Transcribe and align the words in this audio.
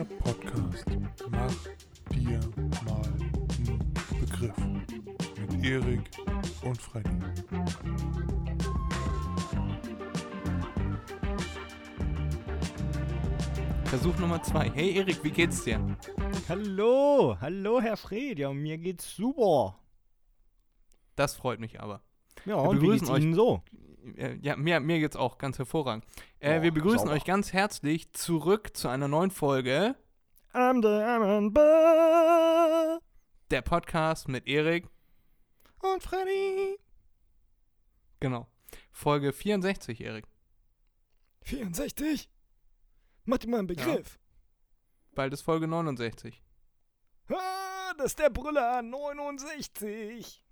Der 0.00 0.06
Podcast 0.16 0.86
Mach 1.30 1.54
dir 2.10 2.40
mal 2.86 3.02
einen 3.04 3.94
Begriff 4.18 4.56
mit 5.36 5.62
Erik 5.62 6.10
und 6.62 6.80
Freddy. 6.80 7.10
Versuch 13.84 14.18
Nummer 14.18 14.42
zwei. 14.42 14.70
Hey 14.70 14.96
Erik, 14.96 15.22
wie 15.22 15.32
geht's 15.32 15.64
dir? 15.64 15.78
Hallo, 16.48 17.36
hallo 17.38 17.82
Herr 17.82 17.98
Fred, 17.98 18.38
ja 18.38 18.50
mir 18.54 18.78
geht's 18.78 19.14
super. 19.14 19.78
Das 21.14 21.34
freut 21.34 21.60
mich 21.60 21.78
aber. 21.78 22.00
Ja, 22.46 22.56
Wir 22.56 22.70
und 22.70 22.76
wie 22.76 22.86
begrüßen 22.86 23.00
geht's 23.00 23.10
euch. 23.10 23.22
Ihnen 23.22 23.34
so? 23.34 23.62
Äh, 24.16 24.36
Ja, 24.42 24.56
mir, 24.56 24.80
mir 24.80 24.98
geht's 24.98 25.16
auch 25.16 25.38
ganz 25.38 25.58
hervorragend. 25.58 26.04
Äh, 26.38 26.58
Oh, 26.58 26.62
wir 26.62 26.72
begrüßen 26.72 27.00
sauber. 27.00 27.12
euch 27.12 27.24
ganz 27.24 27.52
herzlich 27.52 28.12
zurück 28.12 28.76
zu 28.76 28.88
einer 28.88 29.08
neuen 29.08 29.30
Folge. 29.30 29.94
I'm 30.52 30.82
the 30.82 30.88
Iron 30.88 31.52
Bar 31.52 33.00
Der 33.50 33.62
Podcast 33.62 34.28
mit 34.28 34.46
Erik. 34.48 34.88
und 35.82 36.02
Freddy. 36.02 36.78
Genau. 38.20 38.46
Folge 38.92 39.32
64, 39.32 40.00
Erik. 40.02 40.26
64. 41.42 42.28
Mach 43.24 43.38
dir 43.38 43.48
mal 43.48 43.58
einen 43.58 43.66
Begriff. 43.66 44.18
Bald 45.14 45.32
ist 45.32 45.42
Folge 45.42 45.66
69. 45.68 46.42
Ah, 47.28 47.94
das 47.96 48.06
ist 48.08 48.18
der 48.18 48.30
Brüller 48.30 48.82
69. 48.82 50.42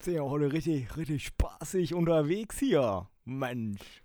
Sind 0.00 0.14
ja 0.14 0.22
heute 0.22 0.50
richtig, 0.50 0.96
richtig 0.96 1.26
spaßig 1.26 1.92
unterwegs 1.92 2.58
hier. 2.58 3.06
Mensch. 3.26 4.02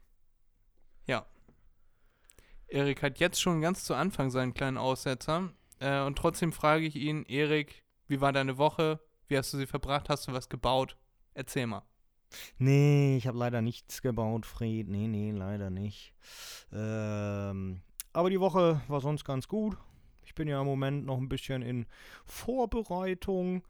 Ja. 1.08 1.26
Erik 2.68 3.02
hat 3.02 3.20
jetzt 3.20 3.40
schon 3.40 3.62
ganz 3.62 3.86
zu 3.86 3.94
Anfang 3.94 4.30
seinen 4.30 4.54
kleinen 4.54 4.78
Aussetzer. 4.78 5.54
Äh, 5.80 6.02
und 6.02 6.18
trotzdem 6.18 6.52
frage 6.52 6.86
ich 6.86 6.98
ihn, 6.98 7.24
Erik, 7.24 7.86
wie 8.10 8.20
war 8.20 8.34
deine 8.34 8.58
Woche? 8.58 9.00
Wie 9.30 9.38
hast 9.38 9.54
du 9.54 9.58
sie 9.58 9.68
verbracht? 9.68 10.10
Hast 10.10 10.28
du 10.28 10.34
was 10.34 10.50
gebaut? 10.50 10.98
Erzähl 11.34 11.66
mal. 11.66 11.84
Nee, 12.58 13.16
ich 13.16 13.26
habe 13.26 13.38
leider 13.38 13.62
nichts 13.62 14.02
gebaut, 14.02 14.46
Fred. 14.46 14.90
Nee, 14.90 15.08
nee, 15.08 15.32
leider 15.32 15.70
nicht. 15.70 16.14
Ähm, 16.74 17.80
aber 18.12 18.30
die 18.30 18.42
Woche 18.42 18.82
war 18.90 19.00
sonst 19.00 19.24
ganz 19.24 19.48
gut. 19.48 19.78
Ich 20.26 20.36
bin 20.36 20.50
ja 20.50 20.60
im 20.60 20.68
Moment 20.68 21.06
noch 21.06 21.20
ein 21.20 21.30
bisschen 21.30 21.62
in 21.62 21.86
Vorbereitung 22.26 23.64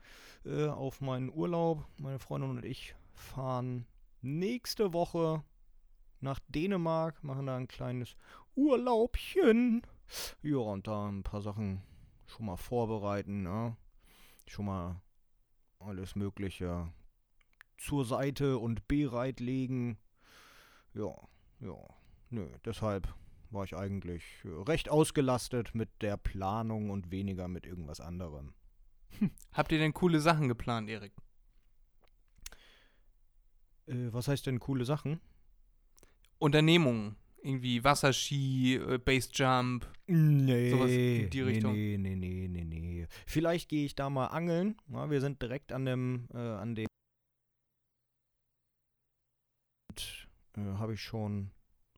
äh, 0.45 0.67
auf 0.67 1.01
meinen 1.01 1.31
Urlaub. 1.31 1.85
Meine 1.97 2.19
Freundin 2.19 2.51
und 2.51 2.65
ich 2.65 2.95
fahren 3.13 3.85
nächste 4.21 4.93
Woche 4.93 5.43
nach 6.19 6.39
Dänemark, 6.47 7.23
machen 7.23 7.47
da 7.47 7.57
ein 7.57 7.67
kleines 7.67 8.15
Urlaubchen. 8.55 9.81
Ja, 10.41 10.57
und 10.57 10.87
da 10.87 11.07
ein 11.07 11.23
paar 11.23 11.41
Sachen 11.41 11.81
schon 12.27 12.45
mal 12.45 12.57
vorbereiten, 12.57 13.43
ne? 13.43 13.75
Schon 14.47 14.65
mal 14.65 15.01
alles 15.79 16.15
Mögliche 16.15 16.91
zur 17.77 18.05
Seite 18.05 18.57
und 18.57 18.87
bereitlegen. 18.87 19.97
Ja, 20.93 21.15
ja. 21.59 21.75
Nö, 22.29 22.47
deshalb 22.65 23.13
war 23.51 23.63
ich 23.63 23.75
eigentlich 23.75 24.23
recht 24.43 24.89
ausgelastet 24.89 25.75
mit 25.75 25.89
der 26.01 26.17
Planung 26.17 26.89
und 26.89 27.11
weniger 27.11 27.47
mit 27.47 27.65
irgendwas 27.65 28.01
anderem. 28.01 28.53
Habt 29.53 29.71
ihr 29.71 29.79
denn 29.79 29.93
coole 29.93 30.19
Sachen 30.19 30.47
geplant, 30.47 30.89
Erik? 30.89 31.13
Äh, 33.87 34.11
was 34.11 34.27
heißt 34.27 34.45
denn 34.45 34.59
coole 34.59 34.85
Sachen? 34.85 35.19
Unternehmungen. 36.39 37.15
Irgendwie 37.41 37.83
Wasserski, 37.83 38.75
äh, 38.75 38.97
Basejump. 38.97 39.87
Nee, 40.07 40.71
Sowas 40.71 40.89
in 40.89 41.29
die 41.29 41.41
Richtung. 41.41 41.73
Nee, 41.73 41.97
nee, 41.99 42.15
nee, 42.15 42.47
nee, 42.47 42.63
nee. 42.63 43.07
Vielleicht 43.27 43.69
gehe 43.69 43.85
ich 43.85 43.95
da 43.95 44.09
mal 44.09 44.27
angeln. 44.27 44.75
Ja, 44.87 45.09
wir 45.11 45.21
sind 45.21 45.41
direkt 45.41 45.71
an 45.71 45.85
dem, 45.85 46.27
äh, 46.33 46.37
an 46.37 46.73
dem. 46.73 46.87
Äh, 50.57 50.61
Habe 50.61 50.95
ich 50.95 51.01
schon 51.01 51.51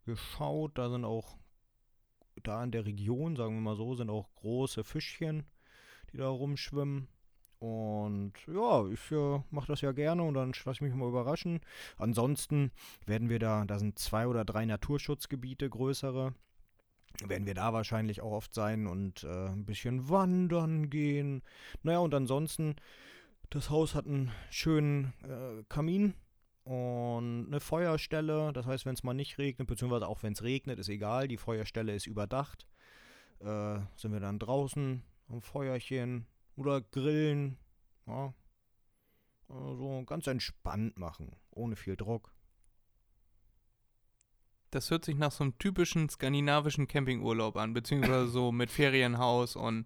geschaut. 0.06 0.78
Da 0.78 0.90
sind 0.90 1.06
auch, 1.06 1.38
da 2.44 2.62
in 2.64 2.72
der 2.72 2.86
Region, 2.86 3.38
sagen 3.38 3.56
wir 3.56 3.62
mal 3.62 3.78
so, 3.78 3.96
sind 3.96 4.10
auch 4.10 4.34
große 4.36 4.84
Fischchen, 4.84 5.46
die 6.12 6.18
da 6.18 6.28
rumschwimmen. 6.28 7.08
Und 7.60 8.34
ja, 8.48 8.86
ich 8.88 9.12
äh, 9.12 9.40
mache 9.50 9.68
das 9.68 9.82
ja 9.82 9.92
gerne 9.92 10.22
und 10.24 10.36
dann 10.36 10.54
lasse 10.54 10.72
ich 10.72 10.82
mich 10.82 10.94
mal 10.94 11.10
überraschen. 11.10 11.60
Ansonsten 11.98 12.72
werden 13.06 13.30
wir 13.30 13.40
da, 13.40 13.66
da 13.66 13.80
sind 13.80 13.98
zwei 13.98 14.28
oder 14.28 14.46
drei 14.46 14.66
Naturschutzgebiete 14.66 15.70
größere 15.70 16.34
werden 17.26 17.48
wir 17.48 17.56
da 17.56 17.74
wahrscheinlich 17.74 18.22
auch 18.22 18.32
oft 18.32 18.54
sein 18.54 18.88
und 18.88 19.24
äh, 19.24 19.48
ein 19.48 19.66
bisschen 19.66 20.10
wandern 20.10 20.90
gehen. 20.90 21.42
Naja, 21.84 22.00
und 22.00 22.14
ansonsten, 22.14 22.76
das 23.50 23.70
Haus 23.70 23.96
hat 23.96 24.06
einen 24.06 24.32
schönen 24.50 25.14
äh, 25.24 25.64
Kamin 25.70 26.14
und 26.64 27.48
eine 27.48 27.60
Feuerstelle. 27.60 28.52
Das 28.54 28.66
heißt, 28.66 28.86
wenn 28.86 28.94
es 28.94 29.04
mal 29.04 29.14
nicht 29.14 29.38
regnet, 29.38 29.68
beziehungsweise 29.68 30.08
auch 30.08 30.22
wenn 30.24 30.34
es 30.34 30.44
regnet, 30.44 30.80
ist 30.80 30.90
egal, 30.90 31.28
die 31.28 31.38
Feuerstelle 31.38 31.96
ist 31.96 32.08
überdacht. 32.08 32.68
Äh, 33.40 33.80
sind 33.96 34.14
wir 34.14 34.20
dann 34.20 34.40
draußen 34.40 35.04
am 35.28 35.42
Feuerchen 35.42 36.26
oder 36.56 36.82
grillen. 36.82 37.58
Ja. 38.06 38.34
Also 39.50 40.04
ganz 40.06 40.28
entspannt 40.28 40.98
machen, 40.98 41.36
ohne 41.52 41.76
viel 41.76 41.96
Druck. 41.96 42.34
Das 44.72 44.92
hört 44.92 45.06
sich 45.06 45.16
nach 45.16 45.32
so 45.32 45.46
einem 45.46 45.58
typischen 45.58 46.10
skandinavischen 46.10 46.88
Campingurlaub 46.88 47.56
an, 47.56 47.74
beziehungsweise 47.74 48.28
so 48.28 48.52
mit 48.52 48.70
Ferienhaus 48.70 49.56
und 49.56 49.86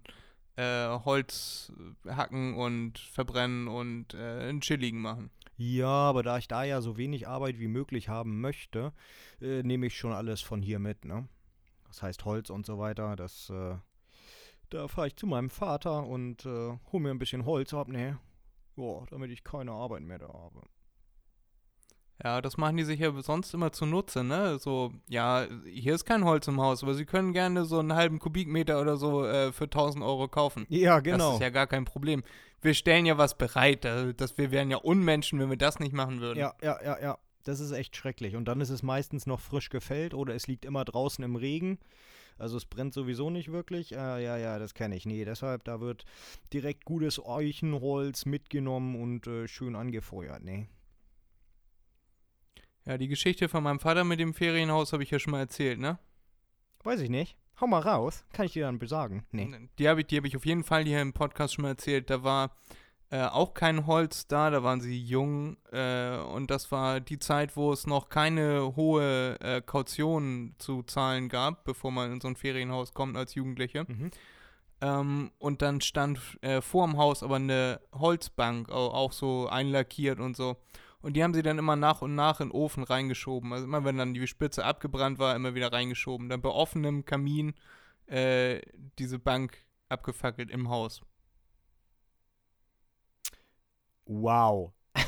äh, 0.56 0.88
Holz 0.88 1.72
hacken 2.08 2.56
und 2.56 2.98
verbrennen 2.98 3.68
und 3.68 4.14
äh, 4.16 4.50
einen 4.50 4.62
chilligen 4.62 5.02
machen. 5.02 5.30
Ja, 5.58 5.88
aber 5.88 6.24
da 6.24 6.40
ich 6.40 6.48
da 6.48 6.64
ja 6.64 6.82
so 6.82 6.98
wenig 6.98 7.28
Arbeit 7.28 7.60
wie 7.60 7.68
möglich 7.68 8.10
haben 8.10 8.42
möchte, 8.42 8.94
äh, 9.42 9.62
nehme 9.62 9.86
ich 9.86 9.98
schon 9.98 10.12
alles 10.12 10.42
von 10.42 10.62
hier 10.62 10.80
mit, 10.80 11.06
ne? 11.06 11.28
Das 11.88 12.02
heißt 12.02 12.26
Holz 12.26 12.50
und 12.50 12.66
so 12.66 12.80
weiter, 12.80 13.16
das, 13.16 13.50
äh, 13.52 13.76
da 14.72 14.88
fahre 14.88 15.08
ich 15.08 15.16
zu 15.16 15.28
meinem 15.28 15.50
Vater 15.50 16.06
und 16.06 16.46
äh, 16.46 16.78
hole 16.92 17.04
mir 17.04 17.12
ein 17.12 17.20
bisschen 17.20 17.46
Holz 17.46 17.74
ab, 17.74 17.88
ne? 17.88 18.20
Ja, 18.78 19.04
damit 19.10 19.32
ich 19.32 19.44
keine 19.44 19.72
Arbeit 19.72 20.02
mehr 20.04 20.20
da 20.20 20.28
habe. 20.28 20.62
Ja, 22.24 22.40
das 22.42 22.58
machen 22.58 22.78
die 22.78 22.84
sich 22.84 23.00
ja 23.00 23.12
sonst 23.22 23.54
immer 23.54 23.72
zunutze, 23.72 24.24
ne? 24.24 24.60
So, 24.60 24.94
ja, 25.10 25.46
hier 25.66 25.96
ist 25.96 26.06
kein 26.06 26.24
Holz 26.24 26.48
im 26.48 26.62
Haus, 26.62 26.84
aber 26.84 26.94
sie 26.94 27.06
können 27.06 27.34
gerne 27.34 27.66
so 27.66 27.80
einen 27.80 27.96
halben 27.96 28.20
Kubikmeter 28.20 28.80
oder 28.80 28.96
so 28.98 29.26
äh, 29.26 29.52
für 29.52 29.64
1000 29.66 30.04
Euro 30.04 30.28
kaufen. 30.28 30.66
Ja, 30.70 30.96
Das 31.02 31.04
genau. 31.04 31.34
ist 31.34 31.42
ja 31.42 31.50
gar 31.50 31.66
kein 31.68 31.86
Problem. 31.86 32.24
Wir 32.62 32.76
stellen 32.76 33.08
ja 33.08 33.18
was 33.18 33.38
bereit, 33.38 33.86
dass 33.86 34.38
wir 34.38 34.52
wären 34.52 34.70
ja 34.70 34.78
Unmenschen, 34.78 35.40
wenn 35.40 35.50
wir 35.50 35.58
das 35.58 35.80
nicht 35.80 35.94
machen 35.94 36.22
würden. 36.22 36.38
Ja, 36.38 36.54
ja, 36.62 36.78
ja, 36.84 37.00
ja. 37.02 37.18
Das 37.44 37.60
ist 37.60 37.72
echt 37.72 37.96
schrecklich. 37.96 38.36
Und 38.36 38.46
dann 38.46 38.62
ist 38.62 38.70
es 38.70 38.84
meistens 38.84 39.26
noch 39.26 39.40
frisch 39.40 39.70
gefällt 39.70 40.14
oder 40.14 40.36
es 40.36 40.46
liegt 40.46 40.64
immer 40.64 40.86
draußen 40.86 41.24
im 41.24 41.36
Regen. 41.36 41.80
Also 42.42 42.58
es 42.58 42.66
brennt 42.66 42.94
sowieso 42.94 43.30
nicht 43.30 43.52
wirklich. 43.52 43.92
Äh, 43.92 44.24
ja, 44.24 44.36
ja, 44.36 44.58
das 44.58 44.74
kenne 44.74 44.96
ich. 44.96 45.06
Nee, 45.06 45.26
deshalb, 45.26 45.64
da 45.64 45.80
wird 45.80 46.06
direkt 46.52 46.86
gutes 46.86 47.24
Eichenholz 47.24 48.26
mitgenommen 48.26 49.00
und 49.00 49.28
äh, 49.28 49.48
schön 49.48 49.76
angefeuert, 49.76 50.44
ne? 50.44 50.68
Ja, 52.86 52.98
die 52.98 53.08
Geschichte 53.08 53.48
von 53.48 53.64
meinem 53.64 53.80
Vater 53.80 54.04
mit 54.04 54.20
dem 54.20 54.34
Ferienhaus 54.34 54.92
habe 54.92 55.04
ich 55.04 55.12
ja 55.12 55.20
schon 55.20 55.32
mal 55.32 55.40
erzählt, 55.40 55.80
ne? 55.80 56.00
Weiß 56.84 57.00
ich 57.02 57.12
nicht. 57.12 57.38
Hau 57.60 57.68
mal 57.68 57.82
raus. 57.82 58.26
Kann 58.34 58.48
ich 58.48 58.54
dir 58.54 58.66
dann 58.66 58.80
besagen? 58.80 59.24
Nee. 59.32 59.70
Die 59.78 59.88
habe 59.88 60.02
ich, 60.02 60.08
die 60.08 60.18
hab 60.18 60.26
ich 60.26 60.36
auf 60.36 60.48
jeden 60.48 60.64
Fall 60.64 60.84
hier 60.86 61.00
im 61.00 61.14
Podcast 61.14 61.54
schon 61.54 61.62
mal 61.62 61.70
erzählt. 61.70 62.10
Da 62.10 62.24
war 62.24 62.58
äh, 63.12 63.26
auch 63.26 63.54
kein 63.54 63.86
Holz 63.86 64.26
da, 64.28 64.50
da 64.50 64.64
waren 64.64 64.82
sie 64.82 65.00
jung. 65.00 65.58
Äh, 65.72 66.18
und 66.18 66.50
das 66.50 66.72
war 66.72 67.00
die 67.00 67.20
Zeit, 67.20 67.56
wo 67.56 67.72
es 67.72 67.86
noch 67.86 68.10
keine 68.10 68.76
hohe 68.76 69.38
äh, 69.42 69.62
Kaution 69.62 70.56
zu 70.58 70.82
zahlen 70.84 71.30
gab, 71.30 71.64
bevor 71.64 71.92
man 71.92 72.12
in 72.12 72.22
so 72.22 72.28
ein 72.30 72.36
Ferienhaus 72.36 72.94
kommt 72.94 73.16
als 73.18 73.36
Jugendliche. 73.36 73.84
Mhm. 73.88 74.12
Ähm, 74.82 75.32
und 75.38 75.62
dann 75.62 75.80
stand 75.82 76.20
äh, 76.42 76.62
vorm 76.62 76.98
Haus 76.98 77.22
aber 77.22 77.36
eine 77.36 77.82
Holzbank, 77.94 78.72
au- 78.72 78.92
auch 78.92 79.12
so 79.12 79.48
einlackiert 79.48 80.20
und 80.20 80.36
so. 80.36 80.58
Und 81.02 81.14
die 81.16 81.24
haben 81.24 81.34
sie 81.34 81.44
dann 81.44 81.60
immer 81.60 81.76
nach 81.76 82.02
und 82.02 82.16
nach 82.16 82.40
in 82.40 82.50
den 82.50 82.56
Ofen 82.56 82.84
reingeschoben. 82.84 83.52
Also 83.54 83.66
immer 83.66 83.84
wenn 83.84 83.98
dann 83.98 84.14
die 84.14 84.26
Spitze 84.28 84.64
abgebrannt 84.64 85.20
war, 85.20 85.36
immer 85.36 85.54
wieder 85.54 85.72
reingeschoben. 85.74 86.30
Dann 86.30 86.42
bei 86.42 86.50
offenem 86.50 87.06
Kamin 87.06 87.54
äh, 88.08 88.62
diese 88.98 89.20
Bank 89.20 89.58
abgefackelt 89.90 90.50
im 90.50 90.70
Haus. 90.70 91.02
Wow. 94.12 94.74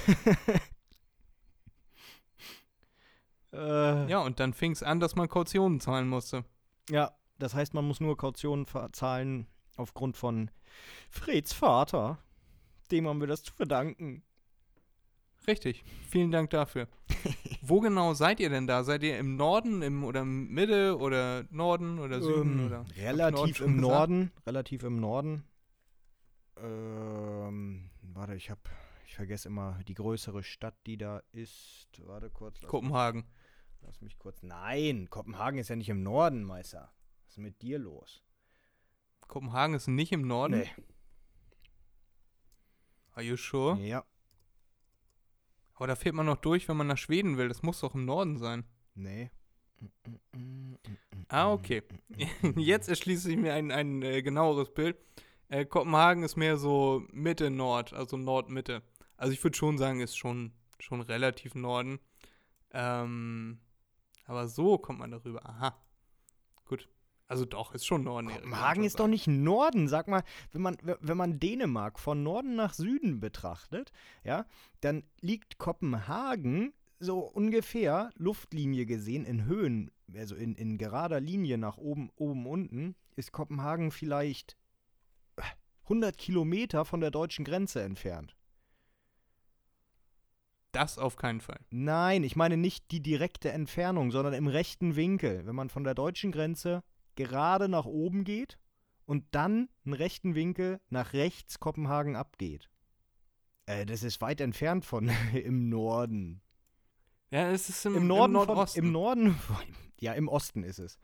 äh, 3.53 4.09
Ja, 4.09 4.19
und 4.19 4.39
dann 4.39 4.53
fing 4.53 4.71
es 4.71 4.81
an, 4.81 5.01
dass 5.01 5.15
man 5.15 5.27
Kautionen 5.27 5.81
zahlen 5.81 6.07
musste. 6.07 6.45
ja, 6.89 7.11
das 7.37 7.53
heißt, 7.53 7.73
man 7.73 7.85
muss 7.85 7.99
nur 7.99 8.15
Kautionen 8.15 8.65
zahlen 8.93 9.47
aufgrund 9.75 10.15
von 10.15 10.49
Freds 11.09 11.51
Vater. 11.51 12.19
Dem 12.91 13.07
haben 13.07 13.19
wir 13.19 13.27
das 13.27 13.43
zu 13.43 13.53
verdanken. 13.53 14.23
Richtig. 15.47 15.83
Vielen 16.09 16.31
Dank 16.31 16.51
dafür. 16.51 16.87
Wo 17.61 17.81
genau 17.81 18.13
seid 18.13 18.39
ihr 18.39 18.49
denn 18.49 18.67
da? 18.67 18.85
Seid 18.85 19.03
ihr 19.03 19.17
im 19.17 19.35
Norden 19.35 19.81
im, 19.81 20.05
oder 20.05 20.23
Mitte 20.23 20.97
oder 20.97 21.43
Norden 21.49 21.99
oder 21.99 22.21
Süden? 22.21 22.59
Ähm, 22.59 22.65
oder? 22.67 22.85
Relativ 22.95 23.59
Norden 23.59 23.63
im 23.65 23.75
gesagt? 23.75 23.81
Norden. 23.81 24.31
Relativ 24.47 24.83
im 24.83 24.99
Norden. 25.01 25.43
Ähm, 26.57 27.89
warte, 28.13 28.35
ich 28.35 28.49
hab. 28.49 28.59
Ich 29.13 29.17
vergesse 29.17 29.47
immer 29.47 29.79
die 29.87 29.93
größere 29.93 30.41
Stadt, 30.41 30.73
die 30.87 30.97
da 30.97 31.21
ist. 31.33 31.87
Warte 31.99 32.31
kurz. 32.31 32.59
Lass 32.63 32.71
Kopenhagen. 32.71 33.21
Mich, 33.21 33.81
lass 33.81 34.01
mich 34.01 34.17
kurz. 34.17 34.41
Nein, 34.41 35.07
Kopenhagen 35.11 35.59
ist 35.59 35.69
ja 35.69 35.75
nicht 35.75 35.89
im 35.89 36.01
Norden, 36.01 36.43
Meister. 36.43 36.91
Was 37.23 37.33
ist 37.33 37.37
mit 37.37 37.61
dir 37.61 37.77
los? 37.77 38.23
Kopenhagen 39.27 39.75
ist 39.75 39.85
nicht 39.85 40.11
im 40.13 40.25
Norden? 40.25 40.61
Nee. 40.61 40.71
Are 43.11 43.23
you 43.23 43.37
sure? 43.37 43.79
Ja. 43.81 44.03
Aber 45.75 45.85
da 45.85 45.95
fährt 45.95 46.15
man 46.15 46.25
noch 46.25 46.37
durch, 46.37 46.67
wenn 46.67 46.77
man 46.77 46.87
nach 46.87 46.97
Schweden 46.97 47.37
will. 47.37 47.49
Das 47.49 47.61
muss 47.61 47.81
doch 47.81 47.93
im 47.93 48.05
Norden 48.05 48.39
sein. 48.39 48.65
Nee. 48.95 49.29
Ah, 51.27 51.53
okay. 51.53 51.83
Jetzt 52.55 52.89
erschließt 52.89 53.21
sich 53.21 53.37
mir 53.37 53.53
ein, 53.53 53.69
ein 53.69 54.01
äh, 54.01 54.23
genaueres 54.23 54.73
Bild. 54.73 54.97
Äh, 55.49 55.65
Kopenhagen 55.65 56.23
ist 56.23 56.35
mehr 56.35 56.57
so 56.57 57.03
Mitte-Nord, 57.11 57.93
also 57.93 58.17
Nord-Mitte. 58.17 58.81
Also 59.23 59.31
ich 59.31 59.41
würde 59.41 59.55
schon 59.55 59.77
sagen, 59.77 60.01
ist 60.01 60.17
schon, 60.17 60.51
schon 60.79 60.99
relativ 60.99 61.55
Norden. 61.55 62.01
Ähm, 62.71 63.57
aber 64.25 64.49
so 64.49 64.77
kommt 64.77 64.99
man 64.99 65.11
darüber. 65.11 65.47
Aha. 65.47 65.81
Gut. 66.65 66.89
Also 67.29 67.45
doch, 67.45 67.73
ist 67.73 67.85
schon 67.85 68.03
Norden. 68.03 68.27
Kopenhagen 68.27 68.83
ist 68.83 68.99
doch 68.99 69.07
nicht 69.07 69.27
Norden. 69.27 69.87
Sag 69.87 70.09
mal, 70.09 70.23
wenn 70.51 70.61
man, 70.61 70.75
wenn 70.81 71.15
man 71.15 71.39
Dänemark 71.39 71.99
von 71.99 72.21
Norden 72.21 72.57
nach 72.57 72.73
Süden 72.73 73.21
betrachtet, 73.21 73.93
ja, 74.25 74.45
dann 74.81 75.05
liegt 75.21 75.57
Kopenhagen 75.57 76.73
so 76.99 77.19
ungefähr 77.19 78.09
Luftlinie 78.15 78.85
gesehen 78.85 79.23
in 79.23 79.45
Höhen, 79.45 79.89
also 80.13 80.35
in, 80.35 80.53
in 80.55 80.77
gerader 80.77 81.21
Linie 81.21 81.57
nach 81.57 81.77
oben, 81.77 82.09
oben, 82.17 82.45
unten, 82.45 82.97
ist 83.15 83.31
Kopenhagen 83.31 83.91
vielleicht 83.91 84.57
äh, 85.37 85.43
100 85.83 86.17
Kilometer 86.17 86.83
von 86.83 86.99
der 86.99 87.11
deutschen 87.11 87.45
Grenze 87.45 87.81
entfernt. 87.83 88.35
Das 90.73 90.97
auf 90.97 91.15
keinen 91.15 91.39
Fall. 91.39 91.59
Nein, 91.69 92.23
ich 92.23 92.35
meine 92.35 92.57
nicht 92.57 92.91
die 92.91 92.99
direkte 92.99 93.51
Entfernung, 93.51 94.11
sondern 94.11 94.33
im 94.33 94.47
rechten 94.47 94.95
Winkel. 94.95 95.45
Wenn 95.45 95.55
man 95.55 95.69
von 95.69 95.83
der 95.83 95.93
deutschen 95.93 96.31
Grenze 96.31 96.83
gerade 97.15 97.69
nach 97.69 97.85
oben 97.85 98.23
geht 98.23 98.57
und 99.05 99.23
dann 99.31 99.69
einen 99.85 99.93
rechten 99.93 100.33
Winkel 100.35 100.81
nach 100.89 101.13
rechts 101.13 101.59
Kopenhagen 101.59 102.15
abgeht. 102.15 102.69
Äh, 103.67 103.85
das 103.85 104.01
ist 104.03 104.19
weit 104.21 104.41
entfernt 104.41 104.83
von 104.83 105.09
im 105.33 105.69
Norden. 105.69 106.41
Ja, 107.29 107.51
es 107.51 107.69
ist 107.69 107.85
im, 107.85 107.95
Im 107.95 108.07
Norden, 108.07 108.33
von, 108.33 108.47
Nordosten. 108.47 108.79
im 108.79 108.91
Norden, 108.91 109.31
von- 109.35 109.57
ja, 109.99 110.13
im 110.13 110.27
Osten 110.27 110.63
ist 110.63 110.79
es. 110.79 110.97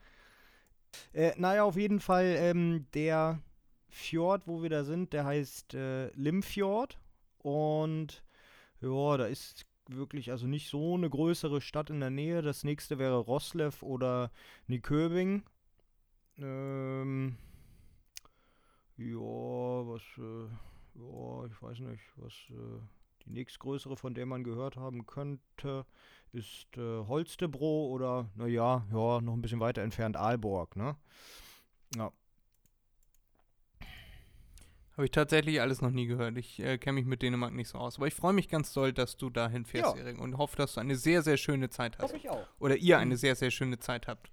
Äh, 1.14 1.34
naja, 1.38 1.64
auf 1.64 1.78
jeden 1.78 2.00
Fall 2.00 2.36
ähm, 2.40 2.88
der 2.96 3.40
Fjord, 3.88 4.48
wo 4.48 4.64
wir 4.64 4.70
da 4.72 4.84
sind, 4.84 5.14
der 5.14 5.26
heißt 5.26 5.76
äh, 5.76 6.08
Limfjord 6.16 7.00
und 7.38 8.24
ja, 8.82 9.18
da 9.18 9.26
ist 9.26 9.66
wirklich 9.88 10.32
also 10.32 10.48
nicht 10.48 10.70
so 10.70 10.96
eine 10.96 11.10
größere 11.10 11.62
Stadt 11.62 11.90
in 11.90 12.00
der 12.00 12.10
Nähe. 12.10 12.42
Das 12.42 12.64
nächste 12.64 13.00
wäre 13.00 13.18
Roslev 13.18 13.84
oder 13.84 14.32
Nyköping. 14.68 15.44
Ähm, 16.38 17.38
ja, 18.98 19.16
was, 19.16 20.02
äh, 20.18 20.46
ja, 20.96 21.46
ich 21.46 21.62
weiß 21.62 21.80
nicht, 21.80 22.04
was 22.18 22.34
äh, 22.50 22.80
die 23.26 23.32
nächstgrößere, 23.32 23.98
von 23.98 24.14
der 24.14 24.26
man 24.26 24.44
gehört 24.44 24.78
haben 24.78 25.06
könnte, 25.06 25.86
ist 26.32 26.78
äh, 26.78 27.06
Holstebro 27.08 27.88
oder, 27.88 28.30
naja, 28.36 28.86
ja, 28.92 29.22
noch 29.22 29.34
ein 29.34 29.42
bisschen 29.42 29.60
weiter 29.60 29.82
entfernt 29.82 30.16
Aalborg, 30.16 30.76
ne? 30.76 30.96
Ja. 31.96 32.12
Habe 35.00 35.06
ich 35.06 35.12
tatsächlich 35.12 35.62
alles 35.62 35.82
noch 35.82 35.92
nie 35.92 36.08
gehört. 36.08 36.36
Ich 36.36 36.60
äh, 36.60 36.78
kenne 36.78 36.96
mich 36.96 37.06
mit 37.06 37.22
Dänemark 37.22 37.54
nicht 37.54 37.70
so 37.70 37.78
aus. 37.78 37.96
Aber 37.96 38.08
ich 38.08 38.14
freue 38.14 38.34
mich 38.34 38.50
ganz 38.50 38.74
doll, 38.74 38.92
dass 38.92 39.16
du 39.16 39.30
dahin 39.30 39.64
fährst, 39.64 39.96
Ja. 39.96 40.02
Erik. 40.02 40.20
Und 40.20 40.38
hoffe, 40.38 40.58
dass 40.58 40.74
du 40.74 40.82
eine 40.82 40.98
sehr, 40.98 41.22
sehr 41.22 41.38
schöne 41.38 41.70
Zeit 41.70 41.98
hast. 42.00 42.14
ich 42.14 42.30
auch. 42.30 42.46
Oder 42.60 42.76
ihr 42.76 42.98
eine 42.98 43.16
sehr, 43.16 43.38
sehr 43.38 43.50
schöne 43.50 43.80
Zeit 43.80 44.10
habt. 44.10 44.30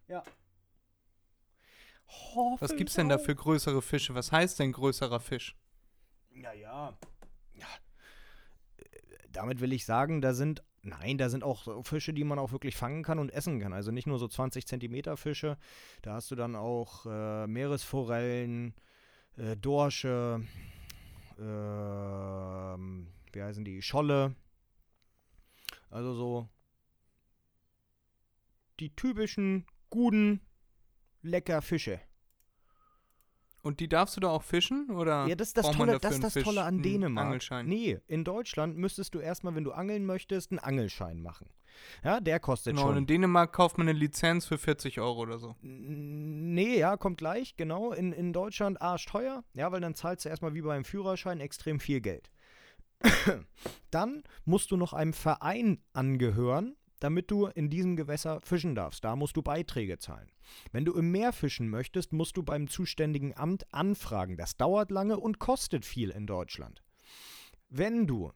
Was 2.58 2.74
gibt's 2.74 2.94
denn 2.94 3.08
da 3.08 3.18
für 3.18 3.36
größere 3.36 3.80
Fische? 3.80 4.16
Was 4.16 4.32
heißt 4.32 4.58
denn 4.58 4.72
größerer 4.72 5.20
Fisch? 5.20 5.54
Naja. 6.32 6.98
Ja. 7.54 7.66
Damit 9.30 9.60
will 9.60 9.72
ich 9.72 9.84
sagen, 9.84 10.20
da 10.20 10.34
sind, 10.34 10.64
nein, 10.82 11.16
da 11.16 11.28
sind 11.28 11.44
auch 11.44 11.86
Fische, 11.86 12.12
die 12.12 12.24
man 12.24 12.40
auch 12.40 12.50
wirklich 12.50 12.74
fangen 12.74 13.04
kann 13.04 13.20
und 13.20 13.30
essen 13.30 13.60
kann. 13.60 13.72
Also 13.72 13.92
nicht 13.92 14.08
nur 14.08 14.18
so 14.18 14.26
20 14.26 14.66
Zentimeter 14.66 15.16
Fische. 15.16 15.58
Da 16.02 16.14
hast 16.14 16.32
du 16.32 16.34
dann 16.34 16.56
auch 16.56 17.06
äh, 17.06 17.46
Meeresforellen, 17.46 18.74
äh, 19.36 19.56
Dorsche, 19.56 20.42
ähm, 21.38 23.08
wie 23.32 23.42
heißen 23.42 23.64
die? 23.64 23.82
Scholle. 23.82 24.34
Also 25.90 26.14
so 26.14 26.48
die 28.80 28.94
typischen, 28.94 29.66
guten, 29.90 30.40
lecker 31.22 31.62
Fische. 31.62 32.00
Und 33.66 33.80
die 33.80 33.88
darfst 33.88 34.16
du 34.16 34.20
da 34.20 34.28
auch 34.28 34.44
fischen? 34.44 34.90
Oder 34.90 35.26
Ja, 35.26 35.34
das 35.34 35.48
ist 35.48 35.56
das 35.56 35.70
Tolle, 35.72 35.98
das, 35.98 36.14
ist 36.14 36.22
das 36.22 36.32
Fisch- 36.34 36.44
Tolle 36.44 36.62
an 36.62 36.82
Dänemark. 36.82 37.26
Angelschein? 37.26 37.66
Nee, 37.66 37.98
in 38.06 38.22
Deutschland 38.22 38.76
müsstest 38.76 39.12
du 39.14 39.18
erstmal, 39.18 39.56
wenn 39.56 39.64
du 39.64 39.72
angeln 39.72 40.06
möchtest, 40.06 40.52
einen 40.52 40.60
Angelschein 40.60 41.20
machen. 41.20 41.48
Ja, 42.04 42.20
der 42.20 42.38
kostet 42.38 42.74
Genau, 42.76 42.86
und 42.88 42.92
in 42.92 42.98
schon. 43.00 43.06
Dänemark 43.08 43.52
kauft 43.52 43.76
man 43.76 43.88
eine 43.88 43.98
Lizenz 43.98 44.46
für 44.46 44.56
40 44.56 45.00
Euro 45.00 45.20
oder 45.20 45.38
so. 45.38 45.56
Nee, 45.62 46.78
ja, 46.78 46.96
kommt 46.96 47.18
gleich, 47.18 47.56
genau. 47.56 47.92
In, 47.92 48.12
in 48.12 48.32
Deutschland 48.32 48.80
arschteuer, 48.80 49.42
ja, 49.52 49.72
weil 49.72 49.80
dann 49.80 49.94
zahlst 49.96 50.24
du 50.24 50.28
erstmal 50.28 50.54
wie 50.54 50.62
beim 50.62 50.84
Führerschein 50.84 51.40
extrem 51.40 51.80
viel 51.80 52.00
Geld. 52.00 52.30
dann 53.90 54.22
musst 54.44 54.70
du 54.70 54.76
noch 54.76 54.92
einem 54.92 55.12
Verein 55.12 55.82
angehören, 55.92 56.76
damit 57.00 57.30
du 57.30 57.46
in 57.46 57.70
diesem 57.70 57.96
Gewässer 57.96 58.40
fischen 58.42 58.74
darfst. 58.74 59.04
Da 59.04 59.16
musst 59.16 59.36
du 59.36 59.42
Beiträge 59.42 59.98
zahlen. 59.98 60.30
Wenn 60.72 60.84
du 60.84 60.94
im 60.94 61.10
Meer 61.10 61.32
fischen 61.32 61.68
möchtest, 61.68 62.12
musst 62.12 62.36
du 62.36 62.42
beim 62.42 62.68
zuständigen 62.68 63.36
Amt 63.36 63.72
anfragen. 63.72 64.36
Das 64.36 64.56
dauert 64.56 64.90
lange 64.90 65.18
und 65.18 65.38
kostet 65.38 65.84
viel 65.84 66.10
in 66.10 66.26
Deutschland. 66.26 66.82
Wenn 67.68 68.06
du 68.06 68.32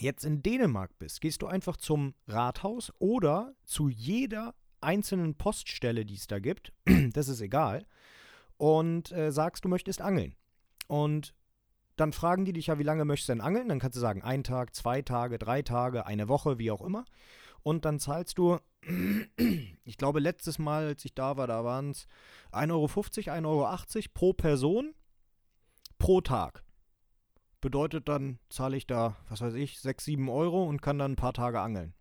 jetzt 0.00 0.24
in 0.24 0.42
Dänemark 0.42 0.98
bist, 0.98 1.20
gehst 1.20 1.42
du 1.42 1.46
einfach 1.46 1.76
zum 1.76 2.14
Rathaus 2.26 2.92
oder 2.98 3.54
zu 3.64 3.88
jeder 3.88 4.54
einzelnen 4.80 5.34
Poststelle, 5.34 6.04
die 6.04 6.14
es 6.14 6.26
da 6.26 6.38
gibt, 6.38 6.72
das 7.12 7.28
ist 7.28 7.40
egal, 7.40 7.84
und 8.56 9.12
äh, 9.12 9.32
sagst, 9.32 9.64
du 9.64 9.68
möchtest 9.68 10.00
angeln. 10.00 10.34
Und 10.86 11.34
dann 11.96 12.12
fragen 12.12 12.44
die 12.44 12.52
dich 12.52 12.68
ja, 12.68 12.78
wie 12.78 12.84
lange 12.84 13.04
möchtest 13.04 13.28
du 13.28 13.32
denn 13.32 13.40
angeln? 13.40 13.68
Dann 13.68 13.80
kannst 13.80 13.96
du 13.96 14.00
sagen, 14.00 14.22
ein 14.22 14.44
Tag, 14.44 14.74
zwei 14.74 15.02
Tage, 15.02 15.38
drei 15.38 15.62
Tage, 15.62 16.06
eine 16.06 16.28
Woche, 16.28 16.58
wie 16.58 16.70
auch 16.70 16.80
immer. 16.80 17.04
Und 17.62 17.84
dann 17.84 17.98
zahlst 17.98 18.38
du, 18.38 18.58
ich 19.84 19.96
glaube, 19.96 20.20
letztes 20.20 20.58
Mal, 20.58 20.86
als 20.86 21.04
ich 21.04 21.14
da 21.14 21.36
war, 21.36 21.46
da 21.46 21.64
waren 21.64 21.90
es 21.90 22.06
1,50 22.52 23.30
Euro, 23.44 23.66
1,80 23.66 23.96
Euro 23.96 24.08
pro 24.14 24.32
Person 24.32 24.94
pro 25.98 26.20
Tag. 26.20 26.64
Bedeutet 27.60 28.08
dann, 28.08 28.38
zahle 28.48 28.76
ich 28.76 28.86
da, 28.86 29.16
was 29.28 29.40
weiß 29.40 29.54
ich, 29.54 29.80
6, 29.80 30.04
7 30.04 30.28
Euro 30.28 30.64
und 30.64 30.80
kann 30.80 30.98
dann 30.98 31.12
ein 31.12 31.16
paar 31.16 31.32
Tage 31.32 31.60
angeln. 31.60 31.94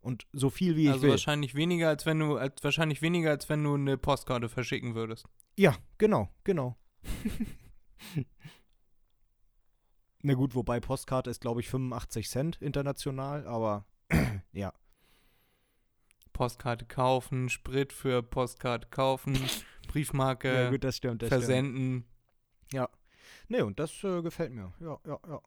Und 0.00 0.26
so 0.32 0.50
viel 0.50 0.74
wie 0.76 0.84
ich 0.84 0.90
also 0.90 1.02
will. 1.02 1.10
wahrscheinlich 1.10 1.54
weniger, 1.54 1.88
als 1.88 2.06
wenn 2.06 2.18
du, 2.18 2.36
als, 2.36 2.64
wahrscheinlich 2.64 3.02
weniger, 3.02 3.30
als 3.30 3.48
wenn 3.48 3.62
du 3.62 3.74
eine 3.74 3.96
Postkarte 3.98 4.48
verschicken 4.48 4.94
würdest. 4.96 5.26
Ja, 5.56 5.76
genau, 5.98 6.28
genau. 6.42 6.76
Na 10.22 10.34
gut, 10.34 10.54
wobei 10.54 10.80
Postkarte 10.80 11.30
ist, 11.30 11.40
glaube 11.40 11.60
ich, 11.60 11.68
85 11.68 12.28
Cent 12.28 12.60
international, 12.60 13.46
aber 13.46 13.86
ja. 14.52 14.72
Postkarte 16.32 16.84
kaufen, 16.86 17.48
Sprit 17.48 17.92
für 17.92 18.22
Postkarte 18.22 18.88
kaufen, 18.88 19.38
Briefmarke 19.88 20.54
ja, 20.54 20.70
gut, 20.70 20.84
das 20.84 20.96
stimmt. 20.96 21.22
Das 21.22 21.28
versenden. 21.28 22.00
Stimmt. 22.00 22.12
Nee, 23.52 23.60
und 23.60 23.78
das 23.78 24.02
äh, 24.02 24.22
gefällt 24.22 24.52
mir. 24.52 24.72
Ja, 24.80 24.98
ja, 25.06 25.18
ja. 25.28 25.42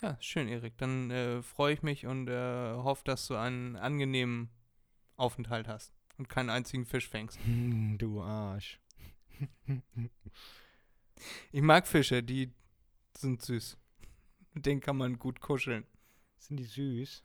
Ja, 0.00 0.16
schön, 0.20 0.46
Erik. 0.46 0.78
Dann 0.78 1.10
äh, 1.10 1.42
freue 1.42 1.74
ich 1.74 1.82
mich 1.82 2.06
und 2.06 2.28
äh, 2.28 2.72
hoffe, 2.74 3.02
dass 3.04 3.26
du 3.26 3.34
einen 3.34 3.74
angenehmen 3.74 4.48
Aufenthalt 5.16 5.66
hast 5.66 5.92
und 6.18 6.28
keinen 6.28 6.48
einzigen 6.48 6.86
Fisch 6.86 7.08
fängst. 7.08 7.38
Hm, 7.44 7.98
du 7.98 8.22
Arsch. 8.22 8.80
Ich 11.52 11.60
mag 11.60 11.86
Fische, 11.86 12.22
die 12.22 12.50
sind 13.14 13.42
süß. 13.42 13.76
Mit 14.54 14.64
denen 14.64 14.80
kann 14.80 14.96
man 14.96 15.18
gut 15.18 15.40
kuscheln. 15.40 15.84
Sind 16.38 16.56
die 16.56 16.64
süß? 16.64 17.22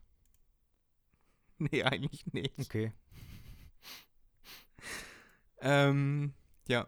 Nee, 1.72 1.84
eigentlich 1.84 2.26
nicht. 2.34 2.60
Okay. 2.60 2.92
Ähm, 5.60 6.34
ja. 6.68 6.86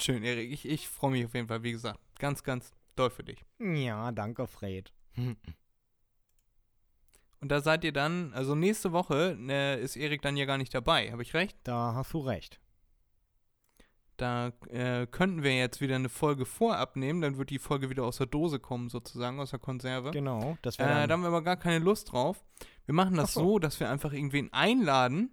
Schön, 0.00 0.22
Erik. 0.22 0.52
Ich, 0.52 0.68
ich 0.68 0.88
freue 0.88 1.12
mich 1.12 1.24
auf 1.24 1.34
jeden 1.34 1.48
Fall, 1.48 1.62
wie 1.62 1.72
gesagt, 1.72 1.98
ganz, 2.18 2.42
ganz 2.42 2.72
doll 2.96 3.10
für 3.10 3.24
dich. 3.24 3.42
Ja, 3.58 4.12
danke, 4.12 4.46
Fred. 4.46 4.92
Und 7.40 7.50
da 7.50 7.60
seid 7.60 7.84
ihr 7.84 7.92
dann, 7.92 8.32
also 8.34 8.54
nächste 8.54 8.92
Woche 8.92 9.38
äh, 9.48 9.82
ist 9.82 9.96
Erik 9.96 10.22
dann 10.22 10.36
ja 10.36 10.46
gar 10.46 10.58
nicht 10.58 10.74
dabei, 10.74 11.12
habe 11.12 11.22
ich 11.22 11.34
recht? 11.34 11.56
Da 11.64 11.94
hast 11.94 12.12
du 12.12 12.20
recht. 12.20 12.60
Da 14.16 14.52
äh, 14.68 15.06
könnten 15.06 15.42
wir 15.42 15.54
jetzt 15.56 15.80
wieder 15.80 15.96
eine 15.96 16.08
Folge 16.08 16.46
vorab 16.46 16.96
nehmen, 16.96 17.20
dann 17.20 17.36
wird 17.36 17.50
die 17.50 17.58
Folge 17.58 17.90
wieder 17.90 18.04
aus 18.04 18.16
der 18.16 18.26
Dose 18.26 18.58
kommen, 18.58 18.88
sozusagen, 18.88 19.38
aus 19.40 19.50
der 19.50 19.58
Konserve. 19.58 20.10
Genau, 20.10 20.56
das 20.62 20.76
Äh, 20.78 20.86
wäre 20.86 21.06
da 21.06 21.12
haben 21.12 21.20
wir 21.22 21.28
aber 21.28 21.42
gar 21.42 21.56
keine 21.56 21.84
Lust 21.84 22.12
drauf. 22.12 22.44
Wir 22.86 22.94
machen 22.94 23.16
das 23.16 23.34
so. 23.34 23.40
so, 23.40 23.58
dass 23.58 23.78
wir 23.78 23.90
einfach 23.90 24.12
irgendwen 24.12 24.52
einladen. 24.52 25.30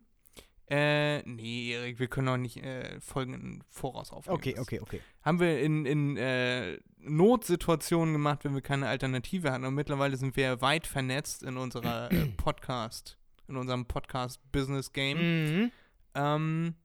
Äh, 0.70 1.22
nee, 1.24 1.72
Erik, 1.74 2.00
wir 2.00 2.08
können 2.08 2.28
doch 2.28 2.38
nicht 2.38 2.58
äh, 2.58 3.00
Folgen 3.00 3.34
im 3.34 3.62
Voraus 3.70 4.12
aufnehmen. 4.12 4.38
Okay, 4.38 4.56
okay, 4.58 4.80
okay. 4.80 5.02
Haben 5.22 5.40
wir 5.40 5.62
in, 5.62 5.86
in 5.86 6.18
äh, 6.18 6.78
Notsituationen 7.00 8.14
gemacht, 8.14 8.44
wenn 8.44 8.54
wir 8.54 8.62
keine 8.62 8.88
Alternative 8.88 9.52
hatten. 9.52 9.66
Und 9.66 9.76
mittlerweile 9.76 10.18
sind 10.18 10.36
wir 10.36 10.62
weit 10.62 10.88
vernetzt 10.88 11.44
in 11.44 11.58
unserer 11.58 12.12
äh, 12.12 12.26
Podcast, 12.38 13.18
in 13.48 13.58
unserem 13.58 13.86
Podcast-Business-Game. 13.86 15.18
Mhm. 15.18 15.72
Ähm, 16.16 16.76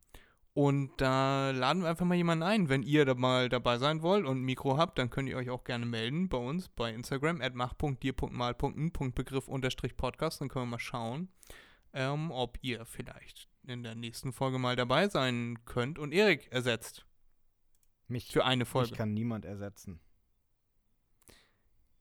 und 0.59 1.01
da 1.01 1.53
laden 1.53 1.83
wir 1.83 1.89
einfach 1.89 2.05
mal 2.05 2.17
jemanden 2.17 2.43
ein. 2.43 2.69
Wenn 2.69 2.83
ihr 2.83 3.05
da 3.05 3.15
mal 3.15 3.49
dabei 3.49 3.79
sein 3.79 4.03
wollt 4.03 4.27
und 4.27 4.39
ein 4.39 4.45
Mikro 4.45 4.77
habt, 4.77 4.99
dann 4.99 5.09
könnt 5.09 5.29
ihr 5.29 5.37
euch 5.37 5.51
auch 5.51 5.63
gerne 5.63 5.87
melden 5.87 6.29
bei 6.29 6.39
uns 6.39 6.69
bei 6.69 6.93
Instagram 6.93 7.41
at 7.41 7.55
mach.dir.mal.n.begriff 7.55 9.47
unterstrich 9.47 9.97
Podcast. 9.97 10.41
Dann 10.41 10.49
können 10.49 10.65
wir 10.65 10.71
mal 10.73 10.81
schauen, 10.81 11.29
ähm, 11.93 12.33
ob 12.33 12.59
ihr 12.61 12.85
vielleicht 12.87 13.49
in 13.69 13.85
der 13.85 13.95
nächsten 13.95 14.33
Folge 14.33 14.59
mal 14.59 14.75
dabei 14.75 15.09
sein 15.09 15.61
könnt 15.65 15.97
und 15.97 16.11
Erik 16.11 16.51
ersetzt 16.51 17.07
Mich, 18.09 18.33
für 18.33 18.45
eine 18.45 18.65
Folge. 18.65 18.91
mich 18.91 18.99
kann 18.99 19.15
niemand 19.15 19.45
ersetzen. 19.45 20.01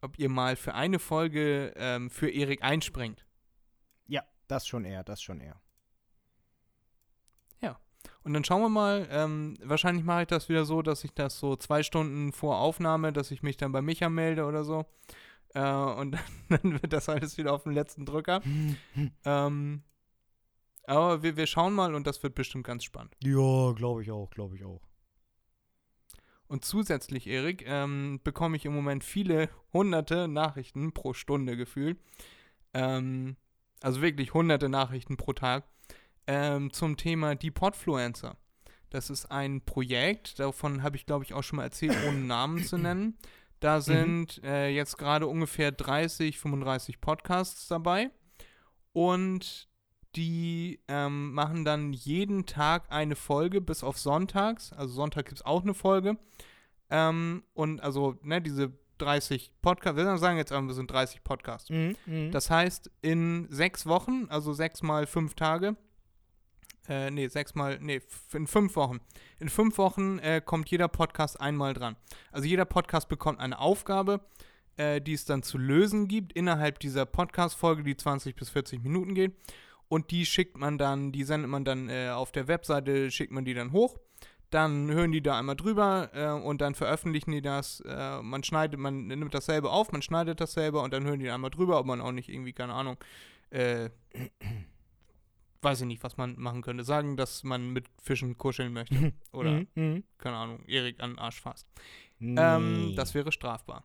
Ob 0.02 0.18
ihr 0.18 0.30
mal 0.30 0.56
für 0.56 0.74
eine 0.74 0.98
Folge 0.98 1.76
ähm, 1.76 2.10
für 2.10 2.32
Erik 2.32 2.64
einspringt. 2.64 3.24
Ja, 4.08 4.24
das 4.48 4.66
schon 4.66 4.84
eher, 4.84 5.04
das 5.04 5.22
schon 5.22 5.42
eher. 5.42 5.62
Und 8.28 8.34
dann 8.34 8.44
schauen 8.44 8.62
wir 8.62 8.68
mal, 8.68 9.08
ähm, 9.10 9.54
wahrscheinlich 9.64 10.04
mache 10.04 10.24
ich 10.24 10.28
das 10.28 10.50
wieder 10.50 10.66
so, 10.66 10.82
dass 10.82 11.06
ich 11.06 11.14
das 11.14 11.40
so 11.40 11.56
zwei 11.56 11.82
Stunden 11.82 12.34
vor 12.34 12.60
Aufnahme, 12.60 13.14
dass 13.14 13.32
ich 13.32 13.42
mich 13.42 13.56
dann 13.56 13.72
bei 13.72 13.82
Micha 13.82 14.10
melde 14.10 14.44
oder 14.44 14.66
so. 14.66 14.86
Äh, 15.54 15.62
und 15.62 16.18
dann 16.50 16.82
wird 16.82 16.92
das 16.92 17.08
alles 17.08 17.38
wieder 17.38 17.54
auf 17.54 17.64
den 17.64 17.72
letzten 17.72 18.06
Drücker. 18.06 18.42
ähm, 19.24 19.82
aber 20.84 21.24
wir, 21.24 21.38
wir 21.38 21.48
schauen 21.48 21.74
mal 21.74 21.96
und 21.96 22.06
das 22.06 22.22
wird 22.22 22.36
bestimmt 22.36 22.68
ganz 22.68 22.84
spannend. 22.84 23.16
Ja, 23.24 23.72
glaube 23.72 24.04
ich 24.04 24.12
auch, 24.12 24.30
glaube 24.30 24.58
ich 24.58 24.66
auch. 24.66 24.82
Und 26.48 26.66
zusätzlich, 26.66 27.28
Erik, 27.28 27.64
ähm, 27.66 28.20
bekomme 28.26 28.58
ich 28.58 28.66
im 28.66 28.76
Moment 28.76 29.06
viele 29.06 29.50
hunderte 29.72 30.28
Nachrichten 30.28 30.92
pro 30.92 31.14
Stunde 31.14 31.56
gefühlt. 31.56 31.98
Ähm, 32.74 33.38
also 33.80 34.02
wirklich 34.02 34.34
hunderte 34.34 34.68
Nachrichten 34.68 35.16
pro 35.16 35.32
Tag 35.32 35.64
ähm, 36.28 36.72
zum 36.72 36.98
Thema 36.98 37.36
die 37.36 37.52
Podfluencer. 37.52 38.38
Das 38.90 39.10
ist 39.10 39.32
ein 39.32 39.62
Projekt, 39.62 40.40
davon 40.40 40.84
habe 40.84 40.96
ich 40.96 41.06
glaube 41.06 41.26
ich 41.26 41.34
auch 41.34 41.44
schon 41.44 41.58
mal 41.58 41.64
erzählt, 41.64 41.98
ohne 42.08 42.20
Namen 42.20 42.64
zu 42.64 42.78
nennen. 42.78 43.18
Da 43.60 43.82
sind 43.82 44.42
äh, 44.44 44.70
jetzt 44.70 44.98
gerade 44.98 45.26
ungefähr 45.28 45.72
30, 45.72 46.38
35 46.38 47.02
Podcasts 47.02 47.68
dabei 47.68 48.12
und 48.94 49.68
die 50.16 50.80
ähm, 50.88 51.34
machen 51.34 51.66
dann 51.66 51.94
jeden 51.94 52.46
Tag 52.46 52.92
eine 52.92 53.16
Folge 53.16 53.62
bis 53.62 53.84
auf 53.84 53.98
Sonntags. 53.98 54.74
Also 54.74 54.94
Sonntag 54.94 55.26
gibt 55.26 55.40
es 55.40 55.46
auch 55.46 55.64
eine 55.64 55.74
Folge. 55.74 56.18
Ähm, 56.90 57.44
und 57.54 57.82
also, 57.82 58.16
ne, 58.24 58.42
diese 58.42 58.74
30 58.98 59.52
Podcasts, 59.62 59.98
wir 59.98 60.18
sagen 60.18 60.38
jetzt 60.38 60.52
einfach, 60.52 60.68
wir 60.68 60.74
sind 60.74 60.90
30 60.90 61.24
Podcasts. 61.24 61.70
Mhm, 61.70 61.96
mhm. 62.06 62.32
Das 62.32 62.50
heißt, 62.50 62.90
in 63.02 63.48
sechs 63.52 63.86
Wochen, 63.86 64.26
also 64.30 64.54
sechs 64.54 64.82
mal 64.82 65.06
fünf 65.06 65.36
Tage, 65.36 65.76
äh, 66.88 67.12
nee, 67.12 67.28
sechs 67.28 67.56
mal, 67.56 67.78
nee, 67.82 68.02
in 68.34 68.48
fünf 68.48 68.76
Wochen. 68.76 69.00
In 69.40 69.50
fünf 69.50 69.78
Wochen 69.78 70.20
äh, 70.20 70.42
kommt 70.44 70.70
jeder 70.70 70.88
Podcast 70.88 71.40
einmal 71.40 71.74
dran. 71.74 71.96
Also 72.32 72.48
jeder 72.48 72.66
Podcast 72.66 73.10
bekommt 73.10 73.40
eine 73.40 73.60
Aufgabe, 73.60 74.22
äh, 74.78 75.02
die 75.02 75.14
es 75.14 75.26
dann 75.26 75.44
zu 75.44 75.58
lösen 75.58 76.08
gibt 76.08 76.34
innerhalb 76.34 76.80
dieser 76.80 77.06
Podcast-Folge, 77.06 77.84
die 77.84 77.98
20 77.98 78.36
bis 78.36 78.50
40 78.50 78.82
Minuten 78.84 79.16
geht. 79.16 79.34
Und 79.90 80.12
die 80.12 80.26
schickt 80.26 80.58
man 80.58 80.78
dann, 80.78 81.12
die 81.12 81.24
sendet 81.24 81.50
man 81.50 81.66
dann 81.66 81.90
äh, 81.90 82.10
auf 82.10 82.32
der 82.32 82.48
Webseite, 82.48 83.10
schickt 83.12 83.32
man 83.32 83.46
die 83.46 83.54
dann 83.54 83.72
hoch. 83.72 83.98
Dann 84.50 84.90
hören 84.90 85.12
die 85.12 85.22
da 85.22 85.38
einmal 85.38 85.58
drüber 85.58 86.10
äh, 86.14 86.30
und 86.30 86.62
dann 86.62 86.74
veröffentlichen 86.74 87.32
die 87.32 87.42
das. 87.42 87.82
Äh, 87.82 88.22
man 88.22 88.44
schneidet, 88.44 88.80
man 88.80 89.08
nimmt 89.08 89.34
dasselbe 89.34 89.70
auf, 89.70 89.92
man 89.92 90.02
schneidet 90.02 90.40
dasselbe 90.40 90.80
und 90.80 90.94
dann 90.94 91.04
hören 91.04 91.20
die 91.20 91.30
einmal 91.30 91.52
drüber, 91.52 91.80
ob 91.80 91.86
man 91.86 92.00
auch 92.00 92.14
nicht 92.14 92.30
irgendwie, 92.30 92.54
keine 92.54 92.74
Ahnung, 92.74 92.98
äh, 93.50 93.90
weiß 95.62 95.82
ich 95.82 95.88
nicht, 95.88 96.04
was 96.04 96.18
man 96.18 96.40
machen 96.40 96.62
könnte. 96.62 96.84
Sagen, 96.84 97.18
dass 97.18 97.44
man 97.44 97.72
mit 97.72 97.86
Fischen 98.02 98.38
kuscheln 98.38 98.74
möchte. 98.74 99.14
Oder, 99.32 99.52
Mhm, 99.52 99.68
mhm. 99.76 100.04
keine 100.18 100.38
Ahnung, 100.38 100.64
Erik 100.66 101.00
an 101.02 101.12
den 101.12 101.20
Arsch 101.20 101.42
fasst. 101.42 101.68
Nee. 102.20 102.40
Ähm, 102.40 102.94
das 102.96 103.14
wäre 103.14 103.32
strafbar. 103.32 103.84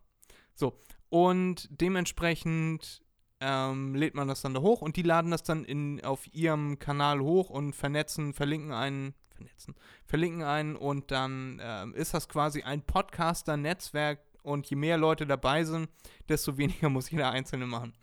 So, 0.54 0.78
und 1.08 1.68
dementsprechend 1.70 3.02
ähm, 3.40 3.94
lädt 3.94 4.14
man 4.14 4.28
das 4.28 4.42
dann 4.42 4.54
da 4.54 4.60
hoch 4.60 4.82
und 4.82 4.96
die 4.96 5.02
laden 5.02 5.30
das 5.30 5.42
dann 5.42 5.64
in, 5.64 6.02
auf 6.04 6.32
ihrem 6.32 6.78
Kanal 6.78 7.20
hoch 7.20 7.50
und 7.50 7.74
vernetzen, 7.74 8.34
verlinken 8.34 8.72
einen, 8.72 9.14
vernetzen, 9.34 9.74
verlinken 10.06 10.42
einen 10.42 10.76
und 10.76 11.10
dann 11.10 11.60
ähm, 11.62 11.94
ist 11.94 12.14
das 12.14 12.28
quasi 12.28 12.62
ein 12.62 12.82
Podcaster-Netzwerk 12.82 14.20
und 14.42 14.68
je 14.70 14.76
mehr 14.76 14.96
Leute 14.98 15.26
dabei 15.26 15.64
sind, 15.64 15.88
desto 16.28 16.56
weniger 16.58 16.88
muss 16.88 17.10
jeder 17.10 17.30
Einzelne 17.30 17.66
machen. 17.66 17.94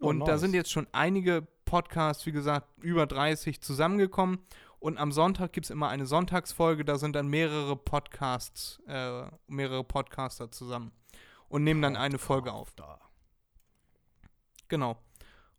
Oh, 0.00 0.08
Und 0.08 0.20
da 0.20 0.32
nice. 0.32 0.40
sind 0.40 0.54
jetzt 0.54 0.70
schon 0.70 0.86
einige 0.92 1.46
Podcasts, 1.66 2.24
wie 2.24 2.32
gesagt, 2.32 2.66
über 2.80 3.06
30 3.06 3.60
zusammengekommen. 3.60 4.38
Und 4.78 4.96
am 4.98 5.12
Sonntag 5.12 5.52
gibt 5.52 5.66
es 5.66 5.70
immer 5.70 5.88
eine 5.88 6.06
Sonntagsfolge, 6.06 6.84
da 6.84 6.96
sind 6.96 7.14
dann 7.16 7.28
mehrere 7.28 7.76
Podcasts, 7.76 8.80
äh, 8.86 9.24
mehrere 9.46 9.84
Podcaster 9.84 10.50
zusammen 10.50 10.92
und 11.48 11.64
nehmen 11.64 11.82
dann 11.82 11.96
eine 11.96 12.18
Folge 12.18 12.52
auf. 12.52 12.74
Genau. 14.68 14.96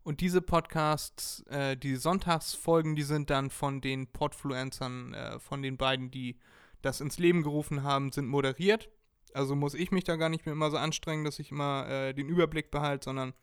Und 0.03 0.21
diese 0.21 0.41
Podcasts, 0.41 1.41
äh, 1.47 1.75
die 1.75 1.97
Sonntagsfolgen, 1.97 2.95
die 2.95 3.03
sind 3.03 3.29
dann 3.29 3.49
von 3.49 3.81
den 3.81 4.07
Podfluencern, 4.07 5.13
äh, 5.13 5.39
von 5.39 5.61
den 5.61 5.77
beiden, 5.77 6.09
die 6.11 6.39
das 6.81 7.01
ins 7.01 7.17
Leben 7.17 7.43
gerufen 7.43 7.83
haben, 7.83 8.11
sind 8.11 8.27
moderiert. 8.27 8.89
Also 9.33 9.55
muss 9.55 9.73
ich 9.73 9.91
mich 9.91 10.05
da 10.05 10.15
gar 10.15 10.29
nicht 10.29 10.45
mehr 10.45 10.53
immer 10.53 10.71
so 10.71 10.77
anstrengen, 10.77 11.25
dass 11.25 11.39
ich 11.39 11.51
immer 11.51 11.87
äh, 11.89 12.13
den 12.13 12.29
Überblick 12.29 12.71
behalte, 12.71 13.05
sondern 13.05 13.33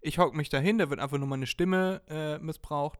ich 0.00 0.18
hocke 0.18 0.36
mich 0.36 0.48
dahin, 0.48 0.78
da 0.78 0.90
wird 0.90 1.00
einfach 1.00 1.18
nur 1.18 1.28
meine 1.28 1.46
Stimme 1.46 2.02
äh, 2.08 2.38
missbraucht 2.38 2.98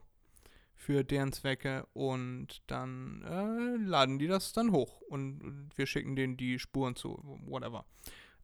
für 0.74 1.04
deren 1.04 1.32
Zwecke 1.32 1.86
und 1.92 2.62
dann 2.66 3.22
äh, 3.24 3.82
laden 3.82 4.18
die 4.18 4.26
das 4.26 4.52
dann 4.52 4.72
hoch 4.72 5.00
und, 5.02 5.68
wir 5.74 5.86
schicken 5.86 6.16
denen 6.16 6.36
die 6.36 6.58
Spuren 6.58 6.96
zu, 6.96 7.20
whatever. 7.46 7.84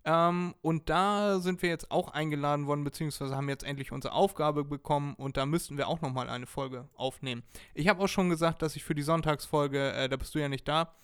Ähm, 0.05 0.55
und 0.61 0.91
da 0.91 1.39
sind 1.39 1.63
wir 1.63 1.71
jetzt 1.71 1.91
auch 1.91 2.11
eingeladen 2.11 2.67
worden, 2.67 2.85
beziehungsweise 2.85 3.35
haben 3.35 3.49
jetzt 3.49 3.65
endlich 3.65 3.93
unsere 3.93 4.13
Aufgabe 4.13 4.65
bekommen 4.65 5.15
und 5.15 5.37
da 5.39 5.47
müssten 5.47 5.79
wir 5.79 5.89
auch 5.89 6.03
nochmal 6.03 6.29
eine 6.29 6.47
Folge 6.47 6.89
aufnehmen. 6.95 7.43
Ich 7.73 7.89
habe 7.89 8.03
auch 8.03 8.09
schon 8.09 8.29
gesagt, 8.29 8.61
dass 8.61 8.77
ich 8.77 8.85
für 8.85 8.95
die 8.95 9.03
Sonntagsfolge, 9.03 9.93
äh, 9.93 10.09
da 10.09 10.17
bist 10.17 10.35
du 10.35 10.41
ja 10.41 10.49
nicht 10.49 10.69
da, 10.69 10.95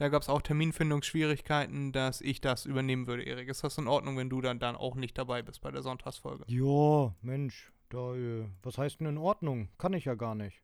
da 0.00 0.08
gab 0.08 0.22
es 0.22 0.30
auch 0.30 0.40
Terminfindungsschwierigkeiten, 0.40 1.92
dass 1.92 2.22
ich 2.22 2.40
das 2.40 2.64
übernehmen 2.64 3.06
würde, 3.06 3.22
Erik. 3.22 3.50
Ist 3.50 3.62
das 3.62 3.76
in 3.76 3.86
Ordnung, 3.86 4.16
wenn 4.16 4.30
du 4.30 4.40
dann, 4.40 4.58
dann 4.58 4.74
auch 4.74 4.94
nicht 4.94 5.18
dabei 5.18 5.42
bist 5.42 5.60
bei 5.60 5.70
der 5.70 5.82
Sonntagsfolge? 5.82 6.44
Ja, 6.46 7.14
Mensch, 7.20 7.70
da, 7.90 8.14
äh, 8.14 8.46
was 8.62 8.78
heißt 8.78 9.00
denn 9.00 9.08
in 9.08 9.18
Ordnung? 9.18 9.68
Kann 9.76 9.92
ich 9.92 10.06
ja 10.06 10.14
gar 10.14 10.34
nicht. 10.34 10.62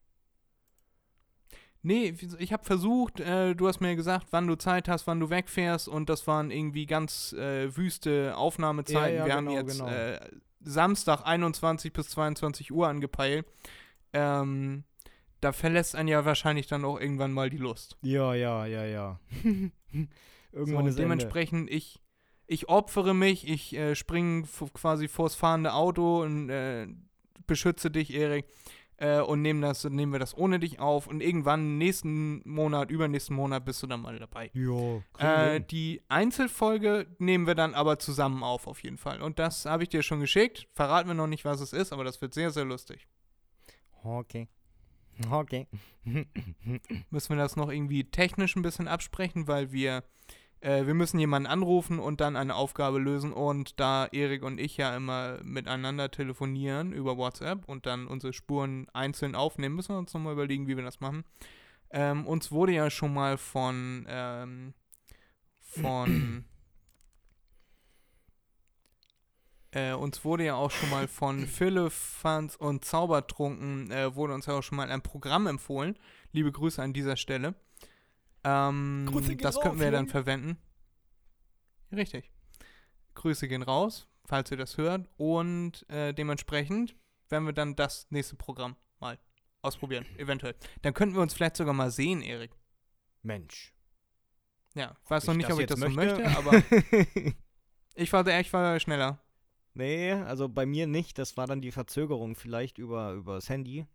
Nee, 1.83 2.15
ich 2.39 2.51
habe 2.55 2.65
versucht, 2.65 3.21
äh, 3.21 3.55
du 3.55 3.69
hast 3.69 3.81
mir 3.81 3.95
gesagt, 3.95 4.29
wann 4.31 4.47
du 4.47 4.57
Zeit 4.57 4.89
hast, 4.89 5.07
wann 5.07 5.21
du 5.21 5.29
wegfährst 5.29 5.87
und 5.87 6.09
das 6.09 6.27
waren 6.27 6.51
irgendwie 6.51 6.87
ganz 6.87 7.35
äh, 7.35 7.77
wüste 7.77 8.35
Aufnahmezeiten. 8.39 9.17
Ja, 9.17 9.21
ja, 9.21 9.27
Wir 9.27 9.35
haben 9.35 9.49
genau, 9.49 9.59
jetzt 9.59 9.79
genau. 9.79 9.91
äh, 9.91 10.31
Samstag 10.63 11.27
21 11.27 11.93
bis 11.93 12.09
22 12.09 12.73
Uhr 12.73 12.89
angepeilt. 12.89 13.47
Ähm, 14.15 14.85
da 15.47 15.53
verlässt 15.53 15.95
einen 15.95 16.09
ja 16.09 16.25
wahrscheinlich 16.25 16.67
dann 16.67 16.85
auch 16.85 16.99
irgendwann 16.99 17.33
mal 17.33 17.51
die 17.51 17.57
Lust. 17.59 17.97
Ja, 18.03 18.35
ja, 18.35 18.67
ja, 18.67 18.85
ja. 18.85 19.21
So, 20.53 20.61
Irgendwann 20.61 20.85
und 20.85 20.89
ist 20.89 20.95
Ende. 20.95 21.03
dementsprechend, 21.03 21.71
ich, 21.71 22.01
ich 22.47 22.69
opfere 22.71 23.15
mich, 23.15 23.47
ich 23.47 23.77
äh, 23.77 23.95
springe 23.95 24.45
quasi 24.73 25.07
vors 25.07 25.35
fahrende 25.35 25.75
Auto 25.75 26.23
und 26.23 26.49
äh, 26.49 26.89
beschütze 27.47 27.91
dich, 27.91 28.15
Erik. 28.15 28.47
Äh, 28.97 29.21
und 29.21 29.43
nehmen, 29.43 29.61
das, 29.61 29.85
nehmen 29.85 30.13
wir 30.13 30.19
das 30.19 30.37
ohne 30.37 30.59
dich 30.59 30.81
auf. 30.81 31.07
Und 31.07 31.21
irgendwann 31.21 31.77
nächsten 31.77 32.41
Monat, 32.49 32.91
übernächsten 32.91 33.37
Monat 33.37 33.67
bist 33.67 33.83
du 33.83 33.87
dann 33.87 34.01
mal 34.01 34.19
dabei. 34.19 34.51
Wir 34.55 35.05
Äh, 35.19 35.61
die 35.61 36.03
Einzelfolge 36.09 37.07
nehmen 37.19 37.47
wir 37.47 37.55
dann 37.55 37.75
aber 37.75 37.99
zusammen 37.99 38.43
auf, 38.43 38.67
auf 38.67 38.83
jeden 38.83 38.97
Fall. 38.97 39.21
Und 39.21 39.39
das 39.39 39.67
habe 39.67 39.83
ich 39.83 39.91
dir 39.91 40.03
schon 40.03 40.21
geschickt. 40.21 40.67
Verraten 40.73 41.09
wir 41.09 41.15
noch 41.15 41.27
nicht, 41.27 41.45
was 41.45 41.61
es 41.61 41.75
ist, 41.75 41.93
aber 41.93 42.05
das 42.05 42.21
wird 42.23 42.33
sehr, 42.33 42.51
sehr 42.51 42.65
lustig. 42.65 43.07
Okay. 44.03 44.49
Okay. 45.31 45.67
Müssen 47.11 47.29
wir 47.31 47.37
das 47.37 47.57
noch 47.57 47.71
irgendwie 47.71 48.05
technisch 48.05 48.57
ein 48.57 48.63
bisschen 48.63 48.89
absprechen, 48.89 49.49
weil 49.49 49.73
wir 49.73 50.03
äh, 50.61 50.87
wir 50.87 50.95
müssen 50.95 51.19
jemanden 51.19 51.47
anrufen 51.47 51.99
und 51.99 52.21
dann 52.21 52.37
eine 52.37 52.55
Aufgabe 52.55 52.99
lösen. 52.99 53.33
Und 53.33 53.79
da 53.79 54.07
Erik 54.07 54.43
und 54.43 54.59
ich 54.59 54.77
ja 54.77 54.97
immer 54.97 55.39
miteinander 55.43 56.11
telefonieren 56.11 56.93
über 56.93 57.17
WhatsApp 57.17 57.69
und 57.69 57.87
dann 57.87 58.07
unsere 58.07 58.33
Spuren 58.33 58.89
einzeln 58.93 59.35
aufnehmen, 59.35 59.77
müssen 59.77 59.95
wir 59.95 59.99
uns 59.99 60.13
nochmal 60.15 60.33
überlegen, 60.33 60.67
wie 60.67 60.77
wir 60.77 60.85
das 60.85 61.01
machen. 61.01 61.25
Ähm, 61.91 62.27
uns 62.27 62.51
wurde 62.51 62.73
ja 62.73 62.91
schon 62.91 63.15
mal 63.15 63.39
von, 63.39 64.07
ähm, 64.09 64.75
von, 65.61 66.45
äh, 69.77 69.93
uns 69.93 70.25
wurde 70.25 70.45
ja 70.45 70.55
auch 70.55 70.71
schon 70.71 70.89
mal 70.89 71.07
von 71.07 71.47
Philippans 71.47 72.57
und 72.57 72.85
Zaubertrunken, 72.85 73.91
äh, 73.91 74.15
wurde 74.15 74.33
uns 74.33 74.47
ja 74.47 74.55
auch 74.55 74.63
schon 74.63 74.77
mal 74.77 74.91
ein 74.91 75.03
Programm 75.03 75.47
empfohlen. 75.47 75.99
Liebe 76.33 76.51
Grüße 76.51 76.83
an 76.83 76.95
dieser 76.95 77.17
Stelle. 77.17 77.55
Ähm, 78.43 79.07
Grüße 79.11 79.37
das 79.37 79.61
könnten 79.61 79.81
wir 79.81 79.91
dann 79.91 80.09
verwenden. 80.09 80.57
Richtig. 81.93 82.31
Grüße 83.15 83.49
gehen 83.49 83.63
raus, 83.63 84.09
falls 84.25 84.51
ihr 84.51 84.57
das 84.57 84.79
hört. 84.79 85.09
Und 85.19 85.89
äh, 85.91 86.15
dementsprechend 86.15 86.97
werden 87.29 87.45
wir 87.45 87.53
dann 87.53 87.77
das 87.77 88.07
nächste 88.11 88.37
Programm 88.37 88.77
mal 88.99 89.19
ausprobieren, 89.61 90.07
eventuell. 90.17 90.55
Dann 90.83 90.95
könnten 90.95 91.17
wir 91.17 91.23
uns 91.23 91.35
vielleicht 91.35 91.57
sogar 91.57 91.75
mal 91.75 91.91
sehen, 91.91 92.23
Erik. 92.23 92.53
Mensch. 93.23 93.75
Ja, 94.75 94.97
ich 95.05 95.11
weiß 95.11 95.27
noch 95.27 95.35
nicht, 95.35 95.51
ob 95.51 95.61
ich 95.61 95.67
das 95.67 95.81
so 95.81 95.89
möchte, 95.89 96.27
aber 96.37 96.63
ich 97.95 98.13
war, 98.13 98.27
ich 98.27 98.53
war 98.53 98.81
schneller. 98.81 99.21
Nee, 99.77 100.13
also 100.13 100.49
bei 100.49 100.67
mir 100.67 100.87
nicht. 100.87 101.19
Das 101.19 101.37
war 101.37 101.47
dann 101.47 101.61
die 101.61 101.73
Verzögerung 101.73 102.35
vielleicht 102.35 102.79
über, 102.79 103.13
über 103.13 103.35
das 103.37 103.49
Handy. 103.49 103.87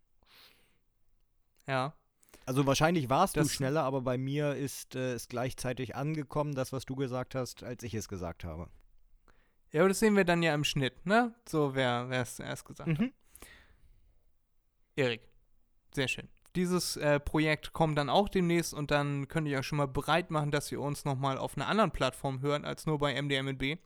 Ja. 1.68 1.94
Also 2.46 2.66
wahrscheinlich 2.66 3.10
warst 3.10 3.36
du 3.36 3.42
Das- 3.42 3.52
schneller, 3.54 3.84
aber 3.84 4.02
bei 4.02 4.18
mir 4.18 4.56
ist 4.56 4.96
äh, 4.96 5.14
es 5.14 5.28
gleichzeitig 5.28 5.96
angekommen, 5.96 6.54
das, 6.56 6.72
was 6.74 6.86
du 6.86 6.96
gesagt 6.96 7.36
hast, 7.36 7.64
als 7.64 7.84
ich 7.84 7.94
es 7.94 8.08
gesagt 8.08 8.44
habe. 8.44 8.68
Ja, 9.72 9.82
aber 9.82 9.90
das 9.90 10.00
sehen 10.00 10.16
wir 10.18 10.26
dann 10.26 10.44
ja 10.44 10.54
im 10.54 10.64
Schnitt, 10.66 11.06
ne? 11.06 11.34
So, 11.48 11.76
wer 11.76 12.10
es 12.12 12.36
zuerst 12.36 12.66
gesagt 12.66 12.90
hat. 12.90 13.00
Mhm. 13.00 13.14
Erik, 14.96 15.22
sehr 15.94 16.08
schön. 16.08 16.28
Dieses 16.56 16.98
äh, 16.98 17.20
Projekt 17.22 17.72
kommt 17.72 17.98
dann 17.98 18.10
auch 18.10 18.28
demnächst 18.28 18.74
und 18.74 18.92
dann 18.92 19.30
könnt 19.30 19.48
ihr 19.48 19.58
euch 19.60 19.66
schon 19.66 19.78
mal 19.78 19.88
bereit 19.88 20.32
machen, 20.32 20.52
dass 20.52 20.70
ihr 20.72 20.82
uns 20.82 21.06
nochmal 21.06 21.38
auf 21.38 21.56
einer 21.56 21.68
anderen 21.68 21.92
Plattform 21.92 22.42
hört, 22.42 22.66
als 22.66 22.86
nur 22.86 22.98
bei 23.00 23.14
MDMB, 23.22 23.78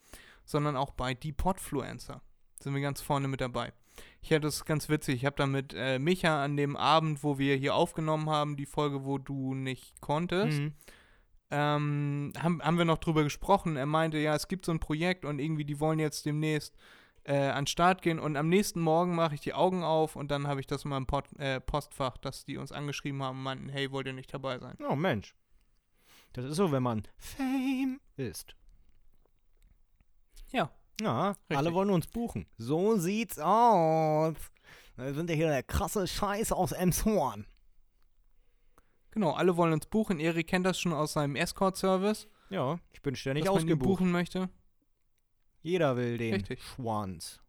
sondern 0.45 0.75
auch 0.77 0.91
bei 0.91 1.13
die 1.13 1.31
Podfluencer. 1.33 2.21
Sind 2.61 2.73
wir 2.73 2.81
ganz 2.81 3.01
vorne 3.01 3.27
mit 3.27 3.41
dabei. 3.41 3.73
Ich 4.21 4.31
hatte 4.33 4.47
es 4.47 4.65
ganz 4.65 4.89
witzig. 4.89 5.15
Ich 5.15 5.25
habe 5.25 5.35
da 5.35 5.45
mit 5.45 5.73
äh, 5.75 5.99
Micha 5.99 6.43
an 6.43 6.57
dem 6.57 6.75
Abend, 6.75 7.23
wo 7.23 7.37
wir 7.37 7.55
hier 7.55 7.75
aufgenommen 7.75 8.29
haben, 8.29 8.57
die 8.57 8.65
Folge, 8.65 9.05
wo 9.05 9.17
du 9.17 9.53
nicht 9.53 9.99
konntest, 10.01 10.59
Mhm. 10.59 10.73
ähm, 11.51 12.33
haben, 12.37 12.61
haben 12.61 12.77
wir 12.77 12.85
noch 12.85 12.97
drüber 12.97 13.23
gesprochen. 13.23 13.75
Er 13.77 13.85
meinte, 13.85 14.17
ja, 14.17 14.35
es 14.35 14.47
gibt 14.47 14.65
so 14.65 14.71
ein 14.71 14.79
Projekt 14.79 15.25
und 15.25 15.39
irgendwie 15.39 15.65
die 15.65 15.79
wollen 15.79 15.99
jetzt 15.99 16.25
demnächst 16.25 16.75
äh, 17.23 17.37
an 17.49 17.61
den 17.63 17.67
Start 17.67 18.01
gehen 18.01 18.19
und 18.19 18.35
am 18.37 18.49
nächsten 18.49 18.79
Morgen 18.81 19.15
mache 19.15 19.35
ich 19.35 19.41
die 19.41 19.53
Augen 19.53 19.83
auf 19.83 20.15
und 20.15 20.29
dann 20.29 20.47
habe 20.47 20.59
ich 20.59 20.67
das 20.67 20.83
in 20.83 20.89
meinem 20.89 21.07
Pod, 21.07 21.25
äh, 21.39 21.59
Postfach, 21.59 22.17
dass 22.17 22.45
die 22.45 22.57
uns 22.57 22.71
angeschrieben 22.71 23.23
haben 23.23 23.37
und 23.37 23.43
meinten, 23.43 23.69
hey, 23.69 23.91
wollt 23.91 24.07
ihr 24.07 24.13
nicht 24.13 24.33
dabei 24.33 24.59
sein? 24.59 24.77
Oh 24.87 24.95
Mensch. 24.95 25.33
Das 26.33 26.45
ist 26.45 26.57
so, 26.57 26.71
wenn 26.71 26.83
man 26.83 27.03
Fame 27.17 27.99
ist. 28.17 28.55
Ja. 30.55 30.71
Ja, 31.01 31.35
alle 31.49 31.59
Richtig. 31.59 31.73
wollen 31.73 31.89
uns 31.89 32.07
buchen. 32.07 32.47
So 32.57 32.95
sieht's 32.97 33.37
aus. 33.37 34.35
Wir 34.95 35.13
sind 35.13 35.29
ja 35.29 35.35
hier 35.35 35.47
der 35.47 35.63
krasse 35.63 36.07
Scheiß 36.07 36.53
aus 36.53 36.71
Emshorn. 36.71 37.45
Genau, 39.11 39.31
alle 39.33 39.57
wollen 39.57 39.73
uns 39.73 39.85
buchen. 39.87 40.19
Erik 40.21 40.47
kennt 40.47 40.65
das 40.65 40.79
schon 40.79 40.93
aus 40.93 41.13
seinem 41.13 41.35
Escort-Service, 41.35 42.27
Ja, 42.49 42.79
ich 42.93 43.01
bin 43.01 43.15
ständig 43.15 43.43
dass 43.43 43.53
man 43.53 43.63
ihn 43.63 43.67
ausgebucht. 43.73 43.87
buchen 43.99 44.11
möchte. 44.11 44.49
Jeder 45.61 45.97
will 45.97 46.17
den 46.17 46.35
Richtig. 46.35 46.63
Schwanz. 46.63 47.41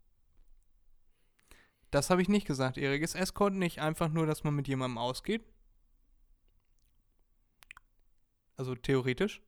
Das 1.93 2.11
habe 2.11 2.23
ich 2.23 2.29
nicht 2.29 2.47
gesagt, 2.47 2.79
Erik. 2.79 3.03
Ist 3.03 3.15
Escort 3.15 3.55
nicht 3.55 3.81
einfach 3.81 4.09
nur, 4.09 4.27
dass 4.27 4.43
man 4.43 4.55
mit 4.57 4.67
jemandem 4.67 4.99
ausgeht? 4.99 5.45
Also 8.57 8.75
theoretisch? 8.75 9.41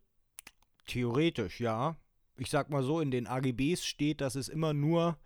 Theoretisch, 0.87 1.61
ja. 1.61 1.97
Ich 2.39 2.51
sag 2.51 2.71
mal 2.71 2.83
so, 2.83 3.01
in 3.01 3.11
den 3.11 3.27
AGBs 3.27 3.85
steht, 3.85 4.21
dass 4.21 4.35
es 4.35 4.49
immer 4.49 4.73
nur 4.73 5.19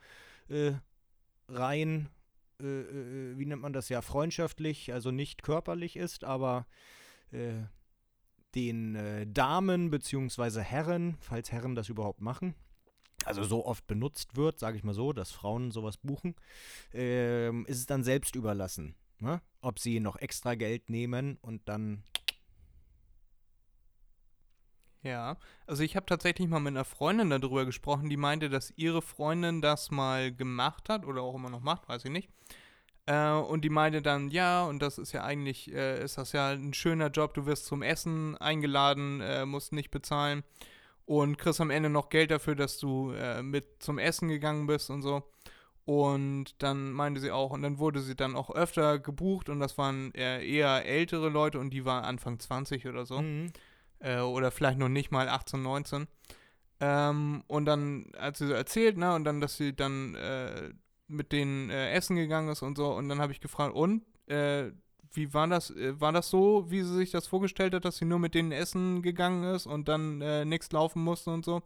äh, 0.48 0.72
rein, 1.48 2.08
äh, 2.60 2.64
äh, 2.64 3.38
wie 3.38 3.46
nennt 3.46 3.62
man 3.62 3.72
das 3.72 3.88
ja, 3.88 4.00
freundschaftlich, 4.00 4.92
also 4.92 5.10
nicht 5.10 5.42
körperlich 5.42 5.96
ist, 5.96 6.24
aber 6.24 6.66
äh, 7.30 7.62
den 8.54 8.94
äh, 8.94 9.26
Damen 9.26 9.90
bzw. 9.90 10.60
Herren, 10.60 11.16
falls 11.20 11.52
Herren 11.52 11.74
das 11.74 11.88
überhaupt 11.88 12.20
machen, 12.20 12.54
also 13.24 13.44
so 13.44 13.64
oft 13.64 13.86
benutzt 13.86 14.36
wird, 14.36 14.58
sage 14.58 14.76
ich 14.76 14.84
mal 14.84 14.94
so, 14.94 15.12
dass 15.12 15.30
Frauen 15.30 15.70
sowas 15.70 15.96
buchen, 15.96 16.34
ähm, 16.92 17.64
ist 17.66 17.78
es 17.78 17.86
dann 17.86 18.02
selbst 18.02 18.34
überlassen. 18.34 18.94
Ne? 19.20 19.40
Ob 19.60 19.78
sie 19.78 20.00
noch 20.00 20.16
extra 20.16 20.54
Geld 20.54 20.90
nehmen 20.90 21.38
und 21.40 21.68
dann 21.68 22.02
Ja, 25.02 25.36
also 25.66 25.82
ich 25.82 25.96
habe 25.96 26.06
tatsächlich 26.06 26.48
mal 26.48 26.60
mit 26.60 26.74
einer 26.74 26.84
Freundin 26.84 27.30
darüber 27.30 27.64
gesprochen, 27.64 28.08
die 28.08 28.16
meinte, 28.16 28.48
dass 28.48 28.72
ihre 28.76 29.02
Freundin 29.02 29.60
das 29.60 29.90
mal 29.90 30.32
gemacht 30.32 30.88
hat 30.88 31.04
oder 31.04 31.22
auch 31.22 31.34
immer 31.34 31.50
noch 31.50 31.60
macht, 31.60 31.88
weiß 31.88 32.04
ich 32.04 32.10
nicht. 32.12 32.28
Äh, 33.06 33.32
und 33.32 33.62
die 33.64 33.68
meinte 33.70 34.00
dann, 34.00 34.30
ja, 34.30 34.64
und 34.64 34.80
das 34.80 34.98
ist 34.98 35.12
ja 35.12 35.24
eigentlich, 35.24 35.72
äh, 35.72 36.02
ist 36.04 36.18
das 36.18 36.32
ja 36.32 36.50
ein 36.50 36.72
schöner 36.72 37.08
Job, 37.08 37.34
du 37.34 37.46
wirst 37.46 37.66
zum 37.66 37.82
Essen 37.82 38.36
eingeladen, 38.38 39.20
äh, 39.20 39.44
musst 39.44 39.72
nicht 39.72 39.90
bezahlen 39.90 40.44
und 41.04 41.36
kriegst 41.36 41.60
am 41.60 41.70
Ende 41.70 41.90
noch 41.90 42.08
Geld 42.08 42.30
dafür, 42.30 42.54
dass 42.54 42.78
du 42.78 43.10
äh, 43.12 43.42
mit 43.42 43.82
zum 43.82 43.98
Essen 43.98 44.28
gegangen 44.28 44.66
bist 44.68 44.88
und 44.88 45.02
so. 45.02 45.24
Und 45.84 46.62
dann 46.62 46.92
meinte 46.92 47.20
sie 47.20 47.32
auch, 47.32 47.50
und 47.50 47.62
dann 47.62 47.78
wurde 47.78 48.00
sie 48.02 48.14
dann 48.14 48.36
auch 48.36 48.50
öfter 48.54 49.00
gebucht 49.00 49.48
und 49.48 49.58
das 49.58 49.78
waren 49.78 50.12
eher, 50.12 50.40
eher 50.40 50.86
ältere 50.86 51.28
Leute 51.28 51.58
und 51.58 51.70
die 51.70 51.84
war 51.84 52.04
Anfang 52.04 52.38
20 52.38 52.86
oder 52.86 53.04
so 53.04 53.20
Mhm. 53.20 53.52
Äh, 54.02 54.20
oder 54.20 54.50
vielleicht 54.50 54.78
noch 54.78 54.88
nicht 54.88 55.10
mal 55.10 55.28
18, 55.28 55.62
19. 55.62 56.06
Ähm, 56.80 57.44
und 57.46 57.64
dann 57.64 58.10
hat 58.18 58.36
sie 58.36 58.46
so 58.46 58.52
erzählt, 58.52 58.96
ne, 58.96 59.14
und 59.14 59.24
dann, 59.24 59.40
dass 59.40 59.56
sie 59.56 59.74
dann 59.74 60.14
äh, 60.16 60.72
mit 61.06 61.32
denen 61.32 61.70
äh, 61.70 61.92
essen 61.92 62.16
gegangen 62.16 62.48
ist 62.48 62.62
und 62.62 62.76
so. 62.76 62.92
Und 62.92 63.08
dann 63.08 63.20
habe 63.20 63.32
ich 63.32 63.40
gefragt, 63.40 63.74
und 63.74 64.04
äh, 64.26 64.72
wie 65.12 65.32
war 65.32 65.46
das? 65.46 65.70
Äh, 65.70 66.00
war 66.00 66.12
das 66.12 66.30
so, 66.30 66.70
wie 66.70 66.82
sie 66.82 66.94
sich 66.94 67.10
das 67.10 67.28
vorgestellt 67.28 67.74
hat, 67.74 67.84
dass 67.84 67.98
sie 67.98 68.04
nur 68.04 68.18
mit 68.18 68.34
denen 68.34 68.50
essen 68.52 69.02
gegangen 69.02 69.44
ist 69.44 69.66
und 69.66 69.88
dann 69.88 70.20
äh, 70.20 70.44
nichts 70.44 70.72
laufen 70.72 71.02
musste 71.04 71.30
und 71.30 71.44
so? 71.44 71.62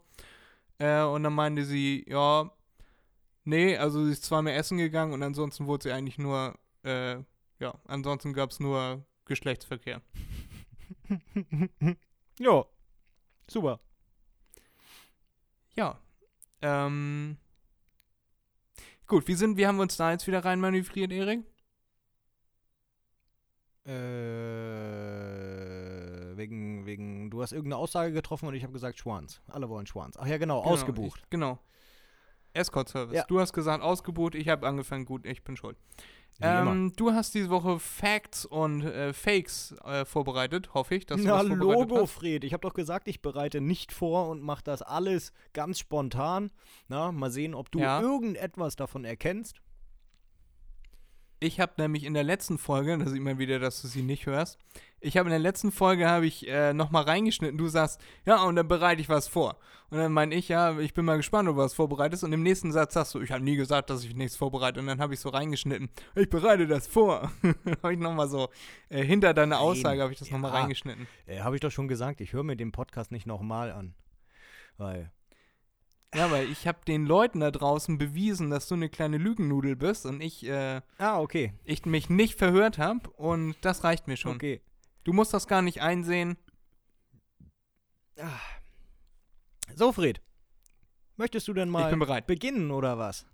Und 0.78 1.22
dann 1.22 1.32
meinte 1.32 1.64
sie, 1.64 2.04
ja, 2.06 2.50
nee, 3.44 3.78
also 3.78 4.04
sie 4.04 4.12
ist 4.12 4.24
zweimal 4.24 4.52
essen 4.52 4.76
gegangen 4.76 5.14
und 5.14 5.22
ansonsten 5.22 5.66
wurde 5.66 5.84
sie 5.84 5.92
eigentlich 5.92 6.18
nur, 6.18 6.54
ja, 6.84 7.74
ansonsten 7.86 8.34
gab 8.34 8.50
es 8.50 8.60
nur 8.60 9.02
Geschlechtsverkehr. 9.24 10.02
ja, 12.38 12.64
super. 13.48 13.80
Ja. 15.74 15.98
Ähm. 16.62 17.36
Gut, 19.06 19.28
wie 19.28 19.34
sind, 19.34 19.56
wie 19.56 19.66
haben 19.66 19.76
wir 19.76 19.82
uns 19.82 19.96
da 19.96 20.10
jetzt 20.10 20.26
wieder 20.26 20.44
reinmanövriert, 20.44 21.12
Erik? 21.12 21.44
Äh, 23.84 23.92
wegen, 26.36 26.86
wegen, 26.86 27.30
du 27.30 27.40
hast 27.40 27.52
irgendeine 27.52 27.76
Aussage 27.76 28.12
getroffen 28.12 28.48
und 28.48 28.54
ich 28.54 28.64
habe 28.64 28.72
gesagt 28.72 28.98
Schwanz. 28.98 29.40
Alle 29.46 29.68
wollen 29.68 29.86
Schwanz. 29.86 30.16
Ach 30.18 30.26
ja, 30.26 30.38
genau, 30.38 30.62
Genau, 30.62 30.72
ausgebucht. 30.72 31.20
Ich, 31.22 31.30
genau. 31.30 31.60
Escort-Service. 32.52 33.14
Ja. 33.14 33.24
Du 33.28 33.38
hast 33.38 33.52
gesagt 33.52 33.82
ausgebucht, 33.82 34.34
ich 34.34 34.48
habe 34.48 34.66
angefangen, 34.66 35.04
gut, 35.04 35.24
ich 35.24 35.44
bin 35.44 35.56
schuld. 35.56 35.76
Ähm, 36.40 36.92
du 36.96 37.12
hast 37.12 37.34
diese 37.34 37.48
Woche 37.50 37.78
Facts 37.78 38.44
und 38.44 38.82
äh, 38.82 39.12
Fakes 39.12 39.74
äh, 39.84 40.04
vorbereitet, 40.04 40.74
hoffe 40.74 40.94
ich, 40.94 41.06
dass 41.06 41.20
du 41.20 41.26
Na, 41.26 41.38
das 41.38 41.46
vorbereitet 41.48 41.90
Logo, 41.90 42.02
hast. 42.02 42.10
Fred. 42.12 42.44
Ich 42.44 42.52
habe 42.52 42.60
doch 42.60 42.74
gesagt, 42.74 43.08
ich 43.08 43.22
bereite 43.22 43.60
nicht 43.60 43.92
vor 43.92 44.28
und 44.28 44.42
mache 44.42 44.62
das 44.64 44.82
alles 44.82 45.32
ganz 45.52 45.78
spontan. 45.78 46.50
Na, 46.88 47.10
mal 47.12 47.30
sehen, 47.30 47.54
ob 47.54 47.70
du 47.70 47.78
Ja. 47.80 48.00
irgendetwas 48.00 48.76
davon 48.76 49.04
erkennst. 49.04 49.60
Ich 51.46 51.60
habe 51.60 51.74
nämlich 51.76 52.02
in 52.02 52.14
der 52.14 52.24
letzten 52.24 52.58
Folge, 52.58 52.98
da 52.98 53.06
sieht 53.06 53.22
man 53.22 53.38
wieder, 53.38 53.60
dass 53.60 53.80
du 53.80 53.86
sie 53.86 54.02
nicht 54.02 54.26
hörst. 54.26 54.58
Ich 54.98 55.16
habe 55.16 55.28
in 55.28 55.30
der 55.30 55.38
letzten 55.38 55.70
Folge 55.70 56.08
habe 56.08 56.26
ich 56.26 56.48
äh, 56.48 56.72
nochmal 56.72 57.04
reingeschnitten. 57.04 57.56
Du 57.56 57.68
sagst, 57.68 58.00
ja, 58.24 58.42
und 58.42 58.56
dann 58.56 58.66
bereite 58.66 59.00
ich 59.00 59.08
was 59.08 59.28
vor. 59.28 59.56
Und 59.90 59.98
dann 59.98 60.10
meine 60.10 60.34
ich, 60.34 60.48
ja, 60.48 60.76
ich 60.80 60.92
bin 60.92 61.04
mal 61.04 61.18
gespannt, 61.18 61.48
ob 61.48 61.54
du 61.54 61.62
was 61.62 61.74
vorbereitest. 61.74 62.24
Und 62.24 62.32
im 62.32 62.42
nächsten 62.42 62.72
Satz 62.72 62.94
sagst 62.94 63.14
du, 63.14 63.20
ich 63.20 63.30
habe 63.30 63.44
nie 63.44 63.54
gesagt, 63.54 63.90
dass 63.90 64.02
ich 64.02 64.16
nichts 64.16 64.34
vorbereite. 64.34 64.80
Und 64.80 64.88
dann 64.88 65.00
habe 65.00 65.14
ich 65.14 65.20
so 65.20 65.28
reingeschnitten, 65.28 65.88
ich 66.16 66.28
bereite 66.28 66.66
das 66.66 66.88
vor. 66.88 67.30
habe 67.82 67.92
ich 67.92 68.00
nochmal 68.00 68.28
so, 68.28 68.48
äh, 68.88 69.04
hinter 69.04 69.32
deiner 69.32 69.60
Aussage 69.60 70.02
habe 70.02 70.12
ich 70.12 70.18
das 70.18 70.32
nochmal 70.32 70.50
ja. 70.50 70.58
reingeschnitten. 70.58 71.06
Äh, 71.26 71.42
habe 71.42 71.54
ich 71.54 71.60
doch 71.60 71.70
schon 71.70 71.86
gesagt, 71.86 72.20
ich 72.20 72.32
höre 72.32 72.42
mir 72.42 72.56
den 72.56 72.72
Podcast 72.72 73.12
nicht 73.12 73.26
nochmal 73.26 73.70
an. 73.70 73.94
Weil, 74.78 75.12
Ja, 76.16 76.30
weil 76.30 76.50
ich 76.50 76.66
habe 76.66 76.78
den 76.86 77.04
Leuten 77.06 77.40
da 77.40 77.50
draußen 77.50 77.98
bewiesen, 77.98 78.48
dass 78.50 78.68
du 78.68 78.74
eine 78.74 78.88
kleine 78.88 79.18
Lügennudel 79.18 79.76
bist 79.76 80.06
und 80.06 80.20
ich, 80.22 80.46
äh, 80.46 80.80
ah, 80.98 81.20
okay, 81.20 81.52
ich 81.64 81.84
mich 81.84 82.08
nicht 82.08 82.38
verhört 82.38 82.78
habe. 82.78 83.08
Und 83.10 83.54
das 83.60 83.84
reicht 83.84 84.08
mir 84.08 84.16
schon. 84.16 84.36
okay. 84.36 84.60
Du 85.04 85.12
musst 85.12 85.34
das 85.34 85.46
gar 85.46 85.62
nicht 85.62 85.82
einsehen. 85.82 86.36
Ah, 88.18 88.40
So, 89.74 89.92
Fred. 89.92 90.20
Möchtest 91.16 91.48
du 91.48 91.52
denn 91.52 91.68
mal 91.68 91.84
Ich 91.84 91.90
bin 91.90 91.98
bereit. 91.98 92.26
beginnen 92.26 92.70
oder 92.70 92.98
was? 92.98 93.26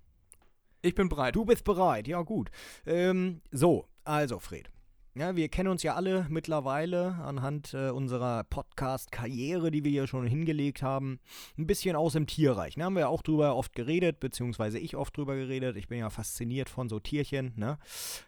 Ich 0.81 0.95
bin 0.95 1.07
bereit. 1.09 1.35
Du 1.35 1.45
bist 1.45 1.63
bereit, 1.63 2.07
ja 2.07 2.21
gut. 2.21 2.51
Ähm, 2.85 3.41
so, 3.51 3.87
also 4.03 4.39
Fred. 4.39 4.69
Ja, 5.15 5.35
wir 5.35 5.47
kennen 5.47 5.69
uns 5.69 5.83
ja 5.83 5.93
alle 5.93 6.25
mittlerweile 6.27 7.13
anhand 7.23 7.75
äh, 7.75 7.91
unserer 7.91 8.43
Podcast-Karriere, 8.45 9.69
die 9.69 9.83
wir 9.83 9.91
hier 9.91 10.07
schon 10.07 10.25
hingelegt 10.25 10.81
haben, 10.81 11.19
ein 11.55 11.67
bisschen 11.67 11.95
aus 11.95 12.13
dem 12.13 12.25
Tierreich. 12.25 12.73
Da 12.75 12.85
haben 12.85 12.95
wir 12.95 13.09
auch 13.09 13.21
drüber 13.21 13.55
oft 13.55 13.75
geredet, 13.75 14.19
beziehungsweise 14.19 14.79
ich 14.79 14.95
oft 14.95 15.15
drüber 15.15 15.35
geredet. 15.35 15.77
Ich 15.77 15.87
bin 15.87 15.99
ja 15.99 16.09
fasziniert 16.09 16.67
von 16.67 16.89
so 16.89 16.99
Tierchen, 16.99 17.53
ne? 17.55 17.77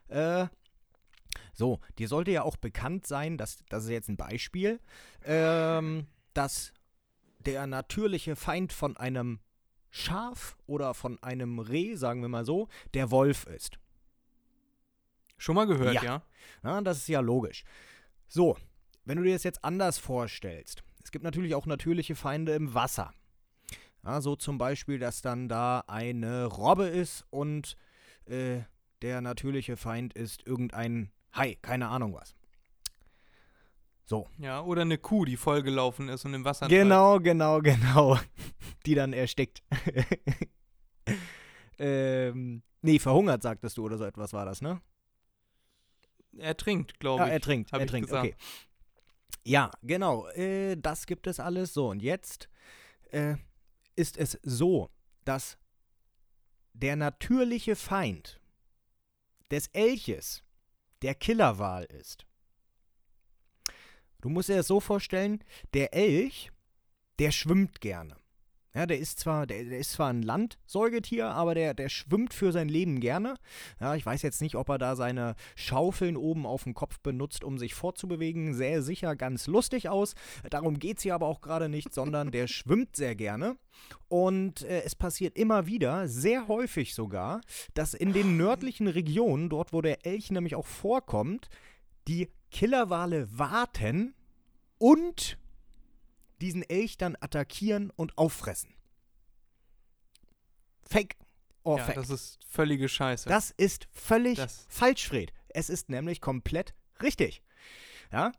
Äh, 0.10 0.45
so, 1.54 1.80
dir 1.98 2.08
sollte 2.08 2.30
ja 2.30 2.43
auch 2.43 2.56
bekannt 2.56 3.08
sein, 3.08 3.39
dass, 3.39 3.58
das 3.67 3.86
ist 3.86 3.89
jetzt 3.89 4.10
ein 4.10 4.17
Beispiel, 4.17 4.80
ähm, 5.26 6.06
dass 6.36 6.71
der 7.39 7.65
natürliche 7.65 8.36
Feind 8.36 8.71
von 8.71 8.95
einem 8.95 9.39
Schaf 9.89 10.56
oder 10.67 10.93
von 10.93 11.17
einem 11.24 11.58
Reh, 11.58 11.95
sagen 11.95 12.21
wir 12.21 12.30
mal 12.30 12.45
so, 12.45 12.67
der 12.93 13.10
Wolf 13.10 13.48
ist. 13.48 13.80
Schon 15.38 15.56
mal 15.56 15.67
gehört, 15.67 15.95
Ja. 15.95 16.04
ja? 16.04 16.21
Ja, 16.63 16.82
das 16.82 17.00
ist 17.00 17.08
ja 17.08 17.19
logisch. 17.19 17.63
So, 18.28 18.58
wenn 19.04 19.17
du 19.17 19.24
dir 19.24 19.34
das 19.34 19.43
jetzt 19.43 19.63
anders 19.63 19.98
vorstellst, 20.00 20.84
es 21.04 21.12
gibt 21.12 21.24
natürlich 21.24 21.54
auch 21.56 21.65
natürliche 21.65 22.15
Feinde 22.15 22.54
im 22.56 22.74
Wasser. 22.74 23.12
Ja, 24.04 24.21
so 24.21 24.36
zum 24.36 24.58
Beispiel, 24.58 25.00
dass 25.00 25.21
dann 25.21 25.50
da 25.50 25.84
eine 25.88 26.45
Robbe 26.45 26.88
ist 26.88 27.26
und 27.30 27.76
äh, 28.26 28.62
der 29.02 29.21
natürliche 29.21 29.78
Feind 29.78 30.13
ist 30.13 30.45
irgendein 30.48 31.12
Hai, 31.36 31.58
keine 31.62 31.89
Ahnung 31.89 32.13
was. 32.13 32.34
So, 34.08 34.30
Ja, 34.38 34.62
oder 34.62 34.84
eine 34.84 35.00
Kuh, 35.00 35.26
die 35.26 35.36
vollgelaufen 35.36 36.10
ist 36.10 36.26
und 36.26 36.36
im 36.36 36.45
Wasser 36.45 36.67
genau, 36.67 37.19
genau, 37.19 37.60
genau. 37.62 38.19
Die 38.86 38.93
dann 38.93 39.13
erstickt. 39.13 39.63
ähm, 41.80 42.62
nee, 42.82 43.00
verhungert, 43.00 43.41
sagtest 43.41 43.78
du, 43.78 43.86
oder 43.86 43.98
so 43.98 44.06
etwas 44.06 44.34
war 44.34 44.45
das, 44.45 44.62
ne? 44.62 44.82
Er 46.38 46.58
trinkt, 46.58 47.00
glaube 47.00 47.21
Ja, 47.24 47.28
ich. 47.28 47.34
er 47.34 47.41
trinkt, 47.41 47.74
er 47.74 47.88
trinkt, 47.88 48.10
gesagt. 48.10 48.26
okay. 48.26 48.36
Ja, 49.43 49.71
genau, 49.84 50.28
äh, 50.30 50.76
das 50.76 51.06
gibt 51.06 51.28
es 51.28 51.39
alles 51.39 51.74
so. 51.74 51.89
Und 51.89 52.02
jetzt 52.02 52.50
äh, 53.12 53.36
ist 53.95 54.17
es 54.17 54.39
so, 54.43 54.89
dass 55.24 55.58
der 56.74 56.95
natürliche 56.95 57.76
Feind 57.76 58.41
des 59.52 59.67
Elches 59.67 60.43
der 61.02 61.15
Killerwal 61.15 61.86
ist. 61.86 62.26
Du 64.21 64.30
musst 64.30 64.50
dir 64.50 64.56
das 64.58 64.67
so 64.67 64.80
vorstellen, 64.80 65.43
der 65.74 65.93
Elch, 65.93 66.52
der 67.19 67.32
schwimmt 67.32 67.80
gerne. 67.80 68.17
Ja, 68.75 68.85
der 68.85 68.99
ist 68.99 69.19
zwar, 69.19 69.47
der, 69.47 69.63
der 69.63 69.79
ist 69.79 69.93
zwar 69.93 70.09
ein 70.09 70.21
Landsäugetier, 70.21 71.27
aber 71.27 71.55
der, 71.55 71.73
der 71.73 71.88
schwimmt 71.88 72.33
für 72.33 72.51
sein 72.51 72.67
Leben 72.67 72.99
gerne. 72.99 73.35
Ja, 73.79 73.95
ich 73.95 74.05
weiß 74.05 74.21
jetzt 74.21 74.41
nicht, 74.41 74.55
ob 74.55 74.67
er 74.67 74.77
da 74.77 74.97
seine 74.97 75.35
Schaufeln 75.55 76.17
oben 76.17 76.45
auf 76.45 76.63
dem 76.63 76.73
Kopf 76.73 76.99
benutzt, 76.99 77.45
um 77.45 77.57
sich 77.57 77.73
fortzubewegen. 77.73 78.53
Sähe 78.53 78.81
sicher 78.81 79.15
ganz 79.15 79.47
lustig 79.47 79.88
aus. 79.88 80.13
Darum 80.49 80.77
geht 80.77 80.97
es 80.97 81.03
hier 81.03 81.15
aber 81.15 81.27
auch 81.27 81.39
gerade 81.39 81.69
nicht, 81.69 81.93
sondern 81.93 82.31
der 82.31 82.47
schwimmt 82.49 82.97
sehr 82.97 83.15
gerne. 83.15 83.55
Und 84.09 84.63
äh, 84.63 84.81
es 84.81 84.93
passiert 84.93 85.38
immer 85.38 85.67
wieder, 85.67 86.09
sehr 86.09 86.49
häufig 86.49 86.95
sogar, 86.95 87.39
dass 87.75 87.93
in 87.93 88.11
den 88.11 88.35
nördlichen 88.35 88.88
Regionen, 88.88 89.49
dort 89.49 89.71
wo 89.71 89.81
der 89.81 90.05
Elch 90.05 90.31
nämlich 90.31 90.55
auch 90.55 90.65
vorkommt, 90.65 91.47
die 92.09 92.29
Killerwale 92.51 93.27
warten 93.31 94.13
und 94.77 95.38
diesen 96.41 96.63
Elch 96.63 96.98
dann 96.98 97.15
attackieren 97.19 97.91
und 97.91 98.17
auffressen. 98.17 98.74
Fake 100.88 101.15
or 101.63 101.80
ja, 101.80 101.86
fact. 101.86 101.98
das 101.98 102.10
ist 102.10 102.39
völlige 102.48 102.88
Scheiße. 102.89 103.28
Das 103.30 103.52
ist 103.52 103.88
völlig 103.91 104.38
Das- 104.38 104.65
falsch, 104.69 105.08
Fred. 105.08 105.34
Es 105.50 105.69
ist 105.69 105.89
nämlich 105.89 106.21
komplett 106.21 106.76
richtig. 107.02 107.41
Ja? 108.12 108.32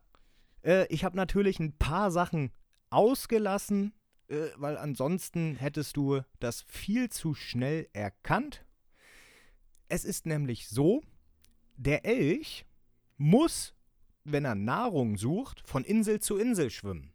Äh, 0.62 0.86
ich 0.88 1.04
habe 1.04 1.16
natürlich 1.16 1.58
ein 1.58 1.76
paar 1.76 2.10
Sachen 2.10 2.52
ausgelassen, 2.90 3.92
äh, 4.28 4.48
weil 4.56 4.76
ansonsten 4.76 5.56
hättest 5.56 5.96
du 5.96 6.20
das 6.40 6.62
viel 6.62 7.10
zu 7.10 7.34
schnell 7.34 7.88
erkannt. 7.92 8.64
Es 9.88 10.04
ist 10.04 10.26
nämlich 10.26 10.68
so, 10.68 11.02
der 11.76 12.04
Elch 12.04 12.64
muss, 13.16 13.74
wenn 14.24 14.44
er 14.44 14.54
Nahrung 14.54 15.16
sucht, 15.16 15.62
von 15.66 15.84
Insel 15.84 16.20
zu 16.20 16.36
Insel 16.36 16.70
schwimmen. 16.70 17.12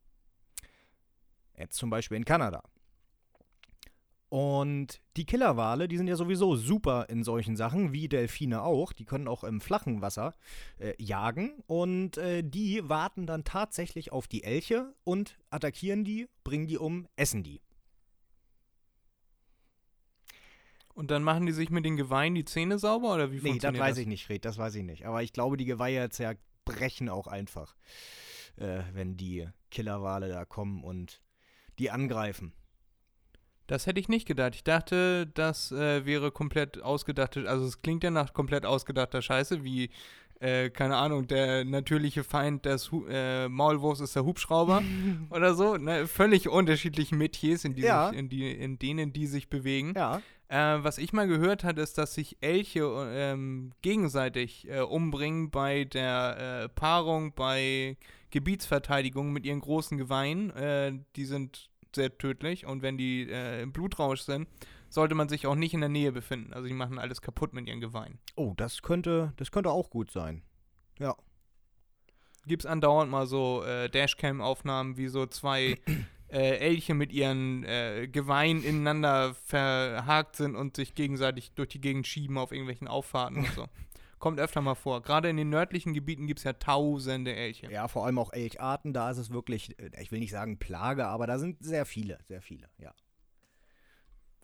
Jetzt 1.58 1.78
zum 1.78 1.90
Beispiel 1.90 2.18
in 2.18 2.26
Kanada. 2.26 2.64
Und 4.30 5.02
die 5.18 5.26
Killerwale, 5.26 5.90
die 5.90 5.98
sind 5.98 6.08
ja 6.08 6.16
sowieso 6.16 6.56
super 6.56 7.08
in 7.10 7.24
solchen 7.24 7.58
Sachen, 7.58 7.92
wie 7.92 8.08
Delfine 8.08 8.62
auch. 8.62 8.94
Die 8.94 9.04
können 9.04 9.28
auch 9.28 9.44
im 9.44 9.60
flachen 9.60 10.02
Wasser 10.02 10.36
äh, 10.80 10.94
jagen. 10.98 11.62
Und 11.68 12.18
äh, 12.18 12.42
die 12.42 12.88
warten 12.88 13.26
dann 13.26 13.44
tatsächlich 13.44 14.14
auf 14.14 14.30
die 14.30 14.46
Elche 14.46 14.94
und 15.04 15.38
attackieren 15.50 16.06
die, 16.06 16.30
bringen 16.46 16.68
die 16.68 16.78
um, 16.78 17.08
essen 17.18 17.44
die. 17.44 17.60
und 20.94 21.12
dann 21.12 21.24
machen 21.24 21.46
die 21.46 21.52
sich 21.52 21.70
mit 21.70 21.86
den 21.86 21.98
Geweihen 21.98 22.36
die 22.36 22.46
Zähne 22.46 22.78
sauber 22.78 23.14
oder 23.14 23.32
wie 23.32 23.36
Nee, 23.36 23.42
das 23.42 23.50
funktioniert 23.50 23.84
weiß 23.84 23.98
ich 23.98 24.08
nicht, 24.08 24.26
Fred, 24.26 24.46
das 24.46 24.58
weiß 24.58 24.76
ich 24.76 24.84
nicht. 24.84 25.06
Aber 25.06 25.24
ich 25.24 25.34
glaube, 25.34 25.58
die 25.58 25.66
Geweihe 25.66 26.10
zerbrechen 26.10 27.10
auch 27.10 27.28
einfach, 27.28 27.76
äh, 28.58 28.84
wenn 28.94 29.18
die 29.18 29.48
Killerwale 29.70 30.30
da 30.30 30.46
kommen 30.46 30.84
und 30.84 31.22
die 31.82 31.92
angreifen. 31.92 32.54
Das 33.68 33.88
hätte 33.88 34.00
ich 34.00 34.10
nicht 34.10 34.28
gedacht. 34.28 34.54
Ich 34.56 34.64
dachte, 34.64 35.28
das 35.28 35.72
äh, 35.72 36.06
wäre 36.06 36.32
komplett 36.32 36.82
ausgedachte, 36.82 37.50
also 37.50 37.66
es 37.66 37.82
klingt 37.82 38.04
ja 38.04 38.12
nach 38.12 38.34
komplett 38.34 38.66
ausgedachter 38.66 39.22
Scheiße, 39.22 39.64
wie, 39.64 39.90
äh, 40.42 40.70
keine 40.70 40.98
Ahnung, 40.98 41.26
der 41.28 41.64
natürliche 41.64 42.24
Feind 42.24 42.66
des 42.66 42.92
Hu 42.92 43.06
äh, 43.08 43.48
Maulwurfs 43.48 44.02
ist 44.02 44.16
der 44.16 44.26
Hubschrauber 44.26 44.84
oder 45.30 45.56
so. 45.56 45.78
Ne? 45.78 46.06
Völlig 46.08 46.50
unterschiedliche 46.50 47.16
Metiers, 47.16 47.64
in, 47.64 47.74
die 47.76 47.84
Ja. 47.84 48.10
sich, 48.10 48.20
in, 48.20 48.30
die, 48.30 48.52
in 48.52 48.78
denen 48.78 49.14
die 49.14 49.26
sich 49.28 49.50
bewegen. 49.50 49.94
Ja. 49.96 50.22
Äh, 50.50 50.84
was 50.84 50.98
ich 50.98 51.14
mal 51.14 51.28
gehört 51.28 51.64
hatte, 51.64 51.80
ist, 51.80 51.98
dass 51.98 52.14
sich 52.14 52.36
Elche 52.42 52.82
ähm, 53.14 53.72
gegenseitig 53.82 54.68
äh, 54.70 54.82
umbringen 54.82 55.50
bei 55.50 55.86
der 55.86 56.64
äh, 56.66 56.70
Paarung, 56.70 57.34
bei 57.34 57.96
Gebietsverteidigung 58.32 59.32
mit 59.32 59.46
ihren 59.46 59.62
großen 59.62 59.98
Geweihen. 59.98 60.54
Die 61.18 61.26
sind 61.26 61.70
sehr 61.96 62.18
tödlich 62.18 62.66
und 62.66 62.82
wenn 62.82 62.98
die 62.98 63.30
äh, 63.30 63.62
im 63.62 63.72
Blutrausch 63.72 64.22
sind, 64.22 64.48
sollte 64.90 65.16
man 65.16 65.30
sich 65.30 65.48
auch 65.48 65.56
nicht 65.56 65.74
in 65.74 65.80
der 65.80 65.90
Nähe 65.90 66.12
befinden. 66.12 66.54
Also 66.54 66.68
die 66.68 66.74
machen 66.74 67.00
alles 67.00 67.22
kaputt 67.22 67.54
mit 67.54 67.68
ihren 67.68 67.80
Geweihen. 67.80 68.20
Oh, 68.36 68.54
das 68.58 68.82
könnte, 68.82 69.34
das 69.38 69.52
könnte 69.52 69.72
auch 69.72 69.90
gut 69.90 70.12
sein. 70.12 70.44
Ja. 71.00 71.16
Gibt 72.46 72.64
es 72.64 72.66
andauernd 72.66 73.12
mal 73.12 73.28
so 73.28 73.64
äh, 73.64 73.90
Dashcam-Aufnahmen, 73.90 74.98
wie 74.98 75.08
so 75.08 75.26
zwei 75.28 75.78
äh, 76.28 76.58
Elche 76.58 76.94
mit 76.94 77.14
ihren 77.14 77.64
äh, 77.64 78.08
Geweihen 78.12 78.64
ineinander 78.64 79.36
verhakt 79.36 80.36
sind 80.36 80.56
und 80.56 80.76
sich 80.76 80.96
gegenseitig 80.96 81.54
durch 81.54 81.70
die 81.70 81.82
Gegend 81.82 82.08
schieben 82.08 82.38
auf 82.38 82.52
irgendwelchen 82.52 82.88
Auffahrten 82.88 83.38
und 83.38 83.54
so. 83.54 83.68
Kommt 84.22 84.40
öfter 84.40 84.62
mal 84.62 84.76
vor. 84.76 85.02
Gerade 85.02 85.30
in 85.30 85.38
den 85.38 85.50
nördlichen 85.50 85.94
Gebieten 85.94 86.28
gibt 86.28 86.40
es 86.40 86.44
ja 86.44 86.54
tausende 86.54 87.36
Elche. 87.36 87.72
Ja, 87.72 87.88
vor 87.88 88.06
allem 88.06 88.20
auch 88.20 88.32
Elcharten, 88.32 88.94
da 88.94 89.10
ist 89.10 89.18
es 89.18 89.32
wirklich, 89.32 89.78
äh, 89.80 89.90
ich 90.00 90.12
will 90.12 90.20
nicht 90.20 90.32
sagen 90.32 90.60
Plage, 90.60 91.08
aber 91.08 91.26
da 91.26 91.40
sind 91.40 91.58
sehr 91.64 91.86
viele, 91.86 92.20
sehr 92.28 92.42
viele, 92.42 92.70
ja. 92.78 92.94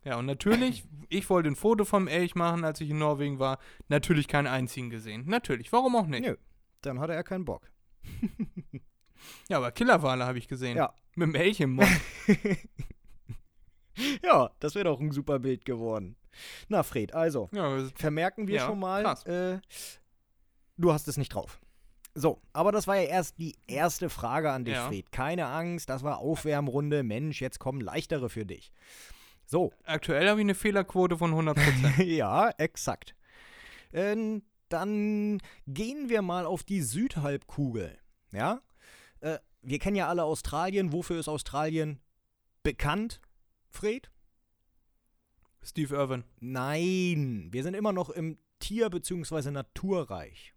Ja, 0.04 0.18
und 0.18 0.26
natürlich, 0.26 0.84
ich 1.10 1.30
wollte 1.30 1.50
ein 1.50 1.56
Foto 1.56 1.86
vom 1.86 2.08
Elch 2.08 2.34
machen, 2.34 2.64
als 2.64 2.82
ich 2.82 2.90
in 2.90 2.98
Norwegen 2.98 3.38
war. 3.38 3.60
Natürlich 3.88 4.28
keinen 4.28 4.48
einzigen 4.48 4.90
gesehen. 4.90 5.26
Natürlich, 5.28 5.72
warum 5.72 5.96
auch 5.96 6.08
nicht? 6.08 6.26
Nö, 6.26 6.38
dann 6.82 7.00
hatte 7.00 7.14
er 7.14 7.24
keinen 7.24 7.46
Bock. 7.46 7.72
Ja, 9.50 9.58
aber 9.58 9.72
Killerwale 9.72 10.26
habe 10.26 10.38
ich 10.38 10.48
gesehen. 10.48 10.78
Ja. 10.78 10.94
Mit 11.16 11.30
dem 11.30 11.36
Elch 11.36 11.60
im 11.60 11.72
Mund. 11.72 11.90
Ja, 14.24 14.52
das 14.60 14.76
wäre 14.76 14.86
doch 14.86 15.00
ein 15.00 15.12
super 15.12 15.40
Bild 15.40 15.66
geworden. 15.66 16.16
Na, 16.68 16.84
Fred, 16.84 17.14
also, 17.14 17.50
ja, 17.52 17.88
vermerken 17.96 18.48
wir 18.48 18.56
Ja, 18.56 18.66
schon 18.68 18.80
mal, 18.80 19.06
äh, 19.26 19.60
du 20.78 20.94
hast 20.94 21.08
es 21.08 21.18
nicht 21.18 21.30
drauf. 21.34 21.60
So, 22.14 22.42
aber 22.52 22.72
das 22.72 22.88
war 22.88 22.96
ja 22.96 23.04
erst 23.04 23.38
die 23.38 23.56
erste 23.68 24.10
Frage 24.10 24.52
an 24.52 24.66
dich, 24.66 24.74
Ja. 24.74 24.88
Fred. 24.88 25.12
Keine 25.12 25.46
Angst, 25.48 25.88
das 25.90 26.02
war 26.02 26.18
Aufwärmrunde. 26.18 27.04
Mensch, 27.04 27.42
jetzt 27.42 27.60
kommen 27.60 27.80
leichtere 27.80 28.30
für 28.30 28.44
dich. 28.46 28.72
So, 29.46 29.72
aktuell 29.86 30.28
habe 30.28 30.40
ich 30.40 30.46
eine 30.46 30.56
Fehlerquote 30.56 31.18
von 31.18 31.32
100%. 31.34 31.56
ja, 32.04 32.50
exakt. 32.58 33.16
Ähm, 33.94 34.42
dann 34.70 35.40
gehen 35.68 36.10
wir 36.10 36.22
mal 36.22 36.46
auf 36.46 36.64
die 36.64 36.82
Südhalbkugel. 36.82 37.98
Ja? 38.32 38.62
Äh, 39.22 39.38
wir 39.62 39.80
kennen 39.80 39.96
ja 39.96 40.08
alle 40.08 40.24
Australien. 40.24 40.92
Wofür 40.92 41.20
ist 41.20 41.28
Australien 41.28 42.00
bekannt, 42.64 43.22
Fred? 43.70 44.10
Steve 45.64 45.96
Irwin. 45.96 46.24
Nein, 46.40 47.48
wir 47.52 47.64
sind 47.64 47.74
immer 47.74 47.92
noch 47.94 48.10
im 48.10 48.38
Tier- 48.60 48.90
bzw. 48.90 49.52
Naturreich. 49.52 50.54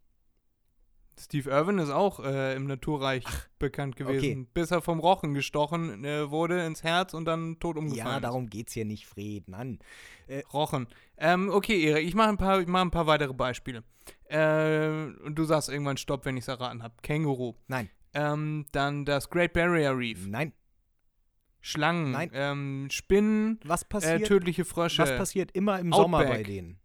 Steve 1.19 1.51
Irwin 1.51 1.79
ist 1.79 1.91
auch 1.91 2.21
äh, 2.25 2.55
im 2.57 2.67
Naturreich 2.67 3.25
bekannt 3.59 3.97
gewesen, 3.97 4.47
bis 4.55 4.71
er 4.71 4.81
vom 4.81 5.01
Rochen 5.01 5.35
gestochen 5.35 6.03
äh, 6.05 6.31
wurde 6.31 6.65
ins 6.65 6.83
Herz 6.83 7.13
und 7.13 7.27
dann 7.27 7.59
tot 7.59 7.77
umgefallen 7.77 8.15
Ja, 8.15 8.21
darum 8.21 8.49
geht's 8.49 8.73
hier 8.73 8.87
nicht, 8.87 9.07
Fred. 9.07 9.47
Mann. 9.49 9.81
ist. 10.29 10.51
Rochen. 10.55 10.87
Ähm, 11.19 11.51
okay, 11.51 11.79
Erik, 11.83 12.07
ich 12.09 12.15
mache 12.15 12.31
ein, 12.31 12.39
paar- 12.39 12.61
ich 12.61 12.67
mach 12.69 12.81
ein 12.81 12.91
paar 12.91 13.07
weitere 13.07 13.35
Beispiele. 13.35 13.85
Äh, 14.31 14.89
und 15.25 15.35
du 15.35 15.45
sagst 15.45 15.69
irgendwann 15.69 15.99
Stopp, 15.99 16.25
wenn 16.25 16.39
ich 16.39 16.45
es 16.45 16.49
erraten 16.49 16.83
habe. 16.83 16.95
Känguru. 17.03 17.55
Nein. 17.69 17.91
Ähm, 18.15 18.65
dann 18.73 19.05
das 19.05 19.29
Great 19.29 19.53
Barrier 19.53 19.95
Reef. 19.97 20.27
Nein. 20.27 20.53
Schlangen. 21.61 22.13
Nein. 22.13 22.31
Ähm, 22.33 22.89
Spinnen. 22.91 23.61
Was 23.65 23.83
Äh, 23.83 23.87
passiert? 23.87 24.27
tödliche 24.27 24.65
Frösche. 24.65 25.03
was 25.03 25.17
passiert 25.17 25.53
immer 25.53 25.79
im 25.79 25.93
Sommer 25.93 26.19
bei 26.19 26.29
Outback. 26.29 26.47
denen? 26.47 26.79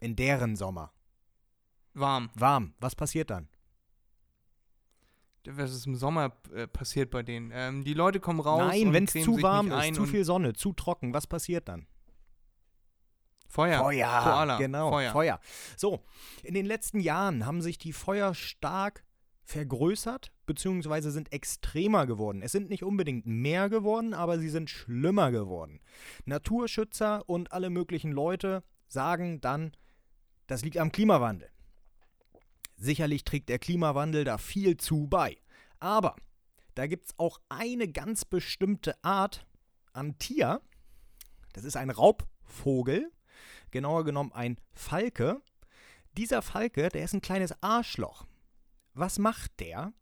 In 0.00 0.16
deren 0.16 0.56
Sommer. 0.56 0.92
Warm. 1.94 2.30
Warm. 2.34 2.74
Was 2.78 2.94
passiert 2.94 3.30
dann? 3.30 3.48
Was 5.46 5.72
ist 5.72 5.86
im 5.86 5.96
Sommer 5.96 6.32
äh, 6.54 6.66
passiert 6.68 7.10
bei 7.10 7.22
denen? 7.22 7.50
Ähm, 7.52 7.84
die 7.84 7.94
Leute 7.94 8.20
kommen 8.20 8.40
raus. 8.40 8.60
Nein, 8.68 8.92
wenn 8.92 9.04
es 9.04 9.12
zu 9.12 9.42
warm 9.42 9.72
ist, 9.72 9.94
zu 9.94 10.06
viel 10.06 10.24
Sonne, 10.24 10.52
zu 10.52 10.72
trocken, 10.72 11.12
was 11.14 11.26
passiert 11.26 11.68
dann? 11.68 11.86
Feuer. 13.48 13.80
Feuer. 13.80 14.20
Koala. 14.22 14.56
Genau, 14.58 14.90
Feuer. 14.90 15.12
Feuer. 15.12 15.40
So, 15.76 16.04
in 16.42 16.54
den 16.54 16.64
letzten 16.64 17.00
Jahren 17.00 17.44
haben 17.44 17.60
sich 17.60 17.76
die 17.76 17.92
Feuer 17.92 18.34
stark 18.34 19.04
vergrößert, 19.44 20.32
beziehungsweise 20.46 21.10
sind 21.10 21.32
extremer 21.32 22.06
geworden. 22.06 22.42
Es 22.42 22.52
sind 22.52 22.68
nicht 22.68 22.82
unbedingt 22.82 23.26
mehr 23.26 23.68
geworden, 23.68 24.14
aber 24.14 24.38
sie 24.38 24.48
sind 24.48 24.70
schlimmer 24.70 25.30
geworden. 25.30 25.80
Naturschützer 26.24 27.28
und 27.28 27.52
alle 27.52 27.70
möglichen 27.70 28.12
Leute 28.12 28.62
sagen 28.88 29.40
dann, 29.40 29.72
das 30.46 30.62
liegt 30.62 30.78
am 30.78 30.92
Klimawandel. 30.92 31.48
Sicherlich 32.76 33.24
trägt 33.24 33.48
der 33.48 33.58
Klimawandel 33.58 34.24
da 34.24 34.38
viel 34.38 34.76
zu 34.76 35.06
bei. 35.06 35.38
Aber 35.78 36.16
da 36.74 36.86
gibt 36.86 37.06
es 37.06 37.18
auch 37.18 37.40
eine 37.48 37.88
ganz 37.88 38.24
bestimmte 38.24 39.02
Art 39.04 39.46
an 39.92 40.18
Tier. 40.18 40.60
Das 41.52 41.64
ist 41.64 41.76
ein 41.76 41.90
Raubvogel, 41.90 43.10
genauer 43.70 44.04
genommen 44.04 44.32
ein 44.32 44.58
Falke. 44.72 45.40
Dieser 46.16 46.42
Falke, 46.42 46.88
der 46.88 47.04
ist 47.04 47.14
ein 47.14 47.20
kleines 47.20 47.54
Arschloch. 47.62 48.26
Was 48.94 49.18
macht 49.18 49.60
der, 49.60 49.92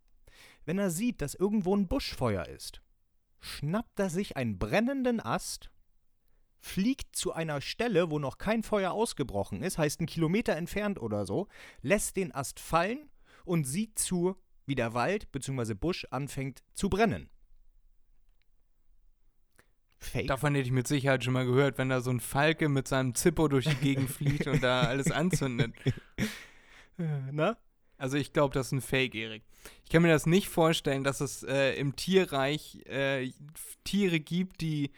wenn 0.65 0.79
er 0.79 0.91
sieht, 0.91 1.23
dass 1.23 1.35
irgendwo 1.35 1.77
ein 1.77 1.89
Buschfeuer 1.89 2.47
ist? 2.47 2.83
Schnappt 3.41 3.99
er 3.99 4.11
sich 4.11 4.37
einen 4.37 4.59
brennenden 4.59 5.21
Ast, 5.21 5.71
fliegt 6.59 7.17
zu 7.17 7.33
einer 7.33 7.61
Stelle, 7.61 8.11
wo 8.11 8.19
noch 8.19 8.39
kein 8.39 8.63
Feuer 8.63 8.93
ausgebrochen 8.93 9.63
ist, 9.63 9.79
heißt 9.79 10.01
einen 10.01 10.07
Kilometer 10.07 10.57
entfernt 10.57 11.01
oder 11.01 11.25
so, 11.25 11.49
lässt 11.81 12.17
den 12.17 12.35
Ast 12.35 12.61
fallen 12.61 13.11
und 13.45 13.65
sieht 13.65 13.99
zu, 13.99 14.37
wie 14.67 14.75
der 14.75 14.93
Wald 14.93 15.33
bzw. 15.33 15.75
Busch 15.75 16.07
anfängt 16.11 16.63
zu 16.75 16.91
brennen. 16.91 17.31
Fake. 19.99 20.29
Davon 20.29 20.55
hätte 20.55 20.67
ich 20.67 20.73
mit 20.73 20.89
Sicherheit 20.89 21.25
schon 21.25 21.35
mal 21.35 21.45
gehört, 21.45 21.77
wenn 21.77 21.91
da 21.91 22.01
so 22.01 22.11
ein 22.11 22.21
Falke 22.21 22.69
mit 22.69 22.89
seinem 22.89 23.15
Zippo 23.15 23.49
durch 23.49 23.67
die 23.67 23.75
Gegend 23.77 24.11
fliegt 24.11 24.47
und 24.47 24.63
da 24.63 24.83
alles 24.83 25.11
anzündet. 25.11 25.75
Na? 26.97 27.59
Also 28.01 28.17
ich 28.17 28.33
glaube, 28.33 28.55
das 28.55 28.69
ist 28.69 28.73
ein 28.73 28.81
Fake, 28.81 29.15
Erik. 29.15 29.43
Ich 29.85 29.91
kann 29.91 30.03
mir 30.03 30.09
das 30.09 30.25
nicht 30.25 30.49
vorstellen, 30.49 31.05
dass 31.05 31.21
es 31.21 31.43
äh, 31.43 31.75
im 31.75 31.97
Tierreich 31.97 32.79
äh, 32.87 33.31
Tiere 33.85 34.21
gibt, 34.21 34.63
die 34.63 34.91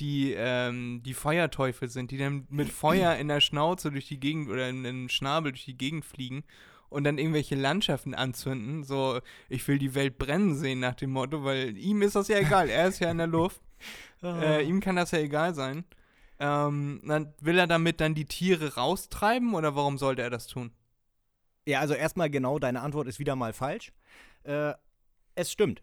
die, 0.00 0.34
ähm, 0.36 1.02
die 1.04 1.14
Feuerteufel 1.14 1.88
sind, 1.88 2.10
die 2.10 2.18
dann 2.18 2.46
mit 2.50 2.68
Feuer 2.72 3.14
in 3.16 3.28
der 3.28 3.40
Schnauze 3.40 3.90
durch 3.90 4.08
die 4.08 4.20
Gegend 4.20 4.50
oder 4.50 4.68
in 4.68 4.84
den 4.84 5.08
Schnabel 5.08 5.52
durch 5.52 5.64
die 5.64 5.76
Gegend 5.76 6.04
fliegen 6.04 6.44
und 6.88 7.04
dann 7.04 7.18
irgendwelche 7.18 7.54
Landschaften 7.54 8.14
anzünden. 8.14 8.84
So, 8.84 9.20
ich 9.48 9.66
will 9.68 9.78
die 9.78 9.94
Welt 9.94 10.18
brennen 10.18 10.56
sehen 10.56 10.80
nach 10.80 10.94
dem 10.94 11.10
Motto, 11.10 11.44
weil 11.44 11.76
ihm 11.78 12.02
ist 12.02 12.16
das 12.16 12.28
ja 12.28 12.38
egal, 12.38 12.68
er 12.68 12.88
ist 12.88 12.98
ja 12.98 13.10
in 13.10 13.18
der 13.18 13.26
Luft. 13.28 13.60
Äh, 14.22 14.66
ihm 14.66 14.80
kann 14.80 14.96
das 14.96 15.10
ja 15.12 15.18
egal 15.18 15.54
sein. 15.54 15.84
Ähm, 16.38 17.00
dann 17.04 17.32
will 17.40 17.58
er 17.58 17.66
damit 17.66 18.00
dann 18.00 18.14
die 18.14 18.26
Tiere 18.26 18.74
raustreiben 18.74 19.54
oder 19.54 19.74
warum 19.76 19.98
sollte 19.98 20.22
er 20.22 20.30
das 20.30 20.48
tun? 20.48 20.72
Ja, 21.66 21.80
also 21.80 21.94
erstmal 21.94 22.30
genau, 22.30 22.58
deine 22.58 22.80
Antwort 22.80 23.06
ist 23.08 23.18
wieder 23.18 23.36
mal 23.36 23.52
falsch. 23.52 23.92
Äh, 24.44 24.72
es 25.34 25.52
stimmt. 25.52 25.82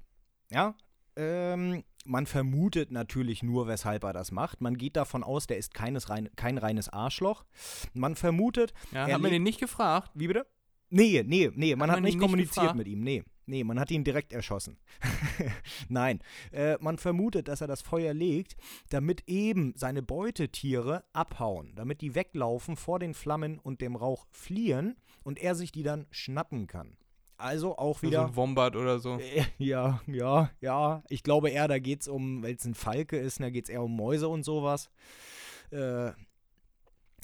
Ja. 0.51 0.75
Ähm, 1.15 1.83
man 2.05 2.25
vermutet 2.25 2.91
natürlich 2.91 3.43
nur, 3.43 3.67
weshalb 3.67 4.03
er 4.03 4.13
das 4.13 4.31
macht. 4.31 4.61
Man 4.61 4.77
geht 4.77 4.95
davon 4.95 5.23
aus, 5.23 5.47
der 5.47 5.57
ist 5.57 5.73
keines 5.73 6.09
rein, 6.09 6.29
kein 6.35 6.57
reines 6.57 6.89
Arschloch. 6.89 7.45
Man 7.93 8.15
vermutet, 8.15 8.73
Ja, 8.91 9.07
Er 9.07 9.15
hat 9.15 9.21
man 9.21 9.31
den 9.31 9.43
nicht 9.43 9.59
gefragt? 9.59 10.11
wie 10.15 10.27
bitte? 10.27 10.45
Nee, 10.89 11.23
nee, 11.25 11.51
nee, 11.53 11.75
man 11.75 11.89
Hat 11.89 11.97
hat, 11.97 12.01
man 12.01 12.03
nicht 12.05 12.13
ihn 12.13 12.19
nicht 12.19 12.25
kommuniziert 12.25 12.55
gefragt? 12.55 12.77
mit 12.77 12.87
ihm. 12.87 13.01
Nee, 13.01 13.23
nee, 13.45 13.63
man 13.63 13.79
hat 13.79 13.91
ihn 13.91 14.03
direkt 14.03 14.33
erschossen. 14.33 14.79
Nein, 15.89 16.19
äh, 16.51 16.77
man 16.79 16.97
vermutet, 16.97 17.47
dass 17.47 17.61
er 17.61 17.67
das 17.67 17.81
Feuer 17.83 18.13
legt, 18.13 18.55
damit 18.89 19.23
eben 19.27 19.73
seine 19.75 20.01
Beutetiere 20.01 21.03
abhauen, 21.13 21.73
damit 21.75 22.01
die 22.01 22.15
weglaufen 22.15 22.75
vor 22.75 22.97
den 22.97 23.13
Flammen 23.13 23.59
und 23.59 23.81
dem 23.81 23.95
Rauch 23.95 24.25
fliehen 24.31 24.95
und 25.23 25.39
er 25.39 25.55
sich 25.55 25.71
die 25.71 25.83
dann 25.83 26.07
schnappen 26.11 26.67
kann. 26.67 26.97
Also 27.37 27.77
auch 27.77 27.99
So 27.99 28.07
wieder. 28.07 28.25
ein 28.25 28.35
Wombat 28.35 28.75
oder 28.75 28.99
so. 28.99 29.17
Äh, 29.19 29.43
Ja, 29.57 30.01
ja, 30.07 30.51
ja. 30.59 31.03
Ich 31.09 31.23
glaube 31.23 31.49
eher, 31.49 31.67
da 31.67 31.79
geht 31.79 32.01
es 32.01 32.07
um, 32.07 32.43
weil 32.43 32.55
es 32.55 32.65
ein 32.65 32.75
Falke 32.75 33.17
ist, 33.17 33.39
da 33.39 33.49
geht 33.49 33.65
es 33.65 33.69
eher 33.69 33.81
um 33.83 33.95
Mäuse 33.95 34.27
und 34.27 34.43
sowas. 34.43 34.89
Äh, 35.71 36.11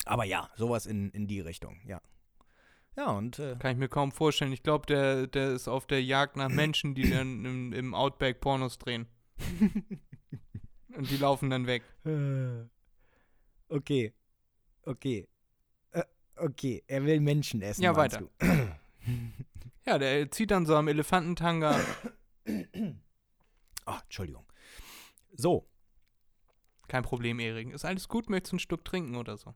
aber 0.04 0.24
ja, 0.24 0.48
sowas 0.56 0.86
in, 0.86 1.10
in 1.10 1.26
die 1.26 1.40
Richtung, 1.40 1.80
ja. 1.86 2.00
Ja, 2.96 3.10
und 3.10 3.38
äh, 3.38 3.56
Kann 3.58 3.72
ich 3.72 3.76
mir 3.78 3.88
kaum 3.90 4.10
vorstellen. 4.10 4.52
Ich 4.52 4.62
glaube, 4.62 4.86
der, 4.86 5.26
der 5.26 5.52
ist 5.52 5.68
auf 5.68 5.86
der 5.86 6.02
Jagd 6.02 6.36
nach 6.36 6.48
Menschen, 6.48 6.94
die 6.94 7.10
dann 7.10 7.44
im, 7.44 7.72
im 7.74 7.94
Outback 7.94 8.40
Pornos 8.40 8.78
drehen. 8.78 9.06
Und 10.96 11.10
die 11.10 11.18
laufen 11.18 11.50
dann 11.50 11.66
weg. 11.66 11.82
Äh, 12.06 12.64
Okay. 13.68 14.14
Okay. 14.84 15.26
Okay, 16.36 16.82
er 16.86 17.04
will 17.04 17.20
Menschen 17.20 17.62
essen. 17.62 17.82
Ja, 17.82 17.96
weiter. 17.96 18.20
Du? 18.20 18.30
Ja, 19.88 19.98
der 19.98 20.28
zieht 20.32 20.50
dann 20.50 20.66
so 20.66 20.74
am 20.74 20.88
Elefantentanga. 20.88 21.78
Ah, 23.88 24.00
Entschuldigung. 24.02 24.44
So, 25.36 25.68
Kein 26.88 27.04
Problem, 27.04 27.38
Erik. 27.38 27.70
Ist 27.72 27.84
alles 27.84 28.08
gut? 28.08 28.28
Möchtest 28.28 28.52
du 28.52 28.56
ein 28.56 28.58
Stück 28.60 28.84
trinken 28.84 29.14
oder 29.16 29.36
so? 29.36 29.54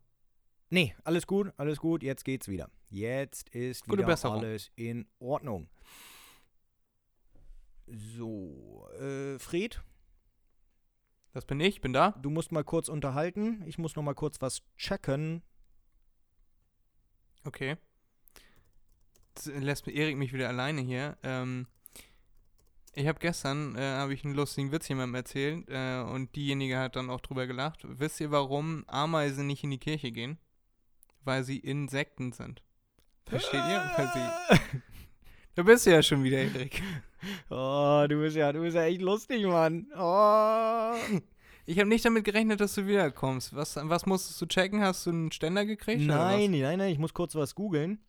nee, 0.68 0.94
alles 1.02 1.26
gut, 1.26 1.52
alles 1.56 1.80
gut, 1.80 2.04
jetzt 2.04 2.24
geht's 2.24 2.46
wieder. 2.46 2.70
Jetzt 2.90 3.48
ist 3.50 3.82
Gute 3.86 3.98
wieder 3.98 4.06
Besserung. 4.06 4.38
alles 4.38 4.70
in 4.76 5.08
Ordnung. 5.18 5.68
So, 7.88 8.88
äh, 9.00 9.36
Fred, 9.40 9.82
Das 11.32 11.44
bin 11.44 11.58
ich, 11.60 11.80
bin 11.80 11.92
da. 11.92 12.12
du 12.22 12.30
musst 12.30 12.52
mal 12.52 12.62
kurz 12.64 12.88
unterhalten. 12.88 13.64
Ich 13.66 13.78
muss 13.78 13.96
noch 13.96 14.02
mal 14.04 14.14
kurz 14.14 14.40
was 14.40 14.62
checken. 14.76 15.42
Okay. 17.44 17.76
Jetzt 19.28 19.46
lässt 19.46 19.88
Erik 19.88 20.16
mich 20.16 20.32
wieder 20.32 20.48
alleine 20.48 20.80
hier. 20.80 21.16
Ähm, 21.22 21.66
ich 22.94 23.06
habe 23.06 23.20
gestern, 23.20 23.76
äh, 23.76 23.80
habe 23.80 24.12
ich 24.12 24.24
einen 24.24 24.34
lustigen 24.34 24.72
Witz 24.72 24.88
jemandem 24.88 25.14
erzählt 25.14 25.68
äh, 25.68 26.00
und 26.00 26.34
diejenige 26.34 26.78
hat 26.78 26.96
dann 26.96 27.08
auch 27.10 27.20
drüber 27.20 27.46
gelacht. 27.46 27.80
Wisst 27.84 28.20
ihr, 28.20 28.30
warum 28.30 28.84
Ameisen 28.88 29.46
nicht 29.46 29.62
in 29.62 29.70
die 29.70 29.78
Kirche 29.78 30.10
gehen? 30.10 30.38
Weil 31.22 31.44
sie 31.44 31.58
Insekten 31.58 32.32
sind. 32.32 32.62
Versteht 33.26 33.64
ihr? 33.64 33.90
Weil 33.96 34.08
sie, 34.12 34.80
da 35.54 35.62
bist 35.62 35.86
du 35.86 35.90
ja 35.90 36.02
schon 36.02 36.22
wieder, 36.22 36.38
Erik. 36.38 36.82
Oh, 37.50 38.06
du 38.08 38.18
bist 38.18 38.34
ja, 38.34 38.50
du 38.50 38.62
bist 38.62 38.74
ja 38.76 38.84
echt 38.84 39.02
lustig, 39.02 39.44
Mann. 39.44 39.86
Oh. 39.94 40.94
Ich 41.70 41.78
habe 41.78 41.88
nicht 41.88 42.04
damit 42.04 42.24
gerechnet, 42.24 42.60
dass 42.60 42.74
du 42.74 42.88
wiederkommst. 42.88 43.54
Was, 43.54 43.76
was 43.76 44.04
musstest 44.04 44.42
du 44.42 44.46
checken? 44.46 44.82
Hast 44.82 45.06
du 45.06 45.10
einen 45.10 45.30
Ständer 45.30 45.64
gekriegt? 45.64 46.02
Nein, 46.02 46.50
nein, 46.50 46.78
nein, 46.78 46.90
ich 46.90 46.98
muss 46.98 47.14
kurz 47.14 47.36
was 47.36 47.54
googeln. 47.54 48.00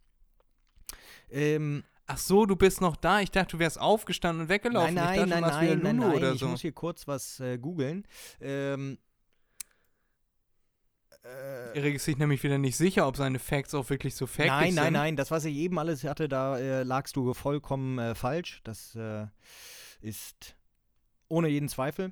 Ähm, 1.30 1.84
Ach 2.08 2.18
so, 2.18 2.48
du 2.48 2.56
bist 2.56 2.82
noch 2.82 2.96
da. 2.96 3.22
Ich 3.22 3.30
dachte, 3.30 3.52
du 3.58 3.60
wärst 3.60 3.80
aufgestanden 3.80 4.46
und 4.46 4.50
weggelaufen. 4.50 4.96
nein, 4.96 5.14
ich 5.14 5.20
dachte, 5.20 5.30
nein, 5.30 5.42
nein, 5.42 5.52
nein, 5.52 5.80
nein, 5.84 5.96
nein, 5.98 6.12
oder 6.12 6.34
ich 6.34 6.40
so. 6.40 6.48
muss 6.48 6.62
hier 6.62 6.72
kurz 6.72 7.08
was 7.08 7.40
äh, 7.40 7.60
googeln. 7.60 8.08
Ähm, 8.42 8.98
äh, 11.24 11.78
Erik 11.78 11.98
ist 11.98 12.06
sich 12.06 12.18
nämlich 12.18 12.42
wieder 12.42 12.58
nicht 12.58 12.78
sicher, 12.78 13.08
ob 13.08 13.16
seine 13.16 13.38
Facts 13.38 13.76
auch 13.76 13.92
wirklich 13.92 14.16
so 14.16 14.26
factig 14.26 14.48
nein, 14.48 14.74
sind. 14.74 14.84
nein, 14.84 14.94
nein, 14.94 15.16
das, 15.16 15.30
was 15.30 15.46
ich 15.46 15.56
eben 15.56 15.78
alles 15.78 16.04
hatte, 16.04 16.28
da 16.28 16.58
äh, 16.58 16.82
lagst 16.82 17.16
du 17.16 17.36
vollkommen 17.36 18.00
äh, 18.00 18.16
falsch. 18.16 18.62
Das 18.64 18.96
äh, 18.96 19.28
ist 20.02 20.56
ohne 21.28 21.48
jeden 21.48 21.70
Zweifel. 21.70 22.12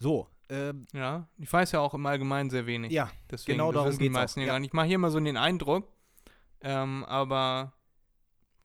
So, 0.00 0.26
ähm, 0.48 0.86
Ja, 0.92 1.28
ich 1.38 1.52
weiß 1.52 1.72
ja 1.72 1.80
auch 1.80 1.94
im 1.94 2.04
Allgemeinen 2.06 2.50
sehr 2.50 2.66
wenig. 2.66 2.90
ja, 2.90 3.10
Deswegen, 3.30 3.58
genau 3.58 3.70
das 3.70 3.74
darum 3.74 3.88
wissen 3.90 3.98
die 4.00 4.04
geht's 4.06 4.16
auch, 4.16 4.20
meisten 4.22 4.40
ja 4.40 4.46
ja. 4.46 4.52
gar 4.54 4.58
nicht. 4.58 4.70
Ich 4.70 4.72
mache 4.74 4.86
hier 4.86 4.98
mal 4.98 5.10
so 5.10 5.20
den 5.20 5.36
Eindruck, 5.36 5.86
ähm, 6.62 7.04
aber 7.04 7.74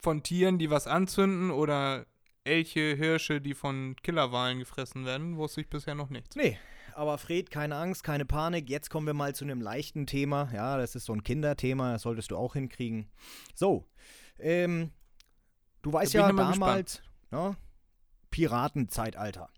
von 0.02 0.24
Tieren, 0.24 0.58
die 0.58 0.70
was 0.72 0.88
anzünden 0.88 1.52
oder 1.52 2.06
Elche, 2.44 2.96
Hirsche, 2.96 3.42
die 3.42 3.54
von 3.54 3.96
Killerwalen 4.02 4.60
gefressen 4.60 5.06
werden, 5.06 5.38
wusste 5.38 5.62
ich 5.62 5.70
bisher 5.70 5.96
noch 5.96 6.10
nichts. 6.10 6.36
Nee, 6.36 6.58
aber 6.94 7.18
Fred, 7.18 7.50
keine 7.52 7.76
Angst, 7.76 8.04
keine 8.04 8.24
Panik. 8.26 8.70
Jetzt 8.70 8.90
kommen 8.90 9.08
wir 9.08 9.14
mal 9.14 9.36
zu 9.36 9.44
einem 9.46 9.62
leichten 9.62 10.06
Thema. 10.08 10.50
Ja, 10.54 10.78
das 10.78 10.96
ist 10.96 11.06
so 11.06 11.14
ein 11.14 11.24
Kinderthema, 11.24 11.94
das 11.94 12.04
solltest 12.04 12.32
du 12.32 12.38
auch 12.38 12.54
hinkriegen. 12.54 13.10
So, 13.54 13.86
Ähm, 14.40 14.92
du 15.82 15.92
weißt 15.92 16.14
ich 16.14 16.20
ja 16.20 16.32
damals, 16.32 17.02
ne, 17.32 17.56
Piratenzeitalter. 18.30 19.50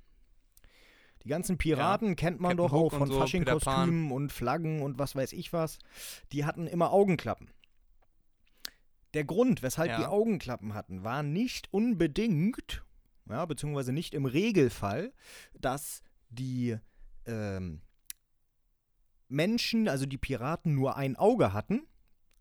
Die 1.28 1.32
ganzen 1.32 1.58
Piraten 1.58 2.16
kennt 2.16 2.40
man 2.40 2.52
Captain 2.52 2.58
doch 2.70 2.72
auch 2.74 2.84
Hook 2.84 2.94
und 2.94 3.00
von 3.00 3.08
so. 3.10 3.20
Faschingkostümen 3.20 4.14
und 4.14 4.32
Flaggen 4.32 4.82
und 4.82 4.98
was 4.98 5.14
weiß 5.14 5.34
ich 5.34 5.52
was. 5.52 5.78
Die 6.32 6.46
hatten 6.46 6.68
immer 6.68 6.94
Augenklappen. 6.94 7.50
Der 9.14 9.26
Grund, 9.26 9.62
weshalb 9.62 9.90
Ja. 9.90 9.98
die 10.00 10.06
Augenklappen 10.06 10.74
hatten, 10.74 11.04
war 11.04 11.24
nicht 11.24 11.68
unbedingt, 11.74 12.86
ja, 13.30 13.46
beziehungsweise 13.46 13.92
nicht 13.92 14.14
im 14.14 14.26
Regelfall, 14.26 15.12
dass 15.54 16.02
die 16.30 16.78
ähm, 17.26 17.82
Menschen, 19.28 19.90
also 19.90 20.06
die 20.06 20.18
Piraten, 20.18 20.76
nur 20.76 20.96
ein 20.96 21.18
Auge 21.18 21.52
hatten. 21.52 21.82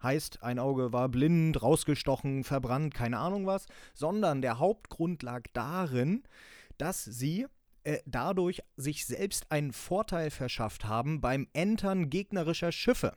Heißt, 0.00 0.44
ein 0.44 0.60
Auge 0.60 0.92
war 0.92 1.08
blind, 1.08 1.60
rausgestochen, 1.60 2.44
verbrannt, 2.44 2.94
keine 2.94 3.18
Ahnung 3.18 3.46
was, 3.46 3.66
sondern 3.94 4.42
der 4.42 4.60
Hauptgrund 4.60 5.24
lag 5.24 5.42
darin, 5.54 6.22
dass 6.78 7.02
sie 7.02 7.46
äh, 7.86 8.02
dadurch 8.04 8.64
sich 8.76 9.06
selbst 9.06 9.52
einen 9.52 9.72
Vorteil 9.72 10.30
verschafft 10.32 10.86
haben 10.86 11.20
beim 11.20 11.46
Entern 11.52 12.10
gegnerischer 12.10 12.72
Schiffe. 12.72 13.16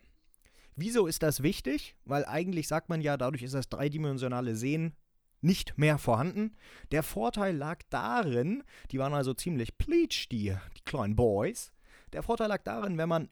Wieso 0.75 1.07
ist 1.07 1.23
das 1.23 1.41
wichtig? 1.41 1.95
Weil 2.05 2.23
eigentlich 2.25 2.67
sagt 2.67 2.87
man 2.87 3.01
ja, 3.01 3.17
dadurch 3.17 3.41
ist 3.41 3.55
das 3.55 3.69
dreidimensionale 3.69 4.55
Sehen 4.55 4.95
nicht 5.41 5.79
mehr 5.79 5.97
vorhanden. 5.97 6.55
Der 6.91 7.01
Vorteil 7.01 7.55
lag 7.55 7.81
darin, 7.89 8.63
die 8.91 8.99
waren 8.99 9.15
also 9.15 9.33
ziemlich 9.33 9.75
pleatsch, 9.79 10.27
die, 10.31 10.55
die 10.77 10.83
kleinen 10.85 11.15
Boys. 11.15 11.73
Der 12.13 12.21
Vorteil 12.21 12.49
lag 12.49 12.61
darin, 12.61 12.99
wenn 12.99 13.09
man 13.09 13.29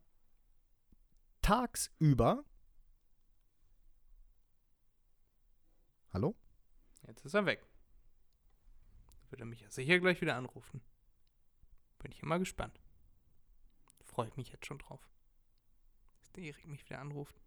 tagsüber. 1.43 2.45
Hallo? 6.12 6.36
Jetzt 7.06 7.26
ist 7.26 7.36
er 7.36 7.45
weg. 7.45 7.63
Wird 9.30 9.41
er 9.41 9.45
mich 9.45 9.62
ja 9.62 9.69
sicher 9.69 10.00
gleich 10.00 10.19
wieder 10.19 10.36
anrufen. 10.36 10.82
Bin 12.00 12.12
ich 12.12 12.22
immer 12.22 12.40
gespannt. 12.40 12.80
Freue 14.04 14.28
ich 14.28 14.38
mich 14.38 14.50
jetzt 14.50 14.66
schon 14.66 14.80
drauf. 14.80 15.10
Dass 16.20 16.32
der 16.34 16.44
Erik 16.44 16.68
mich 16.68 16.86
wieder 16.86 17.00
anruft. 17.00 17.40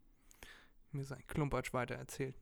Mir 0.93 1.05
sein 1.05 1.27
Klumpatsch 1.27 1.73
weiter 1.73 1.95
erzählt. 1.95 2.39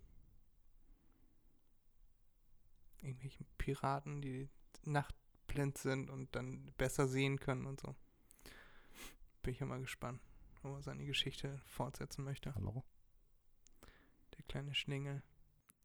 Irgendwelchen 3.00 3.46
Piraten, 3.58 4.22
die 4.22 4.48
nachtblind 4.84 5.78
sind 5.78 6.10
und 6.10 6.34
dann 6.34 6.72
besser 6.78 7.06
sehen 7.06 7.38
können 7.38 7.66
und 7.66 7.80
so. 7.80 7.94
Bin 9.42 9.54
ich 9.54 9.60
immer 9.60 9.78
gespannt, 9.78 10.20
ob 10.62 10.72
er 10.76 10.82
seine 10.82 11.04
Geschichte 11.04 11.60
fortsetzen 11.66 12.24
möchte. 12.24 12.54
Hallo? 12.54 12.84
Der 14.36 14.44
kleine 14.44 14.74
Schlingel. 14.74 15.22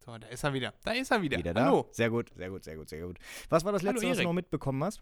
So, 0.06 0.18
da 0.18 0.28
ist 0.28 0.44
er 0.44 0.54
wieder. 0.54 0.74
Da 0.84 0.92
ist 0.92 1.12
er 1.12 1.22
wieder. 1.22 1.38
Wieder 1.38 1.54
da? 1.54 1.66
Hallo. 1.66 1.90
Sehr 1.92 2.10
gut, 2.10 2.32
sehr 2.36 2.50
gut, 2.50 2.64
sehr 2.64 2.76
gut, 2.76 2.90
sehr 2.90 3.06
gut. 3.06 3.20
Was 3.50 3.64
war 3.64 3.72
das 3.72 3.84
Hallo, 3.84 3.92
letzte, 3.92 4.10
was 4.10 4.18
du 4.18 4.24
noch 4.24 4.34
mitbekommen 4.34 4.84
hast? 4.84 5.02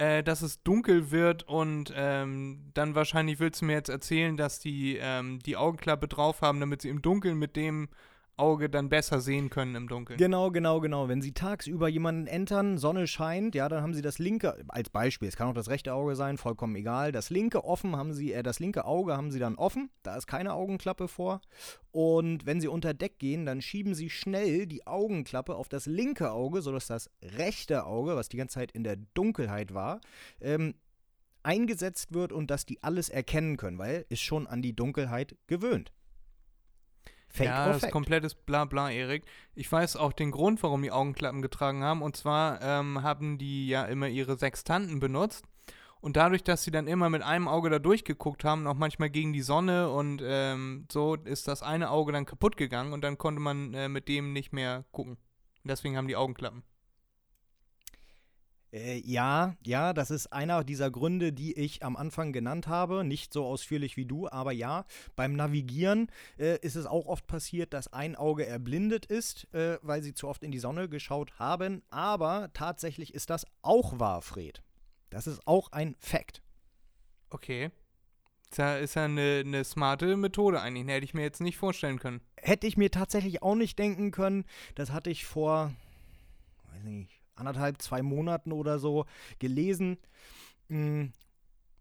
Äh, 0.00 0.22
dass 0.22 0.40
es 0.40 0.62
dunkel 0.62 1.10
wird 1.10 1.42
und 1.42 1.92
ähm, 1.94 2.70
dann 2.72 2.94
wahrscheinlich 2.94 3.38
willst 3.38 3.60
du 3.60 3.66
mir 3.66 3.74
jetzt 3.74 3.90
erzählen, 3.90 4.38
dass 4.38 4.58
die 4.58 4.96
ähm, 4.98 5.40
die 5.40 5.58
Augenklappe 5.58 6.08
drauf 6.08 6.40
haben, 6.40 6.58
damit 6.58 6.80
sie 6.80 6.88
im 6.88 7.02
Dunkeln 7.02 7.38
mit 7.38 7.54
dem 7.54 7.90
Auge 8.40 8.68
dann 8.68 8.88
besser 8.88 9.20
sehen 9.20 9.50
können 9.50 9.74
im 9.74 9.88
Dunkeln. 9.88 10.18
Genau, 10.18 10.50
genau, 10.50 10.80
genau. 10.80 11.08
Wenn 11.08 11.22
Sie 11.22 11.32
tagsüber 11.32 11.88
jemanden 11.88 12.26
entern, 12.26 12.78
Sonne 12.78 13.06
scheint, 13.06 13.54
ja, 13.54 13.68
dann 13.68 13.82
haben 13.82 13.94
Sie 13.94 14.02
das 14.02 14.18
linke, 14.18 14.64
als 14.68 14.90
Beispiel, 14.90 15.28
es 15.28 15.36
kann 15.36 15.48
auch 15.48 15.54
das 15.54 15.68
rechte 15.68 15.94
Auge 15.94 16.16
sein, 16.16 16.38
vollkommen 16.38 16.74
egal. 16.76 17.12
Das 17.12 17.30
linke 17.30 17.64
offen 17.64 17.96
haben 17.96 18.12
Sie, 18.12 18.32
äh, 18.32 18.42
das 18.42 18.58
linke 18.58 18.84
Auge 18.84 19.16
haben 19.16 19.30
Sie 19.30 19.38
dann 19.38 19.56
offen, 19.56 19.90
da 20.02 20.16
ist 20.16 20.26
keine 20.26 20.54
Augenklappe 20.54 21.06
vor. 21.06 21.40
Und 21.92 22.46
wenn 22.46 22.60
Sie 22.60 22.68
unter 22.68 22.94
Deck 22.94 23.18
gehen, 23.18 23.46
dann 23.46 23.60
schieben 23.60 23.94
Sie 23.94 24.10
schnell 24.10 24.66
die 24.66 24.86
Augenklappe 24.86 25.54
auf 25.54 25.68
das 25.68 25.86
linke 25.86 26.32
Auge, 26.32 26.62
sodass 26.62 26.86
das 26.86 27.10
rechte 27.22 27.84
Auge, 27.86 28.16
was 28.16 28.28
die 28.28 28.36
ganze 28.36 28.54
Zeit 28.54 28.72
in 28.72 28.84
der 28.84 28.96
Dunkelheit 28.96 29.74
war, 29.74 30.00
ähm, 30.40 30.74
eingesetzt 31.42 32.12
wird 32.12 32.32
und 32.32 32.50
dass 32.50 32.66
die 32.66 32.82
alles 32.82 33.08
erkennen 33.08 33.56
können, 33.56 33.78
weil 33.78 34.04
ist 34.08 34.20
schon 34.20 34.46
an 34.46 34.62
die 34.62 34.74
Dunkelheit 34.74 35.36
gewöhnt. 35.46 35.92
Fake 37.32 37.46
ja, 37.46 37.68
das 37.68 37.84
ist 37.84 37.90
komplettes 37.92 38.34
Blabla, 38.34 38.90
Erik. 38.90 39.24
Ich 39.54 39.70
weiß 39.70 39.96
auch 39.96 40.12
den 40.12 40.32
Grund, 40.32 40.62
warum 40.62 40.82
die 40.82 40.90
Augenklappen 40.90 41.42
getragen 41.42 41.84
haben. 41.84 42.02
Und 42.02 42.16
zwar 42.16 42.60
ähm, 42.60 43.02
haben 43.02 43.38
die 43.38 43.68
ja 43.68 43.84
immer 43.84 44.08
ihre 44.08 44.36
Sextanten 44.36 44.98
benutzt. 44.98 45.44
Und 46.00 46.16
dadurch, 46.16 46.42
dass 46.42 46.64
sie 46.64 46.70
dann 46.70 46.88
immer 46.88 47.10
mit 47.10 47.22
einem 47.22 47.46
Auge 47.46 47.70
da 47.70 47.78
durchgeguckt 47.78 48.42
haben, 48.42 48.66
auch 48.66 48.74
manchmal 48.74 49.10
gegen 49.10 49.32
die 49.32 49.42
Sonne 49.42 49.90
und 49.90 50.22
ähm, 50.24 50.86
so, 50.90 51.14
ist 51.14 51.46
das 51.46 51.62
eine 51.62 51.90
Auge 51.90 52.12
dann 52.12 52.24
kaputt 52.24 52.56
gegangen 52.56 52.92
und 52.92 53.02
dann 53.02 53.18
konnte 53.18 53.40
man 53.40 53.74
äh, 53.74 53.88
mit 53.88 54.08
dem 54.08 54.32
nicht 54.32 54.52
mehr 54.52 54.84
gucken. 54.92 55.18
Deswegen 55.62 55.98
haben 55.98 56.08
die 56.08 56.16
Augenklappen. 56.16 56.62
Äh, 58.72 58.98
ja, 59.04 59.56
ja, 59.64 59.92
das 59.92 60.10
ist 60.10 60.32
einer 60.32 60.62
dieser 60.64 60.90
Gründe, 60.90 61.32
die 61.32 61.56
ich 61.56 61.82
am 61.82 61.96
Anfang 61.96 62.32
genannt 62.32 62.68
habe. 62.68 63.04
Nicht 63.04 63.32
so 63.32 63.44
ausführlich 63.44 63.96
wie 63.96 64.06
du, 64.06 64.28
aber 64.28 64.52
ja, 64.52 64.84
beim 65.16 65.34
Navigieren 65.34 66.10
äh, 66.38 66.58
ist 66.60 66.76
es 66.76 66.86
auch 66.86 67.06
oft 67.06 67.26
passiert, 67.26 67.72
dass 67.72 67.92
ein 67.92 68.16
Auge 68.16 68.46
erblindet 68.46 69.06
ist, 69.06 69.52
äh, 69.54 69.78
weil 69.82 70.02
sie 70.02 70.14
zu 70.14 70.28
oft 70.28 70.42
in 70.42 70.52
die 70.52 70.58
Sonne 70.58 70.88
geschaut 70.88 71.38
haben. 71.38 71.82
Aber 71.90 72.50
tatsächlich 72.52 73.14
ist 73.14 73.30
das 73.30 73.46
auch 73.62 73.98
wahr, 73.98 74.22
Fred. 74.22 74.62
Das 75.10 75.26
ist 75.26 75.46
auch 75.46 75.72
ein 75.72 75.96
Fact. 75.98 76.42
Okay. 77.30 77.70
Ist 78.50 78.58
ja, 78.58 78.76
ist 78.76 78.94
ja 78.94 79.04
eine, 79.04 79.42
eine 79.44 79.64
smarte 79.64 80.16
Methode 80.16 80.60
eigentlich. 80.60 80.84
Ne, 80.84 80.92
hätte 80.94 81.04
ich 81.04 81.14
mir 81.14 81.22
jetzt 81.22 81.40
nicht 81.40 81.56
vorstellen 81.56 81.98
können. 81.98 82.20
Hätte 82.36 82.66
ich 82.66 82.76
mir 82.76 82.90
tatsächlich 82.90 83.42
auch 83.42 83.54
nicht 83.54 83.78
denken 83.78 84.10
können. 84.10 84.44
Das 84.74 84.90
hatte 84.90 85.10
ich 85.10 85.24
vor, 85.24 85.72
weiß 86.72 86.82
nicht, 86.84 87.19
anderthalb, 87.40 87.82
zwei 87.82 88.02
Monaten 88.02 88.52
oder 88.52 88.78
so 88.78 89.06
gelesen. 89.38 89.98
Hm, 90.68 91.12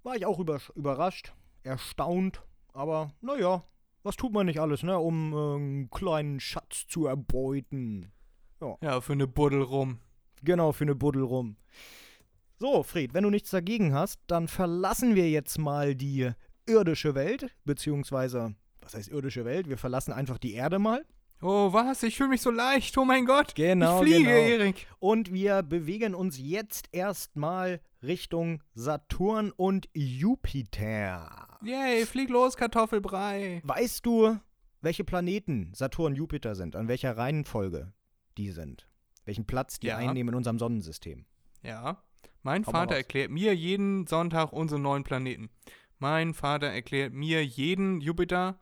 war 0.04 0.16
ich 0.16 0.26
auch 0.26 0.40
über, 0.40 0.60
überrascht, 0.76 1.34
erstaunt. 1.64 2.42
Aber 2.74 3.12
naja, 3.22 3.64
was 4.04 4.16
tut 4.16 4.34
man 4.34 4.46
nicht 4.46 4.60
alles, 4.60 4.84
ne, 4.84 4.98
um 4.98 5.34
äh, 5.34 5.56
einen 5.56 5.90
kleinen 5.90 6.40
Schatz 6.40 6.88
zu 6.88 7.06
erbeuten. 7.06 8.12
Ja, 8.82 9.02
für 9.02 9.14
eine 9.14 9.28
Buddel 9.28 9.62
rum. 9.62 10.00
Genau, 10.44 10.72
für 10.72 10.86
eine 10.86 10.96
Buddel 10.96 11.24
rum. 11.24 11.58
So, 12.58 12.84
Fred, 12.84 13.14
wenn 13.14 13.24
du 13.24 13.30
nichts 13.30 13.52
dagegen 13.52 13.94
hast, 13.94 14.20
dann 14.28 14.48
verlassen 14.48 15.16
wir 15.16 15.30
jetzt 15.30 15.58
mal 15.58 15.96
die 15.96 16.32
irdische 16.66 17.16
Welt, 17.16 17.56
beziehungsweise, 17.66 18.56
was 18.82 18.94
heißt 18.94 19.10
irdische 19.10 19.46
Welt? 19.46 19.70
Wir 19.70 19.78
verlassen 19.78 20.12
einfach 20.12 20.38
die 20.38 20.54
Erde 20.54 20.80
mal. 20.80 21.06
Oh, 21.42 21.72
was? 21.72 22.04
Ich 22.04 22.18
fühle 22.18 22.30
mich 22.30 22.42
so 22.42 22.52
leicht. 22.52 22.98
Oh 22.98 23.06
mein 23.06 23.26
Gott. 23.26 23.56
Genau, 23.56 24.02
ich 24.04 24.10
fliege, 24.10 24.30
genau. 24.30 24.48
Erik. 24.48 24.88
Und 25.00 25.32
wir 25.34 25.64
bewegen 25.64 26.14
uns 26.14 26.38
jetzt 26.38 26.90
erstmal 26.92 27.80
Richtung 28.04 28.62
Saturn 28.74 29.52
und 29.56 29.88
Jupiter. 29.94 31.58
Yay, 31.64 32.06
flieg 32.06 32.30
los, 32.30 32.58
Kartoffelbrei. 32.58 33.62
Weißt 33.64 34.06
du, 34.06 34.38
welche 34.82 35.04
Planeten 35.04 35.72
Saturn 35.74 36.14
und 36.14 36.16
Jupiter 36.18 36.56
sind? 36.56 36.76
An 36.76 36.88
welcher 36.88 37.18
Reihenfolge 37.18 37.94
die 38.38 38.52
sind? 38.52 38.88
Welchen 39.26 39.46
Platz 39.46 39.80
die 39.80 39.88
Ja. 39.88 39.98
einnehmen 39.98 40.34
in 40.34 40.38
unserem 40.38 40.60
Sonnensystem? 40.60 41.26
Ja. 41.62 42.04
Mein 42.42 42.62
mal 42.64 42.72
Vater 42.72 42.96
erklärt 42.96 43.32
mir 43.32 43.54
jeden 43.56 44.08
Sonntag 44.08 44.54
unsere 44.54 44.80
neuen 44.80 45.04
Planeten. 45.04 45.50
Mein 46.00 46.34
Vater 46.34 46.68
erklärt 46.68 47.14
mir 47.14 47.46
jeden 47.46 48.00
Jupiter 48.02 48.58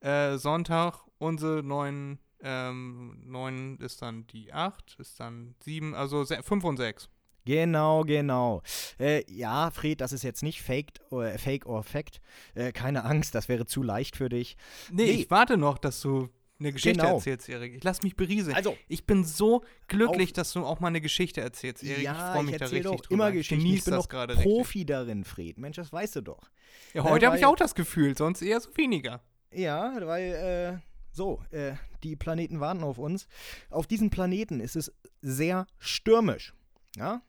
äh, 0.00 0.36
Sonntag 0.36 1.04
unsere 1.20 1.62
neuen, 1.62 2.18
ähm, 2.42 3.22
neun 3.24 3.78
ist 3.78 4.02
dann 4.02 4.26
die 4.26 4.52
8, 4.52 4.96
ist 4.98 5.20
dann 5.20 5.54
7, 5.62 5.94
also 5.94 6.24
5 6.24 6.64
und 6.64 6.76
6. 6.78 7.08
Genau, 7.46 8.02
genau. 8.04 8.62
Äh, 8.98 9.22
ja, 9.30 9.70
Fred, 9.70 10.00
das 10.00 10.12
ist 10.12 10.22
jetzt 10.24 10.42
nicht 10.42 10.60
Fake, 10.62 10.92
äh, 11.10 11.38
Fake 11.38 11.66
or 11.66 11.82
Fact. 11.82 12.20
Äh, 12.54 12.72
keine 12.72 13.04
Angst, 13.04 13.34
das 13.34 13.48
wäre 13.48 13.64
zu 13.66 13.82
leicht 13.82 14.16
für 14.16 14.28
dich. 14.28 14.56
Nee, 14.90 15.04
Nee. 15.04 15.10
ich 15.12 15.30
warte 15.30 15.56
noch, 15.56 15.78
dass 15.78 16.00
du 16.02 16.28
eine 16.58 16.72
Geschichte 16.72 17.00
Genau. 17.00 17.14
erzählst, 17.16 17.48
Erik. 17.48 17.74
Ich 17.74 17.82
lass 17.82 18.02
mich 18.02 18.14
berieseln. 18.16 18.54
Also, 18.54 18.76
Ich 18.88 19.06
bin 19.06 19.24
so 19.24 19.64
glücklich, 19.88 20.34
dass 20.34 20.52
du 20.52 20.64
auch 20.66 20.80
mal 20.80 20.88
eine 20.88 21.00
Geschichte 21.00 21.40
erzählst, 21.40 21.82
Erik. 21.82 21.98
ich 21.98 22.04
ja, 22.04 22.14
freue 22.14 22.44
ich 22.44 22.50
mich 22.50 22.56
da 22.58 22.64
erzähle 22.66 22.80
richtig 22.84 22.96
doch 23.00 23.06
drüber. 23.06 23.14
immer 23.14 23.28
Ich 23.30 23.36
Geschichten. 23.48 23.64
genieß 23.64 23.78
Ich 23.78 23.84
bin 23.86 23.94
das 23.94 24.02
doch 24.04 24.08
gerade 24.10 24.34
richtig. 24.36 24.52
Profi 24.52 24.84
darin, 24.84 25.24
Fred. 25.24 25.56
Mensch, 25.58 25.76
das 25.76 25.90
weißt 25.92 26.16
du 26.16 26.20
doch. 26.20 26.50
Ja, 26.92 27.04
Äh, 27.04 27.08
heute 27.08 27.26
habe 27.26 27.38
ich 27.38 27.46
auch 27.46 27.56
das 27.56 27.74
Gefühl, 27.74 28.16
sonst 28.16 28.42
eher 28.42 28.60
so 28.60 28.76
weniger. 28.76 29.22
Ja, 29.52 29.94
weil, 30.06 30.80
äh, 30.82 30.89
so, 31.12 31.42
äh, 31.50 31.72
die 32.02 32.16
Planeten 32.16 32.60
warten 32.60 32.82
auf 32.82 32.98
uns. 32.98 33.26
Auf 33.68 33.86
diesen 33.86 34.10
Planeten 34.10 34.60
ist 34.60 34.76
es 34.76 34.92
sehr 35.22 35.66
stürmisch. 35.78 36.54
Ja? 36.96 37.22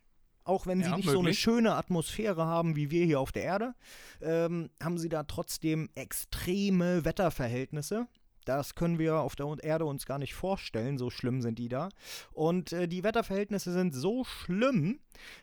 Auch 0.43 0.65
wenn 0.65 0.79
sie 0.84 0.89
Ja, 0.89 0.95
nicht 0.97 1.05
so 1.05 1.11
eine 1.19 1.23
möglich. 1.23 1.39
schöne 1.39 1.75
Atmosphäre 1.75 2.45
haben 2.45 2.75
wie 2.75 2.89
wir 2.89 3.05
hier 3.05 3.19
auf 3.19 3.32
der 3.32 3.43
Erde, 3.43 3.75
ähm, 4.21 4.69
haben 4.82 4.97
sie 4.97 5.09
da 5.09 5.23
trotzdem 5.23 5.89
extreme 5.95 7.05
Wetterverhältnisse. 7.05 8.07
Das 8.45 8.73
können 8.73 8.97
wir 8.97 9.19
auf 9.19 9.36
der 9.36 9.55
Erde 9.61 9.86
uns 9.86 10.07
gar 10.07 10.17
nicht 10.17 10.34
vorstellen, 10.34 10.97
so 10.97 11.11
schlimm 11.11 11.41
sind 11.43 11.59
die 11.59 11.69
da. 11.69 11.89
Und 12.34 12.73
äh, 12.73 12.88
die 12.88 13.03
Wetterverhältnisse 13.03 13.71
sind 13.71 13.93
so 13.93 14.23
schlimm, 14.23 14.99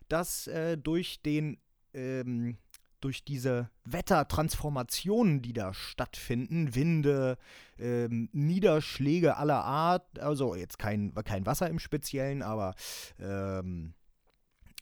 dass 0.09 0.49
äh, 0.49 0.77
durch 0.77 1.23
den 1.23 1.59
ähm, 1.95 2.59
durch 3.01 3.25
diese 3.25 3.71
Wettertransformationen, 3.85 5.43
die 5.43 5.53
da 5.53 5.73
stattfinden, 5.73 6.75
Winde, 6.75 7.39
ähm, 7.79 8.29
Niederschläge 8.33 9.37
aller 9.37 9.65
Art, 9.65 10.19
also 10.19 10.55
jetzt 10.55 10.79
kein, 10.79 11.15
kein 11.25 11.47
Wasser 11.47 11.69
im 11.69 11.79
Speziellen, 11.79 12.43
aber 12.43 12.75
ähm, 13.21 13.95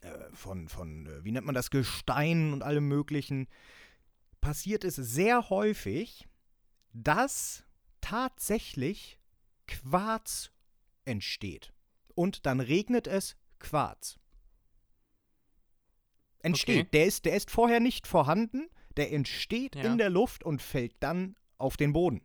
äh, 0.00 0.08
von, 0.32 0.68
von, 0.68 1.06
äh, 1.06 1.24
wie 1.24 1.32
nennt 1.32 1.46
man 1.46 1.54
das, 1.54 1.70
Gestein 1.70 2.52
und 2.52 2.62
allem 2.62 2.88
Möglichen, 2.88 3.48
passiert 4.40 4.84
es 4.84 4.96
sehr 4.96 5.50
häufig, 5.50 6.26
dass 6.92 7.64
tatsächlich 8.00 9.18
Quarz 9.66 10.50
entsteht. 11.04 11.72
Und 12.14 12.46
dann 12.46 12.60
regnet 12.60 13.06
es 13.06 13.36
Quarz. 13.58 14.18
Entsteht. 16.47 16.86
Okay. 16.86 16.88
Der, 16.92 17.07
ist, 17.07 17.24
der 17.24 17.36
ist 17.36 17.51
vorher 17.51 17.80
nicht 17.80 18.07
vorhanden, 18.07 18.68
der 18.97 19.12
entsteht 19.12 19.76
Ja. 19.76 19.82
in 19.82 19.99
der 19.99 20.11
Luft 20.11 20.42
und 20.44 20.62
fällt 20.62 20.94
dann 21.01 21.36
auf 21.59 21.76
den 21.76 21.92
Boden. 21.92 22.22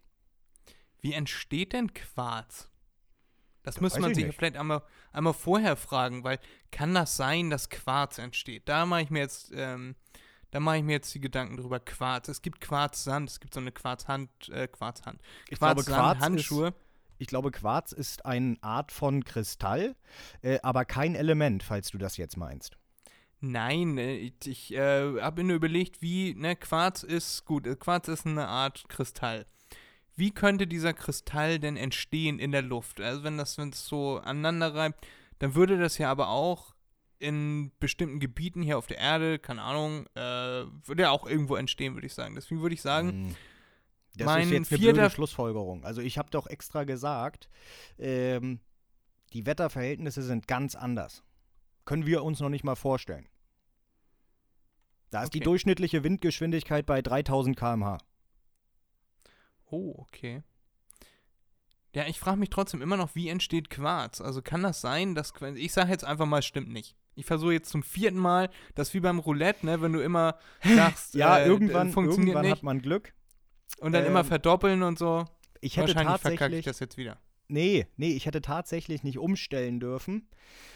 Wie 1.01 1.13
entsteht 1.13 1.73
denn 1.73 1.93
Quarz? 1.93 2.69
Das 3.63 3.75
Das 3.75 3.81
müsste 3.81 3.99
man 4.01 4.11
ich 4.11 4.15
sich 4.15 4.25
nicht. 4.25 4.37
vielleicht 4.37 4.57
einmal, 4.57 4.81
einmal 5.11 5.33
vorher 5.33 5.75
fragen, 5.75 6.23
weil 6.23 6.39
kann 6.71 6.93
das 6.93 7.15
sein, 7.15 7.49
dass 7.49 7.69
Quarz 7.69 8.17
entsteht? 8.17 8.67
Da 8.67 8.85
mache 8.85 9.01
ich 9.03 9.09
mir 9.11 9.19
jetzt, 9.19 9.51
ähm, 9.53 9.95
da 10.49 10.59
mache 10.59 10.77
ich 10.77 10.83
mir 10.83 10.93
jetzt 10.93 11.13
die 11.13 11.19
Gedanken 11.21 11.57
drüber. 11.57 11.79
Quarz. 11.79 12.27
Es 12.27 12.41
gibt 12.41 12.59
Quarzsand, 12.61 13.29
es 13.29 13.39
gibt 13.39 13.53
so 13.53 13.59
eine 13.59 13.71
Quarzhand, 13.71 14.29
äh, 14.49 14.67
Quarzhand. 14.67 15.21
Ich 15.49 15.59
glaube, 15.59 15.83
Quarz 15.83 16.17
ist, 16.17 16.23
Handschuhe. 16.23 16.73
ich 17.19 17.27
glaube, 17.27 17.51
Quarz 17.51 17.91
ist 17.91 18.25
eine 18.25 18.57
Art 18.61 18.91
von 18.91 19.23
Kristall, 19.23 19.95
äh, 20.41 20.59
aber 20.63 20.85
kein 20.85 21.13
Element, 21.15 21.61
falls 21.63 21.89
du 21.91 21.97
das 21.99 22.17
jetzt 22.17 22.37
meinst. 22.37 22.77
Nein, 23.41 23.97
äh, 23.97 24.15
ich, 24.15 24.33
ich 24.45 24.73
äh, 24.73 25.19
habe 25.21 25.41
mir 25.41 25.47
nur 25.47 25.55
überlegt, 25.57 26.01
wie, 26.01 26.35
ne, 26.35 26.55
Quarz 26.55 27.03
ist, 27.03 27.45
gut, 27.45 27.67
äh, 27.67 27.75
Quarz 27.75 28.07
ist 28.07 28.25
eine 28.25 28.47
Art 28.47 28.87
Kristall. 28.87 29.45
Wie 30.15 30.31
könnte 30.31 30.67
dieser 30.67 30.93
Kristall 30.93 31.57
denn 31.59 31.77
entstehen 31.77 32.37
in 32.37 32.51
der 32.51 32.61
Luft? 32.61 33.01
Also 33.01 33.23
wenn 33.23 33.37
das, 33.37 33.57
wenn 33.57 33.69
es 33.69 33.87
so 33.87 34.17
aneinander 34.19 34.75
reibt, 34.75 35.07
dann 35.39 35.55
würde 35.55 35.77
das 35.79 35.97
ja 35.97 36.11
aber 36.11 36.29
auch 36.29 36.75
in 37.17 37.71
bestimmten 37.79 38.19
Gebieten 38.19 38.61
hier 38.61 38.77
auf 38.77 38.87
der 38.87 38.97
Erde, 38.97 39.39
keine 39.39 39.61
Ahnung, 39.61 40.05
äh, 40.15 40.65
würde 40.85 41.03
ja 41.03 41.11
auch 41.11 41.27
irgendwo 41.27 41.55
entstehen, 41.55 41.93
würde 41.95 42.07
ich 42.07 42.13
sagen. 42.13 42.35
Deswegen 42.35 42.61
würde 42.61 42.75
ich 42.75 42.81
sagen, 42.81 43.29
Mm. 43.29 43.35
Das 44.17 44.25
mein 44.25 44.43
ist 44.43 44.51
jetzt 44.51 44.71
eine 44.73 44.79
vierter- 44.79 44.93
blöde 44.99 45.09
Schlussfolgerung. 45.09 45.85
Also 45.85 46.01
ich 46.01 46.17
habe 46.17 46.29
doch 46.31 46.45
extra 46.47 46.83
gesagt, 46.83 47.49
ähm, 47.97 48.59
die 49.31 49.45
Wetterverhältnisse 49.45 50.21
sind 50.21 50.49
ganz 50.49 50.75
anders. 50.75 51.23
Können 51.85 52.05
wir 52.05 52.21
uns 52.23 52.41
noch 52.41 52.49
nicht 52.49 52.65
mal 52.65 52.75
vorstellen. 52.75 53.25
Da 55.11 55.23
ist 55.23 55.33
die 55.33 55.39
Okay. 55.39 55.43
durchschnittliche 55.45 56.03
Windgeschwindigkeit 56.03 56.85
bei 56.85 57.01
3000 57.03 57.55
km/h. 57.55 57.99
oh, 59.69 59.93
okay. 59.97 60.41
Ja, 61.93 62.05
ich 62.07 62.19
frage 62.19 62.37
mich 62.37 62.49
trotzdem 62.49 62.81
immer 62.81 62.95
noch, 62.97 63.15
wie 63.15 63.27
entsteht 63.27 63.69
Quarz? 63.69 64.21
Also 64.21 64.41
kann 64.41 64.63
das 64.63 64.79
sein, 64.81 65.13
dass 65.13 65.33
Quarz, 65.33 65.57
ich 65.57 65.73
sage 65.73 65.91
jetzt 65.91 66.05
einfach 66.05 66.25
mal, 66.25 66.41
stimmt 66.41 66.69
nicht. 66.69 66.95
Ich 67.15 67.25
versuche 67.25 67.51
jetzt 67.53 67.69
zum 67.69 67.83
vierten 67.83 68.17
Mal, 68.17 68.49
das 68.75 68.93
wie 68.93 69.01
beim 69.01 69.19
Roulette, 69.19 69.65
ne, 69.65 69.81
wenn 69.81 69.91
du 69.91 69.99
immer 70.01 70.37
sagst, 70.63 71.13
Ja, 71.13 71.39
äh, 71.39 71.45
irgendwann, 71.47 71.91
funktioniert 71.91 72.29
irgendwann 72.29 72.45
nicht 72.45 72.51
hat 72.57 72.63
man 72.63 72.81
Glück. 72.81 73.13
und 73.79 73.91
dann 73.91 74.05
immer 74.05 74.21
ähm, 74.21 74.25
verdoppeln 74.25 74.83
und 74.83 74.97
so. 74.97 75.25
Ich 75.59 75.75
hätte 75.75 75.93
Wahrscheinlich 75.93 76.21
verkacke 76.21 76.57
ich 76.57 76.65
das 76.65 76.79
jetzt 76.79 76.95
wieder. 76.97 77.19
Nee, 77.51 77.87
nee, 77.97 78.13
ich 78.13 78.25
hätte 78.25 78.41
tatsächlich 78.41 79.03
nicht 79.03 79.19
umstellen 79.19 79.79
dürfen. 79.79 80.27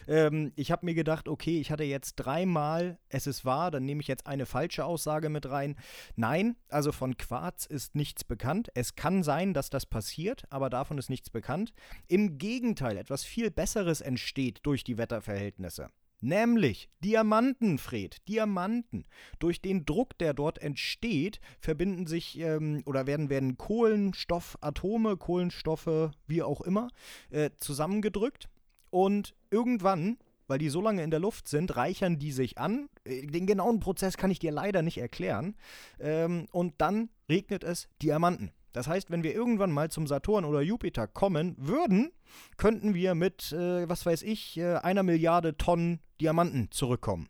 Ähm, 0.08 0.52
ich 0.56 0.72
habe 0.72 0.86
mir 0.86 0.94
gedacht, 0.94 1.28
okay, 1.28 1.60
ich 1.60 1.72
hatte 1.72 1.84
jetzt 1.84 2.16
dreimal, 2.16 3.00
es 3.10 3.28
ist 3.28 3.46
wahr, 3.46 3.72
dann 3.72 3.86
nehme 3.86 4.02
ich 4.02 4.08
jetzt 4.08 4.28
eine 4.28 4.46
falsche 4.46 4.86
Aussage 4.86 5.30
mit 5.30 5.50
rein. 5.50 5.76
Nein, 6.16 6.56
also 6.70 6.92
von 6.92 7.18
Quarz 7.18 7.66
ist 7.66 7.96
nichts 7.96 8.24
bekannt. 8.24 8.70
Es 8.76 8.96
kann 8.96 9.24
sein, 9.24 9.54
dass 9.54 9.70
das 9.70 9.86
passiert, 9.86 10.44
aber 10.50 10.70
davon 10.70 10.98
ist 10.98 11.10
nichts 11.10 11.30
bekannt. 11.30 11.74
Im 12.08 12.38
Gegenteil, 12.38 12.98
etwas 12.98 13.24
viel 13.24 13.50
Besseres 13.50 14.02
entsteht 14.02 14.60
durch 14.64 14.84
die 14.84 14.98
Wetterverhältnisse. 14.98 15.90
Nämlich 16.26 16.90
Diamanten, 17.04 17.78
Fred, 17.78 18.28
Diamanten. 18.28 19.06
Durch 19.38 19.62
den 19.62 19.86
Druck, 19.86 20.18
der 20.18 20.34
dort 20.34 20.58
entsteht, 20.58 21.40
verbinden 21.60 22.08
sich 22.08 22.40
ähm, 22.40 22.82
oder 22.88 23.06
werden, 23.06 23.30
werden 23.30 23.60
Kohlenstoffatome, 23.60 25.18
Kohlenstoffe, 25.18 26.10
wie 26.26 26.42
auch 26.42 26.62
immer, 26.62 26.88
äh, 27.30 27.52
zusammengedrückt. 27.60 28.50
Und 28.90 29.36
irgendwann, 29.52 30.18
weil 30.48 30.58
die 30.58 30.70
so 30.70 30.82
lange 30.82 31.04
in 31.04 31.12
der 31.12 31.20
Luft 31.20 31.48
sind, 31.48 31.76
reichern 31.76 32.18
die 32.18 32.32
sich 32.32 32.58
an. 32.58 32.90
Äh, 33.04 33.28
Den 33.28 33.46
genauen 33.46 33.80
Prozess 33.80 34.18
kann 34.18 34.32
ich 34.32 34.40
dir 34.40 34.52
leider 34.52 34.82
nicht 34.82 34.98
erklären. 34.98 35.56
Ähm, 36.00 36.48
und 36.52 36.74
dann 36.80 37.10
regnet 37.30 37.64
es 37.64 37.88
Diamanten. 38.02 38.52
Das 38.76 38.88
heißt, 38.88 39.10
wenn 39.10 39.24
wir 39.24 39.34
irgendwann 39.34 39.72
mal 39.72 39.90
zum 39.90 40.06
Saturn 40.06 40.44
oder 40.44 40.60
Jupiter 40.60 41.08
kommen 41.08 41.56
würden, 41.58 42.12
könnten 42.58 42.94
wir 42.94 43.16
mit, 43.16 43.54
äh, 43.54 43.88
was 43.88 44.06
weiß 44.06 44.22
ich, 44.24 44.58
äh, 44.58 44.76
einer 44.76 45.02
Milliarde 45.02 45.56
Tonnen 45.56 46.02
Diamanten 46.20 46.70
zurückkommen. 46.72 47.30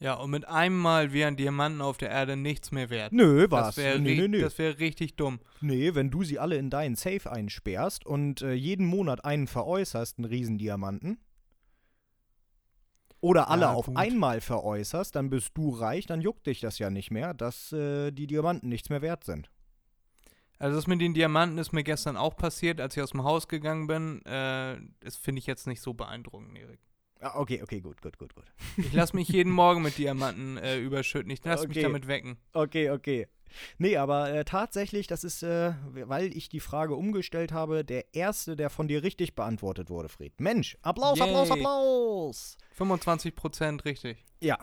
Ja, 0.00 0.14
und 0.14 0.30
mit 0.30 0.48
einem 0.48 0.76
Mal 0.76 1.12
wären 1.12 1.36
Diamanten 1.36 1.80
auf 1.80 1.96
der 1.96 2.10
Erde 2.10 2.36
nichts 2.36 2.72
mehr 2.72 2.90
wert. 2.90 3.12
Nö, 3.12 3.46
was? 3.50 3.76
Das 3.76 3.76
wäre 3.76 4.00
nee, 4.00 4.16
nee, 4.16 4.26
nee. 4.26 4.40
das 4.40 4.58
wär 4.58 4.80
richtig 4.80 5.14
dumm. 5.14 5.38
nee, 5.60 5.94
wenn 5.94 6.10
du 6.10 6.24
sie 6.24 6.40
alle 6.40 6.56
in 6.56 6.70
deinen 6.70 6.96
Safe 6.96 7.30
einsperrst 7.30 8.04
und 8.04 8.42
äh, 8.42 8.52
jeden 8.54 8.84
Monat 8.84 9.24
einen 9.24 9.46
veräußerst, 9.46 10.18
einen 10.18 10.24
Riesendiamanten, 10.24 11.18
oder 13.20 13.48
alle 13.48 13.62
Ja, 13.62 13.72
auf 13.72 13.86
gut. 13.86 13.96
einmal 13.96 14.40
veräußerst, 14.40 15.14
dann 15.14 15.30
bist 15.30 15.52
du 15.54 15.70
reich, 15.70 16.06
dann 16.06 16.20
juckt 16.20 16.48
dich 16.48 16.58
das 16.60 16.80
ja 16.80 16.90
nicht 16.90 17.12
mehr, 17.12 17.32
dass 17.32 17.72
äh, 17.72 18.10
die 18.10 18.26
Diamanten 18.26 18.68
nichts 18.68 18.90
mehr 18.90 19.00
wert 19.02 19.22
sind. 19.22 19.50
Also 20.58 20.76
das 20.76 20.86
mit 20.86 21.00
den 21.00 21.14
Diamanten 21.14 21.58
ist 21.58 21.72
mir 21.72 21.82
gestern 21.84 22.16
auch 22.16 22.36
passiert, 22.36 22.80
als 22.80 22.96
ich 22.96 23.02
aus 23.02 23.10
dem 23.10 23.24
Haus 23.24 23.48
gegangen 23.48 23.86
bin. 23.86 24.24
Äh, 24.24 24.78
das 25.00 25.16
finde 25.16 25.40
ich 25.40 25.46
jetzt 25.46 25.66
nicht 25.66 25.80
so 25.80 25.94
beeindruckend, 25.94 26.56
Erik. 26.56 26.80
Ah, 27.20 27.38
okay, 27.38 27.62
okay, 27.62 27.80
gut, 27.80 28.02
gut, 28.02 28.18
gut, 28.18 28.34
gut. 28.34 28.44
Ich 28.76 28.92
lasse 28.92 29.16
mich 29.16 29.28
jeden 29.28 29.52
Morgen 29.52 29.82
mit 29.82 29.96
Diamanten 29.98 30.58
äh, 30.58 30.78
überschütten. 30.78 31.30
Ich 31.30 31.42
lasse 31.44 31.66
mich 31.66 31.78
Okay. 31.78 31.86
damit 31.86 32.06
wecken. 32.06 32.36
Okay, 32.52 32.90
okay. 32.90 33.26
Nee, 33.78 33.96
aber 33.96 34.30
äh, 34.32 34.44
tatsächlich, 34.44 35.06
das 35.06 35.22
ist, 35.24 35.42
äh, 35.42 35.74
weil 35.92 36.36
ich 36.36 36.48
die 36.48 36.60
Frage 36.60 36.94
umgestellt 36.96 37.52
habe, 37.52 37.84
der 37.84 38.12
erste, 38.14 38.56
der 38.56 38.68
von 38.68 38.88
dir 38.88 39.02
richtig 39.02 39.34
beantwortet 39.34 39.90
wurde, 39.90 40.08
Fred. 40.08 40.38
Mensch, 40.40 40.76
Applaus, 40.82 41.20
Applaus, 41.20 41.48
Yay. 41.48 41.58
Applaus! 41.58 42.56
25 42.72 43.34
Prozent 43.34 43.84
richtig. 43.84 44.24
Ja. 44.40 44.58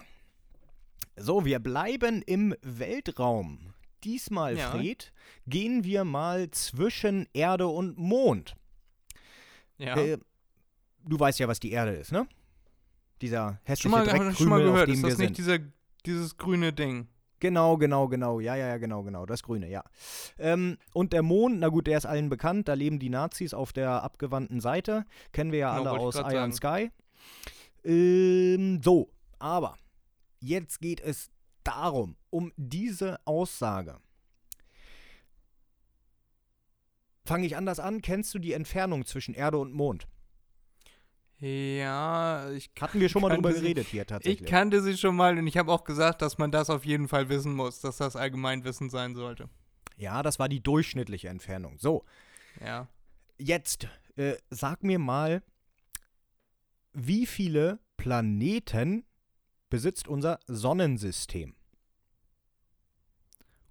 So, 1.15 1.45
wir 1.45 1.59
bleiben 1.59 2.21
im 2.21 2.53
Weltraum. 2.61 3.70
Diesmal, 4.03 4.57
Ja. 4.57 4.71
Fred, 4.71 5.11
gehen 5.47 5.83
wir 5.83 6.03
mal 6.03 6.49
zwischen 6.51 7.27
Erde 7.33 7.67
und 7.67 7.97
Mond. 7.97 8.55
Ja. 9.77 9.95
Äh, 9.97 10.17
du 11.03 11.19
weißt 11.19 11.39
ja, 11.39 11.47
was 11.47 11.59
die 11.59 11.71
Erde 11.71 11.91
ist, 11.93 12.11
ne? 12.11 12.27
Dieser 13.21 13.59
hässliche 13.63 13.83
schon 13.83 13.91
mal, 13.91 14.05
Dreckkrümel, 14.05 14.35
schon 14.35 14.47
mal 14.49 14.59
auf 14.61 14.65
gehört. 14.73 14.87
dem 14.87 14.93
Ist 14.95 15.03
das 15.03 15.17
nicht 15.17 15.37
dieser, 15.37 15.59
dieses 16.05 16.37
grüne 16.37 16.73
Ding? 16.73 17.07
Genau, 17.39 17.77
genau, 17.77 18.07
genau. 18.07 18.39
Ja, 18.39 18.55
ja, 18.55 18.67
ja, 18.67 18.77
genau, 18.77 19.01
genau. 19.01 19.25
Das 19.25 19.41
Grüne, 19.41 19.67
ja. 19.67 19.83
Ähm, 20.37 20.77
und 20.93 21.11
der 21.11 21.23
Mond, 21.23 21.59
na 21.59 21.69
gut, 21.69 21.87
der 21.87 21.97
ist 21.97 22.05
allen 22.05 22.29
bekannt. 22.29 22.67
Da 22.67 22.73
leben 22.75 22.99
die 22.99 23.09
Nazis 23.09 23.55
auf 23.55 23.73
der 23.73 24.03
abgewandten 24.03 24.61
Seite. 24.61 25.05
Kennen 25.31 25.51
wir 25.51 25.59
ja 25.59 25.77
Genau, 25.77 25.91
alle 25.91 25.99
aus 26.01 26.15
Iron 26.15 26.51
Sky. 26.53 26.91
Ähm, 27.83 28.79
so, 28.83 29.09
aber 29.39 29.75
jetzt 30.39 30.81
geht 30.81 31.01
es 31.01 31.31
darum, 31.63 32.15
um 32.29 32.51
diese 32.57 33.19
Aussage. 33.25 33.99
Fange 37.25 37.45
ich 37.45 37.55
anders 37.55 37.79
an? 37.79 38.01
Kennst 38.01 38.33
du 38.33 38.39
die 38.39 38.53
Entfernung 38.53 39.05
zwischen 39.05 39.33
Erde 39.35 39.57
und 39.57 39.73
Mond? 39.73 40.07
Ja, 41.39 42.51
ich, 42.51 42.69
Hatten 42.79 42.99
wir 42.99 43.09
schon 43.09 43.21
mal 43.21 43.29
drüber 43.35 43.53
sie- 43.53 43.61
geredet 43.61 43.87
hier 43.87 44.01
ich 44.03 44.07
tatsächlich. 44.07 44.49
kannte 44.49 44.81
sie 44.81 44.97
schon 44.97 45.15
mal 45.15 45.37
und 45.37 45.47
ich 45.47 45.57
habe 45.57 45.71
auch 45.71 45.83
gesagt, 45.83 46.21
dass 46.21 46.37
man 46.37 46.51
das 46.51 46.69
auf 46.69 46.85
jeden 46.85 47.07
Fall 47.07 47.29
wissen 47.29 47.53
muss, 47.55 47.79
dass 47.79 47.97
das 47.97 48.15
Allgemeinwissen 48.15 48.89
sein 48.89 49.15
sollte. 49.15 49.49
ja, 49.97 50.21
das 50.23 50.39
war 50.39 50.49
die 50.49 50.61
durchschnittliche 50.61 51.29
Entfernung. 51.29 51.77
So, 51.77 52.05
Ja. 52.59 52.87
Jetzt 53.43 53.87
äh, 54.17 54.35
sag 54.51 54.83
mir 54.83 54.99
mal, 54.99 55.41
wie 56.93 57.25
viele 57.25 57.79
Planeten 57.97 59.03
besitzt 59.71 60.07
unser 60.07 60.39
Sonnensystem? 60.45 61.55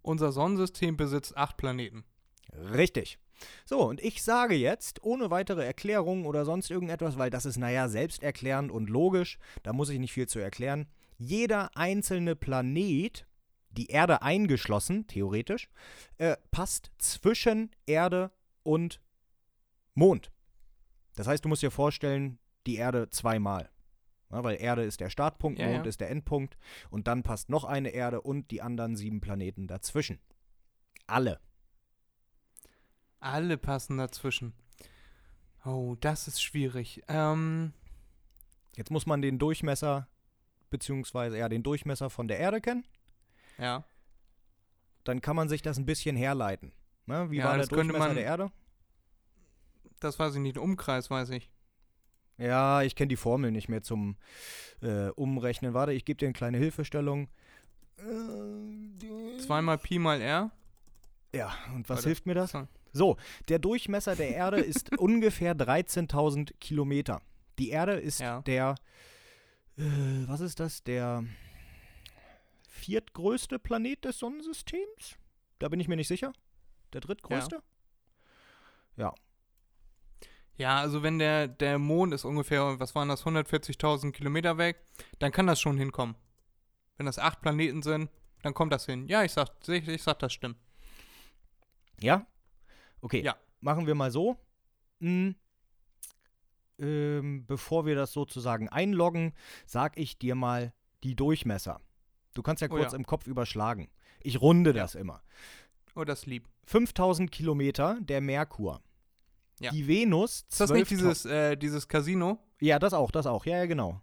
Unser 0.02 0.32
Sonnensystem 0.32 0.96
besitzt 0.96 1.36
acht 1.36 1.56
Planeten. 1.56 2.04
Richtig. 2.52 3.20
So, 3.64 3.80
und 3.82 4.00
ich 4.00 4.22
sage 4.22 4.56
jetzt, 4.56 5.04
ohne 5.04 5.30
weitere 5.30 5.64
Erklärung 5.64 6.26
oder 6.26 6.44
sonst 6.44 6.70
irgendetwas, 6.70 7.16
weil 7.16 7.30
das 7.30 7.46
ist, 7.46 7.58
naja, 7.58 7.88
selbsterklärend 7.88 8.72
und 8.72 8.90
logisch, 8.90 9.38
da 9.62 9.72
muss 9.72 9.90
ich 9.90 9.98
nicht 9.98 10.12
viel 10.12 10.26
zu 10.26 10.40
erklären. 10.40 10.88
Jeder 11.16 11.76
einzelne 11.76 12.34
Planet, 12.34 13.26
die 13.70 13.86
Erde 13.86 14.22
eingeschlossen, 14.22 15.06
theoretisch, 15.06 15.68
äh, 16.18 16.36
passt 16.50 16.90
zwischen 16.98 17.70
Erde 17.86 18.32
und 18.62 19.00
Mond. 19.94 20.32
Das 21.14 21.26
heißt, 21.26 21.44
du 21.44 21.48
musst 21.48 21.62
dir 21.62 21.70
vorstellen, 21.70 22.38
die 22.66 22.76
Erde 22.76 23.10
zweimal. 23.10 23.70
Ja, 24.30 24.44
weil 24.44 24.60
Erde 24.60 24.84
ist 24.84 25.00
der 25.00 25.10
Startpunkt, 25.10 25.58
Ja, 25.58 25.66
Mond 25.66 25.84
ja. 25.86 25.88
ist 25.88 26.00
der 26.00 26.10
Endpunkt 26.10 26.56
und 26.90 27.06
dann 27.08 27.22
passt 27.22 27.48
noch 27.48 27.64
eine 27.64 27.90
Erde 27.90 28.20
und 28.20 28.50
die 28.50 28.62
anderen 28.62 28.96
sieben 28.96 29.20
Planeten 29.20 29.66
dazwischen. 29.66 30.20
Alle. 31.06 31.40
Alle 33.18 33.58
passen 33.58 33.98
dazwischen. 33.98 34.54
Oh, 35.64 35.96
das 36.00 36.26
ist 36.28 36.42
schwierig. 36.42 37.02
Ähm, 37.08 37.72
Jetzt 38.76 38.90
muss 38.92 39.04
man 39.04 39.20
den 39.20 39.38
Durchmesser, 39.38 40.06
beziehungsweise 40.70 41.36
ja, 41.36 41.48
den 41.48 41.62
Durchmesser 41.64 42.08
von 42.08 42.28
der 42.28 42.38
Erde 42.38 42.60
kennen. 42.60 42.84
ja. 43.58 43.84
Dann 45.04 45.22
kann 45.22 45.34
man 45.34 45.48
sich 45.48 45.62
das 45.62 45.78
ein 45.78 45.86
bisschen 45.86 46.14
herleiten. 46.14 46.72
Ne? 47.06 47.30
Wie 47.30 47.38
Ja, 47.38 47.46
war 47.46 47.56
der 47.56 47.66
Durchmesser 47.66 47.98
man- 47.98 48.14
der 48.14 48.24
Erde? 48.24 48.52
Das 49.98 50.18
weiß 50.18 50.34
ich 50.34 50.40
nicht. 50.40 50.58
Umkreis 50.58 51.10
weiß 51.10 51.30
ich. 51.30 51.50
Ja, 52.40 52.82
ich 52.82 52.94
kenne 52.96 53.08
die 53.08 53.16
Formel 53.16 53.50
nicht 53.50 53.68
mehr 53.68 53.82
zum 53.82 54.16
äh, 54.80 55.08
Umrechnen. 55.10 55.74
Warte, 55.74 55.92
ich 55.92 56.04
gebe 56.06 56.16
dir 56.18 56.26
eine 56.26 56.32
kleine 56.32 56.56
Hilfestellung. 56.58 57.28
Äh, 57.98 59.38
Zweimal 59.40 59.76
Pi 59.78 59.98
mal 59.98 60.20
R. 60.22 60.50
Ja, 61.34 61.52
und 61.74 61.88
was 61.88 61.98
Warte. 61.98 62.08
hilft 62.08 62.26
mir 62.26 62.34
das? 62.34 62.52
So. 62.92 63.16
Der 63.48 63.58
Durchmesser 63.58 64.16
der 64.16 64.30
Erde 64.34 64.58
ist 64.60 64.90
ungefähr 64.98 65.54
13.000 65.54 66.54
Kilometer. 66.60 67.20
Die 67.58 67.68
Erde 67.70 67.92
ist 67.92 68.20
Ja. 68.20 68.40
der, 68.42 68.74
äh, 69.76 69.82
was 70.26 70.40
ist 70.40 70.60
das? 70.60 70.82
Der 70.82 71.22
viertgrößte 72.68 73.58
Planet 73.58 74.04
des 74.06 74.18
Sonnensystems? 74.18 75.16
Da 75.58 75.68
bin 75.68 75.78
ich 75.78 75.88
mir 75.88 75.96
nicht 75.96 76.08
sicher. 76.08 76.32
Der 76.94 77.02
drittgrößte? 77.02 77.62
Ja, 78.96 79.14
also 80.68 81.02
wenn 81.02 81.18
der, 81.18 81.48
der 81.48 81.78
Mond 81.78 82.12
ist 82.12 82.24
ungefähr, 82.24 82.78
was 82.78 82.94
waren 82.94 83.08
das, 83.08 83.24
140.000 83.24 84.12
Kilometer 84.12 84.58
weg, 84.58 84.84
dann 85.18 85.32
kann 85.32 85.46
das 85.46 85.60
schon 85.60 85.78
hinkommen. 85.78 86.16
Wenn 86.96 87.06
das 87.06 87.18
acht 87.18 87.40
Planeten 87.40 87.82
sind, 87.82 88.10
dann 88.42 88.52
kommt 88.54 88.72
das 88.72 88.86
hin. 88.86 89.06
Ja, 89.08 89.22
ich 89.24 89.32
sag, 89.32 89.48
ich, 89.68 89.88
ich 89.88 90.02
sag, 90.02 90.18
das 90.18 90.32
stimmt. 90.32 90.58
Ja? 92.00 92.26
Okay. 93.00 93.22
Ja. 93.22 93.36
Machen 93.60 93.86
wir 93.86 93.94
mal 93.94 94.10
so. 94.10 94.36
Hm. 95.00 95.34
Ähm, 96.78 97.46
bevor 97.46 97.84
wir 97.86 97.94
das 97.94 98.12
sozusagen 98.12 98.68
einloggen, 98.68 99.34
sag 99.66 99.98
ich 99.98 100.18
dir 100.18 100.34
mal 100.34 100.72
die 101.04 101.14
Durchmesser. 101.14 101.80
Du 102.34 102.42
kannst 102.42 102.62
ja 102.62 102.68
Oh 102.70 102.74
kurz 102.76 102.92
ja. 102.92 102.98
im 102.98 103.06
Kopf 103.06 103.26
überschlagen. 103.26 103.90
Ich 104.22 104.40
runde 104.40 104.70
Ja. 104.70 104.82
das 104.82 104.94
immer. 104.94 105.22
Oh, 105.94 106.04
das 106.04 106.26
lieb. 106.26 106.48
5000 106.64 107.30
Kilometer 107.30 107.98
der 108.00 108.20
Merkur. 108.20 108.82
Ja. 109.60 109.70
Die 109.70 109.86
Venus. 109.86 110.46
Ist 110.48 110.60
das 110.60 110.70
nicht 110.70 110.86
12.000 110.86 110.88
dieses, 110.88 111.24
äh, 111.26 111.56
dieses 111.56 111.86
Casino? 111.86 112.38
Ja, 112.60 112.78
das 112.78 112.92
auch, 112.94 113.10
das 113.10 113.26
auch. 113.26 113.44
Ja, 113.46 113.58
ja, 113.58 113.66
genau. 113.66 114.00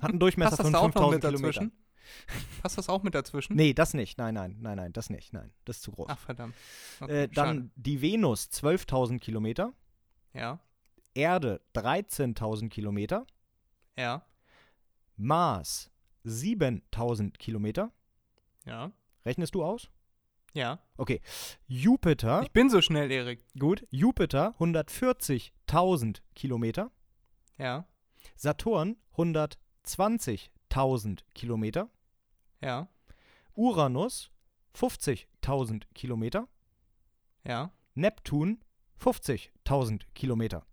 Hat 0.00 0.10
einen 0.10 0.18
Durchmesser 0.20 0.62
von 0.62 0.72
da 0.72 0.78
auch 0.80 0.82
noch 0.88 0.92
5000 0.92 1.12
mit 1.12 1.22
Kilometern. 1.22 1.64
dazwischen? 1.70 2.60
Passt 2.62 2.76
das 2.78 2.88
auch 2.88 3.02
mit 3.02 3.14
dazwischen? 3.14 3.56
Nee, 3.56 3.72
das 3.72 3.94
nicht. 3.94 4.18
Nein, 4.18 4.34
nein, 4.34 4.56
nein, 4.60 4.76
nein, 4.76 4.92
das 4.92 5.10
nicht. 5.10 5.32
Nein, 5.32 5.52
das 5.64 5.76
ist 5.76 5.82
zu 5.82 5.92
groß. 5.92 6.08
Ach, 6.10 6.18
verdammt. 6.18 6.54
Okay, 7.00 7.24
äh, 7.24 7.28
dann 7.28 7.70
die 7.76 8.00
Venus 8.02 8.48
12.000 8.52 9.18
Kilometer. 9.20 9.72
schade. 10.32 10.44
Ja, 10.44 10.60
Erde 11.14 11.60
13.000 11.74 12.68
Kilometer. 12.68 13.26
ja, 13.96 14.24
Mars 15.16 15.90
7000 16.24 17.38
Kilometer. 17.38 17.90
ja, 18.66 18.92
Rechnest 19.24 19.54
du 19.54 19.62
aus? 19.64 19.90
Ja. 20.52 20.78
Okay. 20.96 21.20
Jupiter, 21.66 22.42
Ich 22.42 22.52
bin 22.52 22.70
so 22.70 22.80
schnell, 22.80 23.10
Erik. 23.10 23.44
gut. 23.58 23.86
Jupiter 23.90 24.54
140.000 24.58 26.20
Kilometer. 26.34 26.90
Ja, 27.58 27.86
Saturn 28.36 28.96
120.000 29.16 31.20
Kilometer. 31.34 31.88
ja, 32.60 32.88
Uranus 33.54 34.30
50.000 34.74 35.82
Kilometer. 35.94 36.48
ja, 37.44 37.72
Neptun 37.94 38.62
50.000 39.00 40.02
Kilometer. 40.14 40.64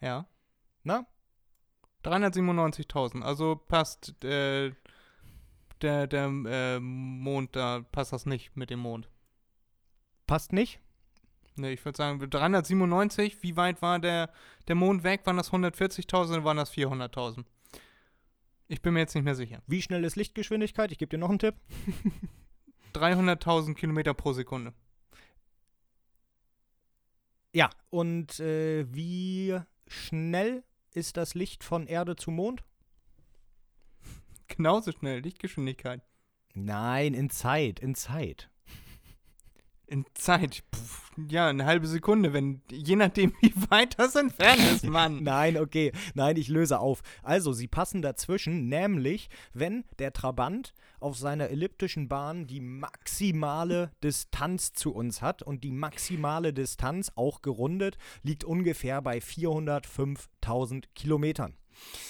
ja. 0.00 0.26
Na? 0.84 1.06
397.000. 2.04 3.22
Also 3.22 3.56
passt 3.56 4.22
äh, 4.24 4.72
der, 5.82 6.06
der 6.06 6.26
äh, 6.26 6.80
Mond, 6.80 7.56
da 7.56 7.80
passt 7.92 8.12
das 8.12 8.26
nicht 8.26 8.56
mit 8.56 8.70
dem 8.70 8.80
Mond. 8.80 9.08
Passt 10.26 10.52
nicht? 10.52 10.80
Ne, 11.56 11.72
ich 11.72 11.84
würde 11.84 11.96
sagen, 11.96 12.18
397, 12.18 13.42
wie 13.42 13.56
weit 13.56 13.82
war 13.82 13.98
der, 13.98 14.30
der 14.68 14.74
Mond 14.74 15.02
weg? 15.02 15.22
Waren 15.24 15.36
das 15.36 15.50
140.000 15.50 16.34
oder 16.34 16.44
waren 16.44 16.56
das 16.56 16.72
400.000? 16.72 17.44
Ich 18.68 18.82
bin 18.82 18.94
mir 18.94 19.00
jetzt 19.00 19.14
nicht 19.14 19.24
mehr 19.24 19.34
sicher. 19.34 19.62
Wie 19.66 19.82
schnell 19.82 20.04
ist 20.04 20.16
Lichtgeschwindigkeit? 20.16 20.92
Ich 20.92 20.98
gebe 20.98 21.10
dir 21.10 21.18
noch 21.18 21.30
einen 21.30 21.38
Tipp. 21.38 21.54
300.000 22.94 23.74
Kilometer 23.74 24.14
pro 24.14 24.32
Sekunde. 24.32 24.74
Ja. 27.52 27.70
Und 27.90 28.40
äh, 28.40 28.86
wie 28.92 29.58
schnell 29.86 30.64
ist 30.92 31.16
das 31.16 31.34
Licht 31.34 31.64
von 31.64 31.86
Erde 31.86 32.16
zu 32.16 32.30
Mond? 32.30 32.62
Genauso 34.58 34.90
schnell, 34.90 35.20
Lichtgeschwindigkeit. 35.20 36.02
Nein, 36.52 37.14
in 37.14 37.30
Zeit, 37.30 37.78
in 37.78 37.94
Zeit. 37.94 38.50
In 39.86 40.04
Zeit. 40.14 40.64
Pff, 40.74 41.12
ja, 41.28 41.46
eine 41.46 41.64
halbe 41.64 41.86
Sekunde, 41.86 42.32
wenn, 42.32 42.60
je 42.68 42.96
nachdem, 42.96 43.32
wie 43.40 43.54
weit 43.70 43.96
das 44.00 44.16
entfernt 44.16 44.60
ist, 44.62 44.84
Mann. 44.84 45.22
Nein, 45.22 45.56
okay. 45.58 45.92
Nein, 46.14 46.36
ich 46.36 46.48
löse 46.48 46.80
auf. 46.80 47.02
Also, 47.22 47.52
sie 47.52 47.68
passen 47.68 48.02
dazwischen, 48.02 48.68
nämlich, 48.68 49.30
wenn 49.52 49.84
der 50.00 50.12
Trabant 50.12 50.74
auf 50.98 51.16
seiner 51.16 51.50
elliptischen 51.50 52.08
Bahn 52.08 52.48
die 52.48 52.60
maximale 52.60 53.92
Distanz 54.02 54.72
zu 54.72 54.92
uns 54.92 55.22
hat 55.22 55.40
und 55.44 55.62
die 55.62 55.70
maximale 55.70 56.52
Distanz, 56.52 57.12
auch 57.14 57.42
gerundet, 57.42 57.96
liegt 58.24 58.42
ungefähr 58.42 59.00
bei 59.02 59.18
405.000 59.18 60.86
Kilometern. 60.96 61.56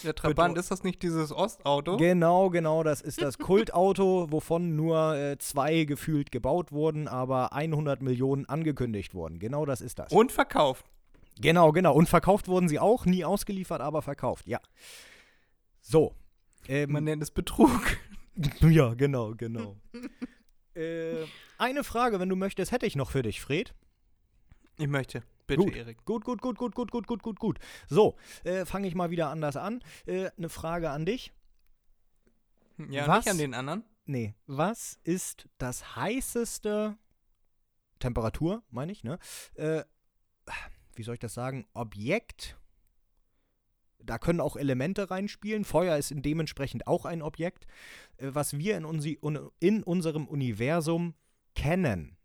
Der 0.04 0.14
Trabant, 0.14 0.56
ist 0.58 0.70
das 0.70 0.84
nicht 0.84 1.02
dieses 1.02 1.32
Ostauto? 1.32 1.96
Genau, 1.96 2.50
genau, 2.50 2.82
das 2.82 3.00
ist 3.00 3.20
das 3.20 3.38
Kultauto, 3.38 4.30
wovon 4.30 4.76
nur 4.76 5.16
äh, 5.16 5.38
zwei 5.38 5.84
gefühlt 5.84 6.30
gebaut 6.30 6.72
wurden, 6.72 7.08
aber 7.08 7.52
100 7.52 8.02
Millionen 8.02 8.46
angekündigt 8.46 9.14
wurden. 9.14 9.38
Genau 9.38 9.64
das 9.66 9.80
ist 9.80 9.98
das. 9.98 10.12
Und 10.12 10.32
verkauft. 10.32 10.86
Genau, 11.40 11.72
genau. 11.72 11.94
Und 11.94 12.08
verkauft 12.08 12.48
wurden 12.48 12.68
sie 12.68 12.78
auch, 12.78 13.06
nie 13.06 13.24
ausgeliefert, 13.24 13.80
aber 13.80 14.02
verkauft, 14.02 14.46
ja. 14.46 14.60
So. 15.80 16.14
Ähm, 16.68 16.92
Man 16.92 17.04
nennt 17.04 17.22
es 17.22 17.30
Betrug. 17.30 17.98
ja, 18.60 18.94
genau, 18.94 19.34
genau. 19.36 19.76
äh, 20.74 21.24
eine 21.58 21.84
Frage, 21.84 22.20
wenn 22.20 22.28
du 22.28 22.36
möchtest, 22.36 22.72
hätte 22.72 22.86
ich 22.86 22.96
noch 22.96 23.10
für 23.10 23.22
dich, 23.22 23.40
Fred. 23.40 23.74
Ich 24.78 24.88
möchte. 24.88 25.22
Bitte, 25.48 25.64
Gut. 25.64 25.74
Erik. 25.74 26.04
Gut, 26.04 26.24
gut, 26.24 26.42
gut, 26.42 26.58
gut, 26.58 26.74
gut, 26.74 26.90
gut, 26.92 27.06
gut, 27.06 27.22
gut, 27.22 27.40
gut. 27.40 27.58
So, 27.88 28.16
äh, 28.44 28.66
fange 28.66 28.86
ich 28.86 28.94
mal 28.94 29.10
wieder 29.10 29.30
anders 29.30 29.56
an. 29.56 29.82
Äh, 30.06 30.30
eine 30.36 30.50
Frage 30.50 30.90
an 30.90 31.06
dich. 31.06 31.32
Ja, 32.90 33.08
Was? 33.08 33.24
nicht 33.24 33.32
an 33.32 33.38
den 33.38 33.54
anderen. 33.54 33.84
Nee, 34.04 34.34
was 34.46 35.00
ist 35.04 35.48
das 35.58 35.96
heißeste 35.96 36.96
Temperatur, 37.98 38.62
meine 38.70 38.92
ich, 38.92 39.04
ne? 39.04 39.18
Äh, 39.54 39.84
wie 40.94 41.02
soll 41.02 41.14
ich 41.14 41.20
das 41.20 41.34
sagen? 41.34 41.66
Objekt. 41.72 42.58
Da 43.98 44.18
können 44.18 44.40
auch 44.40 44.56
Elemente 44.56 45.10
reinspielen. 45.10 45.64
Feuer 45.64 45.96
ist 45.96 46.12
dementsprechend 46.14 46.86
auch 46.86 47.04
ein 47.04 47.22
Objekt, 47.22 47.66
äh, 48.18 48.28
was 48.32 48.56
wir 48.58 48.76
in, 48.76 48.84
unsi 48.84 49.18
un 49.20 49.50
in 49.60 49.82
unserem 49.82 50.26
Universum 50.26 51.14
kennen. 51.54 52.16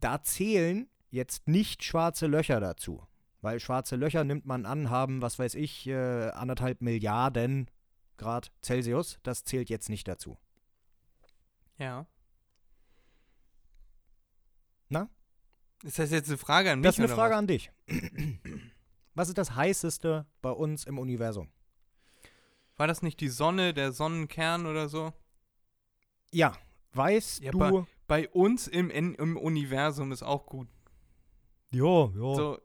Da 0.00 0.22
zählen 0.22 0.88
jetzt 1.10 1.48
nicht 1.48 1.84
schwarze 1.84 2.26
Löcher 2.26 2.60
dazu. 2.60 3.02
Weil 3.40 3.60
schwarze 3.60 3.96
Löcher 3.96 4.24
nimmt 4.24 4.46
man 4.46 4.66
an, 4.66 4.90
haben, 4.90 5.22
was 5.22 5.38
weiß 5.38 5.54
ich, 5.54 5.86
äh, 5.86 6.30
anderthalb 6.30 6.80
Milliarden 6.80 7.70
Grad 8.16 8.50
Celsius. 8.62 9.18
Das 9.22 9.44
zählt 9.44 9.70
jetzt 9.70 9.88
nicht 9.88 10.08
dazu. 10.08 10.38
Ja. 11.78 12.06
Na? 14.88 15.08
Ist 15.84 15.98
das 15.98 16.10
jetzt 16.10 16.28
eine 16.28 16.38
Frage 16.38 16.72
an 16.72 16.80
mich? 16.80 16.84
Das 16.84 16.96
ist 16.96 17.04
eine 17.04 17.14
Frage 17.14 17.34
was? 17.34 17.38
an 17.38 17.46
dich. 17.46 17.70
Was 19.14 19.28
ist 19.28 19.38
das 19.38 19.56
heißeste 19.56 20.26
bei 20.42 20.50
uns 20.50 20.84
im 20.84 20.96
Universum? 20.96 21.48
War 22.76 22.86
das 22.86 23.02
nicht 23.02 23.18
die 23.18 23.28
Sonne, 23.28 23.74
der 23.74 23.90
Sonnenkern 23.90 24.64
oder 24.64 24.88
so? 24.88 25.12
Ja, 26.30 26.56
weißt 26.92 27.40
Ja, 27.42 27.50
du. 27.50 27.84
Bei 28.06 28.28
uns 28.28 28.68
im, 28.68 28.90
im 28.90 29.36
Universum 29.36 30.12
ist 30.12 30.22
auch 30.22 30.46
gut. 30.46 30.68
Ja, 31.70 32.06
ja. 32.06 32.34
So, 32.34 32.58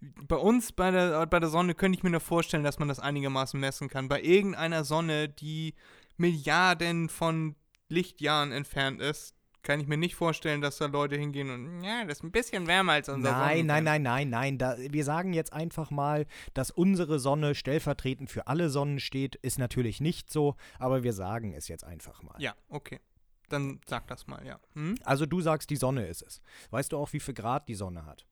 bei 0.00 0.36
uns 0.36 0.72
bei 0.72 0.90
der, 0.90 1.26
bei 1.26 1.40
der 1.40 1.48
Sonne 1.48 1.74
könnte 1.74 1.96
ich 1.98 2.04
mir 2.04 2.10
nur 2.10 2.20
vorstellen, 2.20 2.64
dass 2.64 2.78
man 2.78 2.88
das 2.88 3.00
einigermaßen 3.00 3.58
messen 3.58 3.88
kann. 3.88 4.08
Bei 4.08 4.22
irgendeiner 4.22 4.84
Sonne, 4.84 5.28
die 5.28 5.74
Milliarden 6.16 7.08
von 7.08 7.56
Lichtjahren 7.88 8.52
entfernt 8.52 9.00
ist, 9.00 9.34
kann 9.62 9.80
ich 9.80 9.88
mir 9.88 9.98
nicht 9.98 10.14
vorstellen, 10.14 10.60
dass 10.60 10.78
da 10.78 10.86
Leute 10.86 11.16
hingehen 11.16 11.50
und, 11.50 11.82
ja, 11.82 12.04
das 12.04 12.18
ist 12.18 12.24
ein 12.24 12.30
bisschen 12.30 12.66
wärmer 12.66 12.92
als 12.92 13.08
unser 13.08 13.32
Nein, 13.32 13.66
nein, 13.66 13.84
Sonnenkern. 13.84 13.84
nein, 13.84 14.02
nein, 14.02 14.28
nein. 14.30 14.58
Da, 14.58 14.76
wir 14.78 15.04
sagen 15.04 15.32
jetzt 15.32 15.52
einfach 15.52 15.90
mal, 15.90 16.26
dass 16.54 16.70
unsere 16.70 17.18
Sonne 17.18 17.54
stellvertretend 17.54 18.30
für 18.30 18.46
alle 18.46 18.70
Sonnen 18.70 19.00
steht. 19.00 19.34
Ist 19.36 19.58
natürlich 19.58 20.00
nicht 20.00 20.30
so, 20.30 20.56
aber 20.78 21.02
wir 21.02 21.12
sagen 21.12 21.52
es 21.52 21.68
jetzt 21.68 21.84
einfach 21.84 22.22
mal. 22.22 22.36
Ja, 22.38 22.54
okay. 22.68 23.00
Dann 23.48 23.80
sag 23.86 24.06
das 24.08 24.26
mal, 24.26 24.44
ja. 24.46 24.60
Hm? 24.74 24.96
Also 25.04 25.26
du 25.26 25.40
sagst, 25.40 25.70
die 25.70 25.76
Sonne 25.76 26.06
ist 26.06 26.22
es. 26.22 26.40
Weißt 26.70 26.92
du 26.92 26.98
auch, 26.98 27.12
wie 27.12 27.20
viel 27.20 27.34
Grad 27.34 27.68
die 27.68 27.74
Sonne 27.74 28.04
hat? 28.04 28.26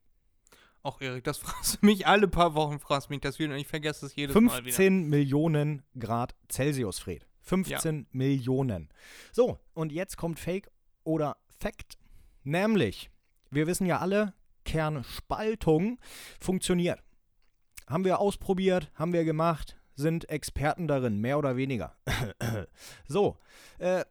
Auch 0.82 1.00
Erik, 1.00 1.24
das 1.24 1.38
fragst 1.38 1.82
du 1.82 1.86
mich 1.86 2.06
alle 2.06 2.28
paar 2.28 2.54
Wochen, 2.54 2.78
fragst 2.78 3.10
mich 3.10 3.20
das 3.20 3.38
wieder 3.38 3.54
und 3.54 3.58
ich 3.58 3.66
vergesse 3.66 4.06
es 4.06 4.14
jedes 4.14 4.34
Mal 4.34 4.42
wieder. 4.42 4.62
15 4.62 5.08
Millionen 5.08 5.82
Grad 5.98 6.34
Celsius, 6.50 6.98
Fred. 6.98 7.26
15 7.40 8.08
Millionen. 8.10 8.88
So, 9.32 9.58
und 9.72 9.92
jetzt 9.92 10.16
kommt 10.16 10.38
Fake 10.38 10.68
oder 11.04 11.36
Fact. 11.60 11.96
Nämlich, 12.42 13.10
wir 13.50 13.66
wissen 13.66 13.86
ja 13.86 13.98
alle, 13.98 14.34
Kernspaltung 14.64 15.98
funktioniert. 16.40 17.00
Haben 17.86 18.04
wir 18.04 18.18
ausprobiert, 18.18 18.90
haben 18.94 19.12
wir 19.12 19.24
gemacht, 19.24 19.76
sind 19.94 20.28
Experten 20.28 20.88
darin, 20.88 21.20
mehr 21.20 21.38
oder 21.38 21.56
weniger. 21.56 21.96
so, 23.08 23.38
äh, 23.78 24.04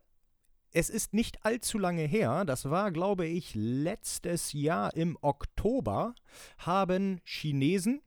es 0.75 0.89
ist 0.89 1.13
nicht 1.13 1.45
allzu 1.45 1.79
lange 1.79 2.03
her, 2.03 2.43
das 2.43 2.69
war, 2.69 2.91
glaube 2.91 3.25
ich, 3.25 3.55
letztes 3.55 4.51
Jahr 4.51 4.93
im 4.93 5.17
Oktober, 5.21 6.13
haben 6.57 7.21
Chinesen 7.23 8.01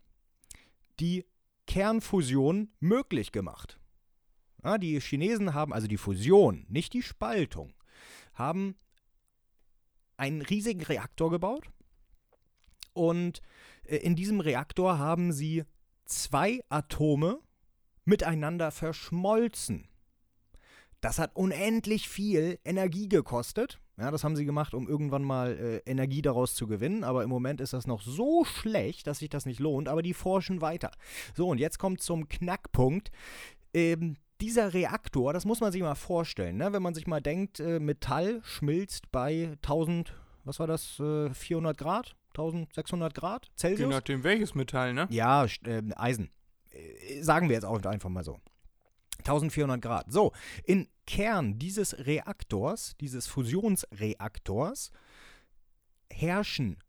die 1.01 1.25
Kernfusion 1.67 2.71
möglich 2.79 3.33
gemacht. 3.33 3.81
Ja, 4.63 4.77
die 4.77 5.01
Chinesen 5.01 5.55
haben, 5.55 5.73
also 5.73 5.87
die 5.87 5.97
Fusion, 5.97 6.67
nicht 6.69 6.93
die 6.93 7.03
Spaltung, 7.03 7.73
haben 8.35 8.77
einen 10.19 10.43
riesigen 10.43 10.83
Reaktor 10.83 11.31
gebaut. 11.31 11.71
Und 12.93 13.41
äh, 13.85 13.97
in 13.97 14.15
diesem 14.15 14.41
Reaktor 14.41 14.99
haben 14.99 15.33
sie 15.33 15.65
zwei 16.05 16.61
Atome 16.69 17.41
miteinander 18.05 18.71
verschmolzen. 18.73 19.89
Das 21.01 21.19
hat 21.19 21.35
unendlich 21.37 22.09
viel 22.09 22.59
Energie 22.65 23.09
gekostet. 23.09 23.79
Ja, 23.99 24.11
das 24.11 24.23
haben 24.23 24.37
sie 24.37 24.45
gemacht, 24.45 24.75
um 24.75 24.89
irgendwann 24.89 25.23
mal 25.23 25.57
äh, 25.57 25.91
Energie 25.91 26.23
daraus 26.23 26.55
zu 26.55 26.67
gewinnen. 26.67 27.05
Aber 27.05 27.25
im 27.25 27.31
Moment 27.31 27.61
ist 27.61 27.73
das 27.73 27.87
noch 27.87 28.01
so 28.01 28.45
schlecht, 28.45 29.07
dass 29.07 29.19
sich 29.19 29.29
das 29.29 29.47
nicht 29.47 29.61
lohnt. 29.61 29.89
Aber 29.89 30.03
die 30.03 30.15
forschen 30.15 30.61
weiter. 30.61 30.91
So, 31.35 31.49
und 31.49 31.59
jetzt 31.59 31.79
kommt 31.79 32.01
zum 32.01 32.29
Knackpunkt. 32.29 33.11
Ähm, 33.75 34.17
dieser 34.41 34.73
Reaktor, 34.73 35.33
das 35.33 35.45
muss 35.45 35.61
man 35.61 35.73
sich 35.73 35.83
mal 35.83 35.97
vorstellen, 35.97 36.59
ne? 36.59 36.73
wenn 36.73 36.83
man 36.83 36.95
sich 36.95 37.07
mal 37.07 37.21
denkt, 37.21 37.59
äh, 37.61 37.81
Metall 37.81 38.41
schmilzt 38.45 39.11
bei 39.11 39.57
1000, 39.63 40.15
was 40.45 40.61
war 40.61 40.67
das, 40.67 41.01
äh, 41.01 41.35
400 41.35 41.77
Grad, 41.77 42.15
1600 42.35 43.15
Grad 43.15 43.47
Je 43.47 43.53
Celsius? 43.57 43.91
nachdem, 43.91 44.23
welches 44.23 44.55
Metall, 44.55 44.95
ne? 44.95 45.09
Ja, 45.11 45.45
ähm, 45.65 45.93
Eisen. 45.97 46.31
Äh, 46.71 47.21
sagen 47.21 47.49
wir 47.49 47.55
jetzt 47.55 47.65
auch 47.65 47.83
einfach 47.83 48.09
mal 48.11 48.23
so. 48.23 48.39
1400 49.19 49.81
Grad. 49.81 50.13
So, 50.13 50.33
im 50.65 50.89
Kern 51.07 51.59
dieses 51.59 52.07
Reaktors, 52.07 52.97
dieses 53.01 53.27
Fusionsreaktors, 53.27 54.91
herrschen 56.11 56.83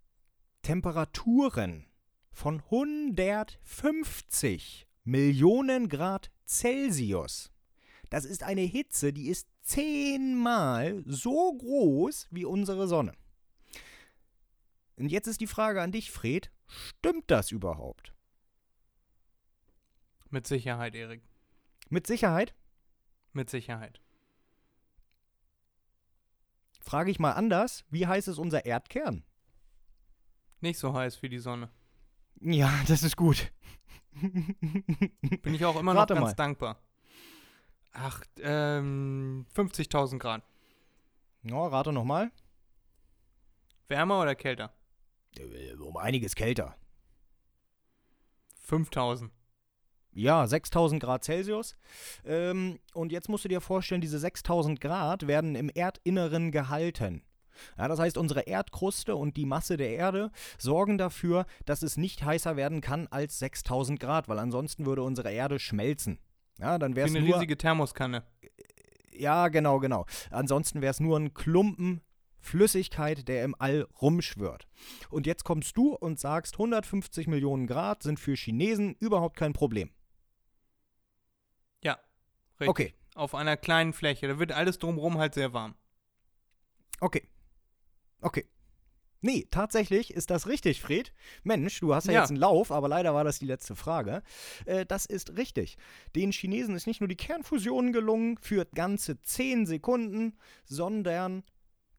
Temperaturen 0.62 1.86
von 2.32 2.62
150 2.62 4.88
Millionen 5.04 5.90
Grad 5.90 6.32
Celsius. 6.46 7.52
Das 8.10 8.26
ist 8.26 8.44
eine 8.44 8.62
Hitze, 8.62 9.14
die 9.14 9.30
ist 9.30 9.48
zehnmal 9.62 11.04
so 11.06 11.54
groß 11.54 12.28
wie 12.32 12.46
unsere 12.46 12.88
Sonne. 12.88 13.14
Und 14.98 15.12
jetzt 15.12 15.28
ist 15.28 15.42
die 15.42 15.48
Frage 15.48 15.82
an 15.82 15.92
dich, 15.92 16.12
Fred. 16.12 16.52
Stimmt 16.68 17.32
das 17.32 17.52
überhaupt? 17.52 18.14
Mit 20.30 20.46
Sicherheit, 20.46 20.94
Erik. 20.94 21.24
Mit 21.90 22.08
Sicherheit? 22.08 22.54
Mit 23.34 23.50
Sicherheit. 23.50 24.02
Frage 26.82 27.12
ich 27.12 27.20
mal 27.20 27.34
anders, 27.34 27.84
wie 27.90 28.08
heiß 28.08 28.28
ist 28.28 28.38
unser 28.38 28.66
Erdkern? 28.66 29.24
Nicht 30.62 30.80
so 30.80 30.94
heiß 30.94 31.22
wie 31.22 31.30
die 31.30 31.40
Sonne. 31.40 31.70
Ja, 32.42 32.72
das 32.88 33.04
ist 33.04 33.16
gut. 33.16 33.52
Bin 34.12 35.54
ich 35.54 35.66
auch 35.66 35.80
immer 35.80 35.94
noch 35.94 36.02
Rate 36.02 36.14
ganz 36.16 36.26
mal. 36.28 36.34
dankbar. 36.34 36.80
Ach, 37.92 38.24
ähm, 38.40 39.46
50.000 39.56 40.20
Grad. 40.20 40.44
Ja, 41.44 41.68
rate 41.68 41.92
nochmal. 41.92 42.32
Wärmer 43.88 44.22
oder 44.22 44.36
kälter? 44.36 44.74
Äh, 45.38 45.74
Um 45.76 45.98
einiges 45.98 46.36
kälter. 46.36 46.76
5000. 48.62 49.32
Ja, 50.12 50.48
6000 50.48 51.02
Grad 51.02 51.24
Celsius. 51.24 51.76
Ähm, 52.26 52.80
und 52.94 53.12
jetzt 53.12 53.30
musst 53.30 53.46
du 53.46 53.50
dir 53.50 53.62
vorstellen, 53.62 54.02
diese 54.02 54.20
6000 54.20 54.82
Grad 54.82 55.28
werden 55.28 55.56
im 55.56 55.70
Erdinneren 55.70 56.52
gehalten. 56.52 57.24
Ja, 57.78 57.88
das 57.88 58.00
heißt, 58.00 58.18
unsere 58.18 58.42
Erdkruste 58.42 59.16
und 59.16 59.38
die 59.38 59.46
Masse 59.46 59.78
der 59.78 59.92
Erde 59.92 60.32
sorgen 60.58 60.98
dafür, 60.98 61.46
dass 61.66 61.84
es 61.84 61.98
nicht 61.98 62.24
heißer 62.24 62.56
werden 62.56 62.82
kann 62.82 63.08
als 63.08 63.40
6000 63.40 64.00
Grad, 64.00 64.30
weil 64.30 64.40
ansonsten 64.40 64.86
würde 64.86 65.04
unsere 65.04 65.32
Erde 65.32 65.60
schmelzen. 65.60 66.20
Ja, 66.60 66.78
dann 66.78 66.96
wäre 66.96 67.08
es 67.08 67.16
eine 67.16 67.26
nur 67.26 67.36
riesige 67.36 67.58
Thermoskanne. 67.58 68.24
Ja, 69.12 69.50
genau, 69.50 69.80
genau. 69.80 70.06
Ansonsten 70.32 70.82
wäre 70.82 70.92
es 70.92 71.00
nur 71.00 71.18
ein 71.18 71.34
Klumpen 71.34 72.02
Flüssigkeit, 72.42 73.28
der 73.28 73.44
im 73.44 73.56
All 73.60 73.88
rumschwirrt. 74.02 74.68
Und 75.10 75.28
jetzt 75.28 75.44
kommst 75.44 75.76
du 75.78 75.94
und 75.96 76.20
sagst, 76.20 76.56
150 76.56 77.28
Millionen 77.28 77.68
Grad 77.68 78.04
sind 78.04 78.20
für 78.20 78.36
Chinesen 78.36 78.96
überhaupt 79.00 79.38
kein 79.38 79.54
Problem. 79.54 79.92
Richtig. 82.60 82.70
Okay, 82.70 82.94
Auf 83.16 83.36
einer 83.36 83.58
kleinen 83.58 83.94
Fläche. 83.94 84.28
Da 84.28 84.40
wird 84.40 84.52
alles 84.52 84.80
drumherum 84.80 85.18
halt 85.18 85.34
sehr 85.34 85.54
warm. 85.54 85.76
okay, 87.00 87.28
okay. 88.22 88.46
Nee, 89.22 89.48
tatsächlich 89.52 90.14
ist 90.14 90.30
das 90.30 90.48
richtig, 90.48 90.82
Fred. 90.82 91.12
Mensch, 91.44 91.82
du 91.82 91.94
hast 91.94 92.08
ja, 92.08 92.14
Ja. 92.14 92.20
jetzt 92.22 92.30
einen 92.30 92.40
Lauf, 92.40 92.72
aber 92.72 92.88
leider 92.88 93.14
war 93.14 93.26
das 93.26 93.38
die 93.40 93.46
letzte 93.46 93.76
Frage. 93.76 94.24
Äh, 94.66 94.86
das 94.86 95.06
ist 95.06 95.36
richtig. 95.36 95.78
Den 96.16 96.32
Chinesen 96.32 96.74
ist 96.74 96.88
nicht 96.88 97.02
nur 97.02 97.10
die 97.10 97.18
Kernfusion 97.18 97.92
gelungen 97.92 98.38
für 98.38 98.66
ganze 98.74 99.22
10 99.22 99.66
Sekunden, 99.66 100.38
sondern 100.64 101.44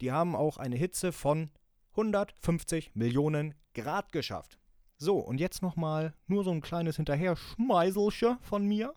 die 0.01 0.13
haben 0.13 0.35
auch 0.35 0.57
eine 0.57 0.77
Hitze 0.77 1.13
von 1.13 1.51
150 1.91 2.95
Millionen 2.95 3.55
Grad 3.75 4.13
geschafft. 4.13 4.59
So, 4.97 5.19
und 5.19 5.39
jetzt 5.41 5.61
nochmal 5.61 6.15
nur 6.27 6.43
so 6.43 6.51
ein 6.53 6.63
kleines 6.63 6.97
Hinterher-Schmeißelsche 6.97 8.39
von 8.41 8.65
mir. 8.67 8.95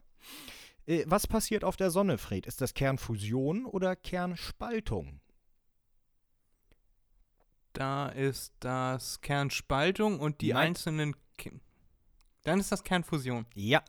Äh, 0.86 1.03
was 1.07 1.27
passiert 1.27 1.63
auf 1.63 1.75
der 1.77 1.91
Sonne, 1.91 2.17
Fred? 2.17 2.45
Ist 2.45 2.61
das 2.61 2.73
Kernfusion 2.73 3.65
oder 3.65 3.95
Kernspaltung? 3.95 5.19
Da 7.73 8.09
ist 8.09 8.53
das 8.59 9.21
Kernspaltung 9.21 10.19
und 10.19 10.41
die 10.41 10.53
Nein. 10.53 10.67
einzelnen. 10.69 11.15
Ki- 11.38 11.59
Dann 12.43 12.59
ist 12.59 12.71
das 12.71 12.84
Kernfusion. 12.84 13.45
Ja, 13.55 13.84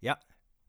ja, 0.00 0.18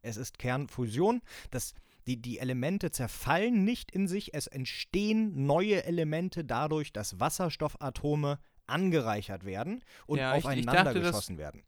es 0.01 0.17
ist 0.17 0.37
Kernfusion. 0.37 1.21
Das, 1.51 1.73
die, 2.07 2.21
die 2.21 2.39
Elemente 2.39 2.91
zerfallen 2.91 3.63
nicht 3.63 3.91
in 3.91 4.07
sich, 4.07 4.33
es 4.33 4.47
entstehen 4.47 5.45
neue 5.45 5.83
Elemente 5.85 6.43
dadurch, 6.43 6.91
dass 6.91 7.19
Wasserstoffatome 7.21 8.39
angereichert 8.65 9.45
werden 9.45 9.81
und 10.07 10.17
Ja, 10.19 10.33
ich- 10.33 10.39
ich 10.39 10.45
aufeinander 10.45 10.83
dachte, 10.85 10.99
geschossen 10.99 11.37
werden. 11.37 11.63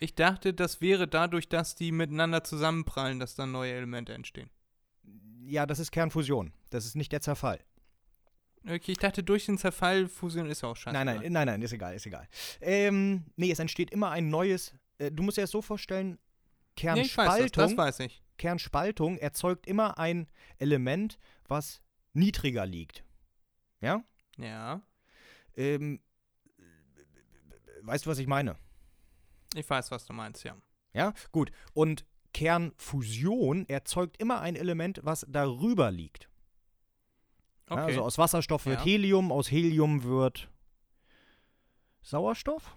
Ich 0.00 0.14
dachte, 0.14 0.52
das 0.52 0.80
wäre 0.80 1.08
dadurch, 1.08 1.48
dass 1.48 1.74
die 1.74 1.92
miteinander 1.92 2.44
zusammenprallen, 2.44 3.18
dass 3.18 3.34
dann 3.34 3.52
neue 3.52 3.72
Elemente 3.72 4.12
entstehen. 4.14 4.50
Ja, 5.40 5.66
das 5.66 5.78
ist 5.78 5.92
Kernfusion. 5.92 6.52
Das 6.70 6.84
ist 6.86 6.96
nicht 6.96 7.12
der 7.12 7.20
Zerfall. 7.20 7.60
Okay, 8.64 8.92
ich 8.92 8.98
dachte, 8.98 9.22
durch 9.22 9.46
den 9.46 9.58
Zerfall 9.58 10.08
Fusion 10.08 10.46
ist 10.46 10.64
auch 10.64 10.74
scheiße. 10.76 10.92
Nein, 10.92 11.06
nein, 11.06 11.32
nein, 11.32 11.46
nein, 11.46 11.62
ist 11.62 11.72
egal, 11.72 11.94
ist 11.94 12.06
egal. 12.06 12.26
Ähm, 12.60 13.24
nee, 13.36 13.52
es 13.52 13.60
entsteht 13.60 13.92
immer 13.92 14.10
ein 14.10 14.28
neues. 14.28 14.74
Äh, 14.98 15.12
du 15.12 15.22
musst 15.22 15.36
dir 15.36 15.42
das 15.42 15.52
so 15.52 15.62
vorstellen: 15.62 16.18
Nee, 16.82 17.02
ich 17.02 17.16
weiß 17.16 17.26
das, 17.28 17.52
Kernspaltung, 17.52 17.62
das 17.62 17.76
weiß 17.76 18.00
ich. 18.00 18.22
Kernspaltung 18.38 19.18
erzeugt 19.18 19.66
immer 19.66 19.98
ein 19.98 20.26
Element, 20.58 21.16
was 21.46 21.80
niedriger 22.12 22.66
liegt. 22.66 23.04
Ja? 23.80 24.04
Ja, 24.36 24.82
Ähm, 25.56 26.00
weißt 27.82 28.04
du, 28.04 28.10
was 28.10 28.18
ich 28.18 28.26
meine? 28.26 28.56
Ich 29.56 29.68
weiß, 29.68 29.90
was 29.90 30.06
du 30.06 30.12
meinst, 30.12 30.44
ja. 30.44 30.56
Ja, 30.92 31.12
gut. 31.32 31.50
Und 31.74 32.04
Kernfusion 32.32 33.66
erzeugt 33.68 34.20
immer 34.20 34.40
ein 34.40 34.56
Element, 34.56 35.00
was 35.02 35.26
darüber 35.28 35.90
liegt. 35.90 36.28
Okay. 37.68 37.80
Ja, 37.80 37.86
also 37.86 38.02
aus 38.02 38.18
Wasserstoff 38.18 38.66
wird 38.66 38.80
Ja. 38.80 38.84
Helium, 38.84 39.32
aus 39.32 39.50
Helium 39.50 40.04
wird 40.04 40.48
Sauerstoff. 42.02 42.76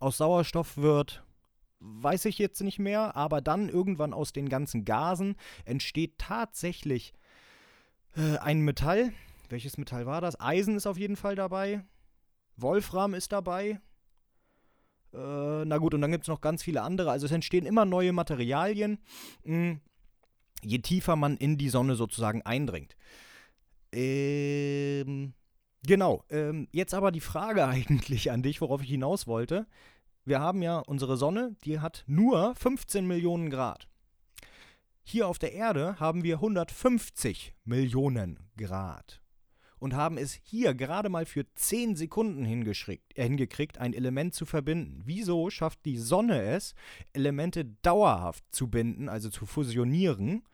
Aus 0.00 0.16
Sauerstoff 0.16 0.76
wird, 0.76 1.22
weiß 1.80 2.24
ich 2.24 2.38
jetzt 2.38 2.60
nicht 2.60 2.78
mehr, 2.78 3.16
aber 3.16 3.40
dann 3.40 3.68
irgendwann 3.68 4.12
aus 4.12 4.32
den 4.32 4.48
ganzen 4.48 4.84
Gasen 4.84 5.36
entsteht 5.64 6.18
tatsächlich 6.18 7.12
äh, 8.16 8.38
ein 8.38 8.60
Metall. 8.60 9.12
welches 9.48 9.78
Metall 9.78 10.06
war 10.06 10.20
das? 10.20 10.40
Eisen 10.40 10.76
ist 10.76 10.86
auf 10.86 10.96
jeden 10.96 11.16
Fall 11.16 11.34
dabei. 11.34 11.84
Wolfram 12.56 13.14
ist 13.14 13.32
dabei. 13.32 13.80
Äh, 15.12 15.64
na 15.64 15.78
gut, 15.78 15.94
und 15.94 16.00
dann 16.00 16.12
gibt 16.12 16.24
es 16.24 16.28
noch 16.28 16.40
ganz 16.40 16.62
viele 16.62 16.82
andere. 16.82 17.10
Also 17.10 17.26
es 17.26 17.32
entstehen 17.32 17.66
immer 17.66 17.84
neue 17.84 18.12
Materialien, 18.12 18.98
mh, 19.44 19.78
je 20.62 20.78
tiefer 20.78 21.16
man 21.16 21.36
in 21.36 21.58
die 21.58 21.68
Sonne 21.68 21.94
sozusagen 21.94 22.42
eindringt. 22.42 22.96
Ähm, 23.92 25.34
genau. 25.84 26.24
Ähm, 26.30 26.68
jetzt 26.72 26.94
aber 26.94 27.12
die 27.12 27.20
Frage 27.20 27.66
eigentlich 27.68 28.30
an 28.30 28.42
dich, 28.42 28.60
worauf 28.60 28.82
ich 28.82 28.90
hinaus 28.90 29.26
wollte. 29.26 29.66
Wir 30.24 30.40
haben 30.40 30.62
ja 30.62 30.78
unsere 30.78 31.16
Sonne, 31.16 31.56
die 31.64 31.80
hat 31.80 32.04
nur 32.06 32.54
15 32.54 33.06
Millionen 33.06 33.50
Grad. 33.50 33.88
Hier 35.02 35.26
auf 35.26 35.38
der 35.38 35.54
Erde 35.54 35.98
haben 35.98 36.22
wir 36.22 36.36
150 36.36 37.54
Millionen 37.64 38.38
Grad 38.56 39.19
und 39.80 39.96
haben 39.96 40.16
es 40.16 40.34
hier 40.34 40.74
gerade 40.74 41.08
mal 41.08 41.26
für 41.26 41.52
10 41.54 41.96
Sekunden 41.96 42.44
äh, 42.44 42.98
hingekriegt, 43.16 43.78
ein 43.78 43.94
Element 43.94 44.34
zu 44.34 44.46
verbinden. 44.46 45.02
Wieso 45.04 45.50
schafft 45.50 45.84
die 45.84 45.96
Sonne 45.98 46.42
es, 46.42 46.74
Elemente 47.12 47.64
dauerhaft 47.82 48.44
zu 48.52 48.68
binden, 48.68 49.08
also 49.08 49.30
zu 49.30 49.46
fusionieren, 49.46 50.44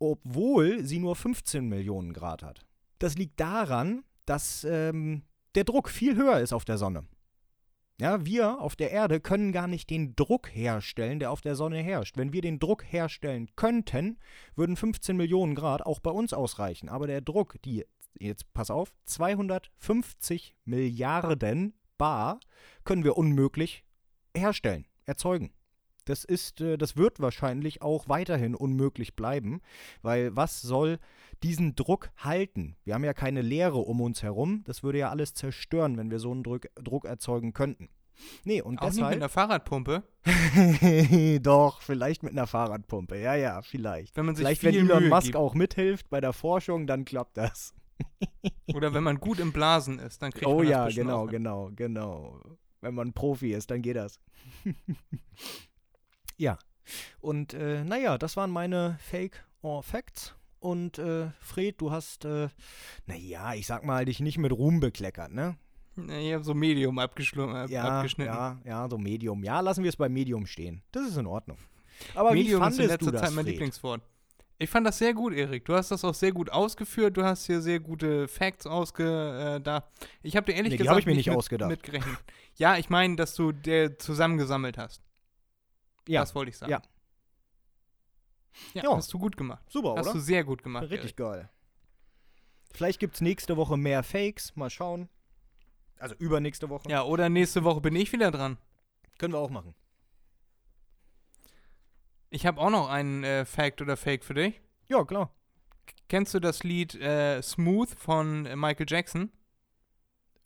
obwohl 0.00 0.82
sie 0.84 0.98
nur 0.98 1.14
15 1.14 1.68
Millionen 1.68 2.12
Grad 2.12 2.42
hat? 2.42 2.66
Das 2.98 3.16
liegt 3.16 3.38
daran, 3.38 4.02
dass 4.26 4.64
ähm, 4.64 5.22
der 5.54 5.64
Druck 5.64 5.88
viel 5.88 6.16
höher 6.16 6.40
ist 6.40 6.52
auf 6.52 6.64
der 6.64 6.78
Sonne. 6.78 7.04
Ja, 8.00 8.24
wir 8.24 8.62
auf 8.62 8.76
der 8.76 8.92
Erde 8.92 9.20
können 9.20 9.52
gar 9.52 9.66
nicht 9.66 9.90
den 9.90 10.16
Druck 10.16 10.48
herstellen, 10.54 11.18
der 11.18 11.30
auf 11.30 11.42
der 11.42 11.54
Sonne 11.54 11.82
herrscht. 11.82 12.16
Wenn 12.16 12.32
wir 12.32 12.40
den 12.40 12.58
Druck 12.58 12.82
herstellen 12.82 13.50
könnten, 13.56 14.18
würden 14.56 14.76
15 14.76 15.18
Millionen 15.18 15.54
Grad 15.54 15.84
auch 15.84 16.00
bei 16.00 16.10
uns 16.10 16.32
ausreichen. 16.32 16.88
Aber 16.88 17.06
der 17.06 17.20
Druck, 17.20 17.56
die, 17.62 17.84
jetzt 18.18 18.52
pass 18.54 18.70
auf, 18.70 18.92
250 19.04 20.54
Milliarden 20.64 21.74
Bar 21.98 22.40
können 22.84 23.04
wir 23.04 23.16
unmöglich 23.18 23.84
herstellen, 24.36 24.86
erzeugen. 25.06 25.52
Das 26.06 26.24
ist, 26.24 26.60
äh, 26.60 26.78
das 26.78 26.96
wird 26.96 27.20
wahrscheinlich 27.20 27.82
auch 27.82 28.08
weiterhin 28.08 28.54
unmöglich 28.54 29.14
bleiben, 29.16 29.60
weil 30.02 30.34
was 30.34 30.62
soll 30.62 30.98
diesen 31.42 31.76
Druck 31.76 32.10
halten? 32.16 32.76
Wir 32.84 32.94
haben 32.94 33.04
ja 33.04 33.12
keine 33.14 33.42
Leere 33.42 33.78
um 33.78 34.00
uns 34.00 34.22
herum. 34.22 34.62
Das 34.64 34.82
würde 34.82 34.98
ja 34.98 35.10
alles 35.10 35.34
zerstören, 35.34 35.96
wenn 35.98 36.10
wir 36.10 36.18
so 36.18 36.32
einen 36.32 36.42
Druck, 36.42 36.66
Druck 36.74 37.04
erzeugen 37.04 37.52
könnten. 37.52 37.90
Nee, 38.44 38.60
und 38.60 38.78
Auch 38.78 38.84
nicht 38.86 38.94
mit 38.96 38.98
deshalb. 39.00 39.14
einer 39.16 39.28
Fahrradpumpe. 39.28 40.02
Doch, 41.42 41.80
vielleicht 41.80 42.22
mit 42.22 42.32
einer 42.32 42.46
Fahrradpumpe. 42.46 43.18
Ja, 43.18 43.34
ja, 43.34 43.62
vielleicht. 43.62 44.16
Wenn 44.16 44.26
man 44.26 44.34
sich 44.34 44.44
Vielleicht, 44.44 44.60
viel 44.60 44.72
wenn 44.74 44.86
Elon 44.86 45.00
Mühe 45.02 45.08
Musk 45.10 45.26
gibt. 45.26 45.36
auch 45.36 45.54
mithilft 45.54 46.10
bei 46.10 46.20
der 46.20 46.32
Forschung, 46.32 46.86
dann 46.86 47.04
klappt 47.04 47.36
das. 47.36 47.74
Oder 48.74 48.94
wenn 48.94 49.02
man 49.02 49.18
gut 49.18 49.38
im 49.40 49.52
Blasen 49.52 49.98
ist, 49.98 50.22
dann 50.22 50.30
kriegt 50.32 50.46
Oh 50.46 50.56
man 50.58 50.64
das 50.66 50.70
ja, 50.70 50.84
bestimmt 50.86 51.06
genau, 51.06 51.22
auch 51.24 51.28
genau, 51.30 51.70
genau. 51.74 52.40
Wenn 52.80 52.94
man 52.94 53.12
Profi 53.12 53.52
ist, 53.52 53.70
dann 53.70 53.82
geht 53.82 53.96
das. 53.96 54.20
ja. 56.36 56.58
Und 57.20 57.54
äh, 57.54 57.84
naja, 57.84 58.18
das 58.18 58.36
waren 58.36 58.50
meine 58.50 58.98
Fake 59.00 59.44
or 59.62 59.82
Facts. 59.82 60.34
Und 60.60 60.98
äh, 60.98 61.30
Fred, 61.40 61.80
du 61.80 61.90
hast, 61.90 62.24
äh, 62.24 62.48
naja, 63.06 63.54
ich 63.54 63.66
sag 63.66 63.84
mal, 63.84 64.04
dich 64.04 64.20
nicht 64.20 64.38
mit 64.38 64.52
Ruhm 64.52 64.80
bekleckert, 64.80 65.32
ne? 65.32 65.56
Ja, 65.96 66.18
Ich 66.18 66.32
habe 66.34 66.44
so 66.44 66.54
Medium 66.54 66.98
abgeschlu- 66.98 67.52
ab 67.54 67.70
Ja, 67.70 67.84
abgeschnitten. 67.98 68.32
ja, 68.32 68.60
ja, 68.64 68.88
so 68.88 68.98
Medium. 68.98 69.42
Ja, 69.44 69.60
lassen 69.60 69.82
wir 69.84 69.88
es 69.88 69.96
bei 69.96 70.08
Medium 70.08 70.46
stehen. 70.46 70.82
Das 70.92 71.06
ist 71.08 71.16
in 71.16 71.26
Ordnung. 71.26 71.58
Aber 72.14 72.32
Medium 72.32 72.36
wie 72.36 72.48
ist 72.48 72.54
in 72.54 72.60
fandest 72.60 72.80
du 72.80 72.86
letzter 73.06 73.12
das, 73.12 73.20
Zeit 73.22 73.32
mein 73.32 73.44
Fred? 73.44 73.52
Lieblingswort. 73.54 74.02
Ich 74.62 74.68
fand 74.68 74.86
das 74.86 74.98
sehr 74.98 75.14
gut, 75.14 75.32
Erik. 75.32 75.64
Du 75.64 75.74
hast 75.74 75.90
das 75.90 76.04
auch 76.04 76.12
sehr 76.12 76.32
gut 76.32 76.50
ausgeführt. 76.50 77.16
Du 77.16 77.24
hast 77.24 77.46
hier 77.46 77.62
sehr 77.62 77.80
gute 77.80 78.28
Facts 78.28 78.66
ausge 78.66 79.60
äh. 79.64 79.80
Ich 80.22 80.36
habe 80.36 80.46
dir 80.46 80.52
ehrlich 80.58 80.72
Nee, 80.72 80.76
gesagt 80.76 81.00
ich 81.00 81.06
mir 81.06 81.14
nicht 81.14 81.28
mit, 81.28 81.36
ausgedacht. 81.36 81.70
mitgerechnet. 81.70 82.18
Ja, 82.56 82.76
ich 82.76 82.90
meine, 82.90 83.16
dass 83.16 83.34
du 83.34 83.52
der 83.52 83.98
zusammengesammelt 83.98 84.76
hast. 84.76 85.02
Ja, 86.06 86.20
Das 86.20 86.34
wollte 86.34 86.50
ich 86.50 86.58
sagen. 86.58 86.72
ja. 86.72 86.82
Ja, 88.74 88.82
Ja. 88.84 88.96
hast 88.96 89.10
du 89.14 89.18
gut 89.18 89.36
gemacht. 89.38 89.62
super, 89.70 89.94
Hast 89.96 90.08
oder? 90.08 90.14
du 90.14 90.20
sehr 90.20 90.44
gut 90.44 90.62
gemacht. 90.62 90.82
Richtig 90.84 91.00
Erik. 91.04 91.16
geil. 91.16 91.50
Vielleicht 92.74 93.00
gibt 93.00 93.14
es 93.14 93.20
nächste 93.22 93.56
Woche 93.56 93.78
mehr 93.78 94.02
Fakes. 94.02 94.54
Mal 94.56 94.68
schauen. 94.68 95.08
Also 95.98 96.14
übernächste 96.16 96.68
Woche. 96.68 96.88
Ja, 96.90 97.02
oder 97.04 97.30
nächste 97.30 97.64
Woche 97.64 97.80
bin 97.80 97.96
ich 97.96 98.12
wieder 98.12 98.30
dran. 98.30 98.58
Können 99.18 99.32
wir 99.32 99.38
auch 99.38 99.50
machen. 99.50 99.74
Ich 102.30 102.46
habe 102.46 102.60
auch 102.60 102.70
noch 102.70 102.88
einen 102.88 103.24
äh, 103.24 103.44
Fact 103.44 103.82
oder 103.82 103.96
Fake 103.96 104.24
für 104.24 104.34
dich. 104.34 104.60
Ja, 104.88 105.04
klar. 105.04 105.34
Kennst 106.08 106.32
du 106.34 106.40
das 106.40 106.62
Lied 106.62 106.94
äh, 106.94 107.42
Smooth 107.42 107.90
von 107.90 108.46
äh, 108.46 108.56
Michael 108.56 108.86
Jackson? 108.88 109.30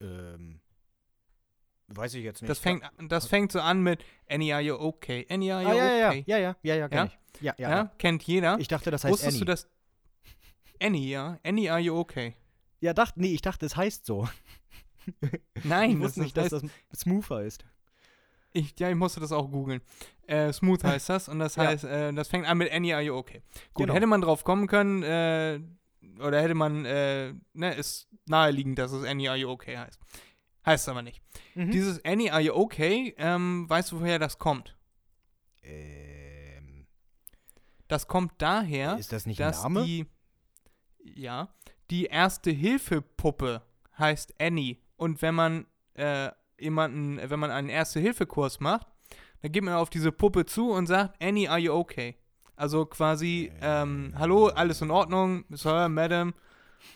Ähm, 0.01 0.61
weiß 1.89 2.15
ich 2.15 2.25
jetzt 2.25 2.43
nicht. 2.43 2.51
Das 2.51 2.59
fängt, 2.59 2.83
das 3.09 3.27
fängt 3.27 3.53
so 3.53 3.61
an 3.61 3.83
mit 3.83 4.05
Annie, 4.29 4.53
are 4.53 4.63
you 4.63 4.75
okay? 4.75 5.27
Annie, 5.31 5.53
are 5.53 5.63
you 5.63 5.69
ah, 5.69 5.75
ja, 5.75 5.95
ja, 5.95 6.09
okay? 6.09 6.25
ja, 6.27 6.39
ja, 6.39 6.57
ja, 6.63 6.75
ja, 6.75 6.89
kenn 6.89 6.99
Ja? 6.99 7.05
ich. 7.05 7.41
Ja, 7.41 7.55
ja, 7.59 7.69
Ja, 7.69 7.77
ja. 7.77 7.93
kennt 7.99 8.23
jeder. 8.25 8.59
Ich 8.59 8.69
dachte, 8.69 8.91
das 8.91 9.05
heißt 9.05 9.13
Wusstest 9.13 9.37
Annie. 9.37 9.41
du 9.41 9.45
das? 9.47 9.69
Annie, 10.83 11.09
ja. 11.09 11.39
Annie, 11.45 11.71
are 11.71 11.81
you 11.81 11.97
okay? 11.99 12.35
Ja, 12.81 12.93
dachte, 12.93 13.21
nee, 13.21 13.33
ich 13.33 13.43
dachte, 13.43 13.67
es 13.67 13.77
heißt 13.77 14.05
so. 14.05 14.29
Nein, 15.65 15.91
ich 15.91 15.97
das 15.97 16.05
wusste 16.05 16.21
nicht, 16.21 16.37
dass 16.37 16.53
heißt, 16.53 16.65
das 16.91 17.01
Smooth 17.01 17.31
heißt. 17.31 17.65
Ich, 18.55 18.75
ja, 18.79 18.89
ich 18.89 18.95
musste 18.97 19.21
das 19.21 19.31
auch 19.33 19.51
googeln. 19.51 19.83
Äh, 20.27 20.53
Smooth 20.53 20.83
heißt 20.85 21.09
das 21.11 21.29
und 21.29 21.39
das 21.39 21.57
Ja. 21.57 21.65
heißt, 21.67 21.85
äh, 21.85 22.13
das 22.15 22.29
fängt 22.29 22.47
an 22.47 22.57
mit 22.57 22.73
Annie, 22.73 22.95
are 22.95 23.03
you 23.03 23.15
okay? 23.15 23.43
Gut, 23.75 23.85
Genau. 23.87 23.95
hätte 23.95 24.07
man 24.07 24.21
drauf 24.23 24.43
kommen 24.45 24.67
können, 24.67 25.03
äh, 25.03 25.61
oder 26.21 26.41
hätte 26.41 26.55
man, 26.55 26.85
äh, 26.87 27.35
ne, 27.53 27.75
ist 27.75 28.09
naheliegend, 28.27 28.79
dass 28.79 28.93
es 28.93 29.05
Annie, 29.05 29.29
are 29.29 29.37
you 29.39 29.51
okay 29.51 29.77
heißt. 29.77 29.99
Heißt 30.65 30.89
aber 30.89 31.03
nicht. 31.03 31.21
Mhm. 31.55 31.71
Dieses 31.73 32.03
Annie, 32.07 32.33
are 32.33 32.41
you 32.41 32.55
okay? 32.55 33.15
Ähm, 33.19 33.69
weißt 33.69 33.93
du, 33.93 34.01
woher 34.01 34.19
das 34.19 34.39
kommt? 34.39 34.77
ähm, 35.63 36.87
Das 37.89 38.07
kommt 38.07 38.33
daher, 38.39 38.97
ist 38.99 39.13
das 39.13 39.27
nicht 39.27 39.41
dass 39.41 39.63
Name? 39.63 39.85
die, 39.85 40.07
ja, 41.03 41.49
die 41.91 42.07
erste 42.07 42.51
Hilfepuppe 42.51 43.63
heißt 43.99 44.35
Annie. 44.41 44.79
Und 44.97 45.21
wenn 45.23 45.35
man 45.35 45.67
äh, 45.95 46.31
jemanden, 46.59 47.19
wenn 47.29 47.41
man 47.41 47.51
einen 47.51 47.69
Erste-Hilfe-Kurs 47.69 48.61
macht, 48.61 48.87
dann 49.43 49.53
geht 49.53 49.63
man 49.63 49.75
auf 49.75 49.91
diese 49.91 50.13
Puppe 50.13 50.47
zu 50.47 50.71
und 50.71 50.87
sagt, 50.87 51.23
Annie, 51.23 51.49
are 51.49 51.59
you 51.59 51.73
okay? 51.73 52.17
Also 52.57 52.87
quasi, 52.87 53.53
ähm, 53.61 54.15
hallo, 54.17 54.47
alles 54.49 54.81
in 54.81 54.91
Ordnung, 54.91 55.45
Sir, 55.51 55.89
Madam. 55.89 56.35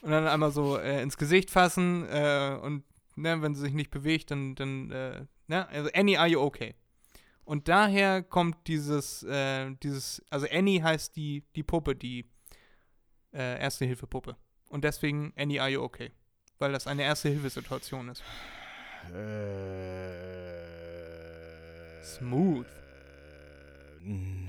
Und 0.02 0.10
dann 0.10 0.26
einmal 0.26 0.50
so 0.50 0.78
äh, 0.78 1.02
ins 1.02 1.16
Gesicht 1.16 1.50
fassen 1.50 2.06
äh, 2.08 2.56
und 2.62 2.84
ne, 3.16 3.40
wenn 3.42 3.54
sie 3.54 3.62
sich 3.62 3.72
nicht 3.72 3.90
bewegt, 3.90 4.30
dann, 4.30 4.54
dann 4.54 4.90
äh, 4.90 5.26
ne, 5.46 5.68
also 5.68 5.90
Annie, 5.94 6.18
are 6.18 6.28
you 6.28 6.40
okay? 6.40 6.74
Und 7.44 7.68
daher 7.68 8.22
kommt 8.22 8.66
dieses, 8.66 9.22
äh, 9.22 9.74
dieses, 9.82 10.22
also 10.30 10.46
Annie 10.50 10.82
heißt 10.82 11.16
die, 11.16 11.44
die 11.56 11.62
Puppe, 11.62 11.96
die 11.96 12.30
äh, 13.32 13.60
Erste-Hilfe-Puppe. 13.60 14.36
Und 14.68 14.84
deswegen 14.84 15.32
Annie, 15.36 15.60
are 15.60 15.70
you 15.70 15.82
okay? 15.82 16.12
Weil 16.58 16.72
das 16.72 16.86
eine 16.86 17.02
Erste-Hilfe-Situation 17.02 18.10
ist. 18.10 18.22
Äh, 19.14 20.28
Smooth. 22.04 22.66
äh, 24.04 24.48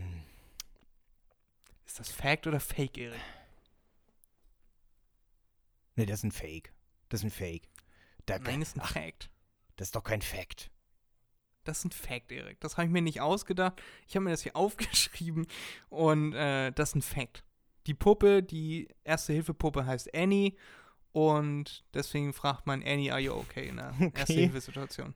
Ist 1.86 2.00
das 2.00 2.12
Fact 2.12 2.48
oder 2.48 2.60
Fake, 2.60 2.98
Erik? 2.98 3.20
Nee, 5.96 6.06
das 6.06 6.20
ist 6.20 6.24
ein 6.26 6.32
Fake. 6.32 6.72
Das 7.10 7.22
ist 7.22 7.26
ein 7.26 7.32
Fake. 7.32 7.68
Da, 8.26 8.40
Nein, 8.40 8.62
ist 8.62 8.76
ein 8.78 8.82
ach, 8.84 8.94
Fact. 8.94 9.30
das 9.76 9.88
ist 9.90 9.96
doch 9.96 10.04
kein 10.04 10.22
Fact. 10.22 10.70
Das 11.66 11.80
ist 11.80 11.86
ein 11.86 11.92
Fact, 11.92 12.32
Erik. 12.32 12.60
Das 12.62 12.78
habe 12.78 12.86
ich 12.86 12.92
mir 12.92 13.02
nicht 13.02 13.22
ausgedacht. 13.22 13.82
Ich 14.08 14.16
habe 14.16 14.24
mir 14.24 14.32
das 14.32 14.42
hier 14.44 14.56
aufgeschrieben 14.56 15.48
und 15.90 16.34
äh, 16.34 16.72
das 16.72 16.90
ist 16.90 16.96
ein 16.96 17.02
Fact. 17.02 17.44
Die 17.88 17.94
Puppe, 17.94 18.44
die 18.44 18.88
Erste-Hilfe-Puppe 19.04 19.86
heißt 19.86 20.14
Annie 20.14 20.54
und 21.12 21.84
deswegen 21.94 22.34
fragt 22.34 22.68
man 22.68 22.84
Annie, 22.84 23.12
are 23.12 23.20
you 23.20 23.34
okay 23.34 23.68
in 23.70 23.78
der 23.78 23.90
Okay. 24.00 24.12
Erste-Hilfe-Situation. 24.20 25.16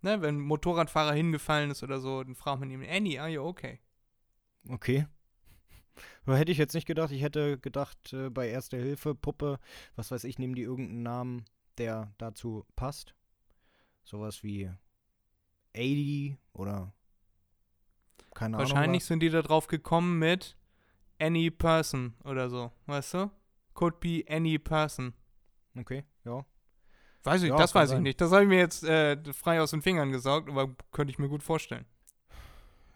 Ne, 0.00 0.22
wenn 0.22 0.36
ein 0.36 0.40
Motorradfahrer 0.40 1.12
hingefallen 1.12 1.70
ist 1.70 1.82
oder 1.82 2.00
so, 2.00 2.22
dann 2.22 2.36
fragt 2.36 2.60
man 2.60 2.70
ihn, 2.70 2.86
Annie, 2.88 3.18
are 3.18 3.28
you 3.28 3.42
okay? 3.42 3.80
Okay. 4.68 5.06
Hätte 6.26 6.52
ich 6.52 6.58
jetzt 6.58 6.74
nicht 6.74 6.86
gedacht. 6.86 7.10
Ich 7.10 7.22
hätte 7.22 7.58
gedacht, 7.58 8.12
äh, 8.12 8.30
bei 8.30 8.48
Erste 8.48 8.76
Hilfe, 8.76 9.14
Puppe, 9.14 9.58
was 9.96 10.10
weiß 10.10 10.24
ich, 10.24 10.38
nehmen 10.38 10.54
die 10.54 10.62
irgendeinen 10.62 11.02
Namen, 11.02 11.44
der 11.78 12.12
dazu 12.18 12.64
passt. 12.76 13.14
Sowas 14.04 14.42
wie 14.42 14.70
80 15.74 16.36
oder 16.52 16.92
keine 18.34 18.58
Wahrscheinlich 18.58 19.04
sind 19.04 19.20
die 19.20 19.30
da 19.30 19.42
drauf 19.42 19.66
gekommen 19.66 20.18
mit 20.18 20.56
any 21.18 21.50
person 21.50 22.14
oder 22.24 22.48
so, 22.48 22.72
weißt 22.86 23.14
du? 23.14 23.30
Could 23.78 24.00
be 24.00 24.24
any 24.28 24.58
person. 24.58 25.14
Okay, 25.78 26.02
ja. 26.24 26.44
Weiß 27.22 27.44
ich, 27.44 27.50
Ja, 27.50 27.56
das 27.56 27.76
weiß 27.76 27.90
ich 27.90 27.94
sein. 27.94 28.02
nicht. 28.02 28.20
Das 28.20 28.32
habe 28.32 28.42
ich 28.42 28.48
mir 28.48 28.58
jetzt 28.58 28.82
äh, 28.82 29.16
frei 29.32 29.60
aus 29.60 29.70
den 29.70 29.82
Fingern 29.82 30.10
gesaugt, 30.10 30.48
aber 30.48 30.74
könnte 30.90 31.12
ich 31.12 31.18
mir 31.20 31.28
gut 31.28 31.44
vorstellen. 31.44 31.86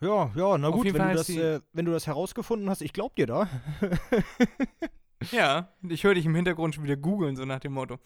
Ja, 0.00 0.32
ja, 0.34 0.58
na 0.58 0.68
Auf 0.70 0.74
gut, 0.74 0.92
wenn 0.92 1.08
du, 1.08 1.14
das, 1.14 1.28
äh, 1.28 1.60
wenn 1.72 1.84
du 1.84 1.92
das 1.92 2.08
herausgefunden 2.08 2.68
hast, 2.68 2.82
ich 2.82 2.92
glaub 2.92 3.14
dir 3.14 3.26
da. 3.26 3.48
Ja, 5.30 5.72
ich 5.88 6.02
höre 6.02 6.14
dich 6.14 6.26
im 6.26 6.34
Hintergrund 6.34 6.74
schon 6.74 6.82
wieder 6.82 6.96
googeln, 6.96 7.36
so 7.36 7.44
nach 7.44 7.60
dem 7.60 7.74
Motto. 7.74 8.00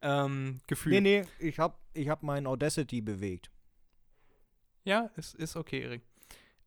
Ähm, 0.00 0.60
Gefühl. 0.68 0.92
Nee, 0.92 1.00
nee, 1.00 1.24
ich 1.40 1.58
hab, 1.58 1.80
ich 1.92 2.08
hab 2.08 2.22
mein 2.22 2.46
Audacity 2.46 3.00
bewegt. 3.00 3.50
Ja, 4.84 5.10
es 5.16 5.34
ist 5.34 5.56
okay, 5.56 5.80
Erik. 5.82 6.02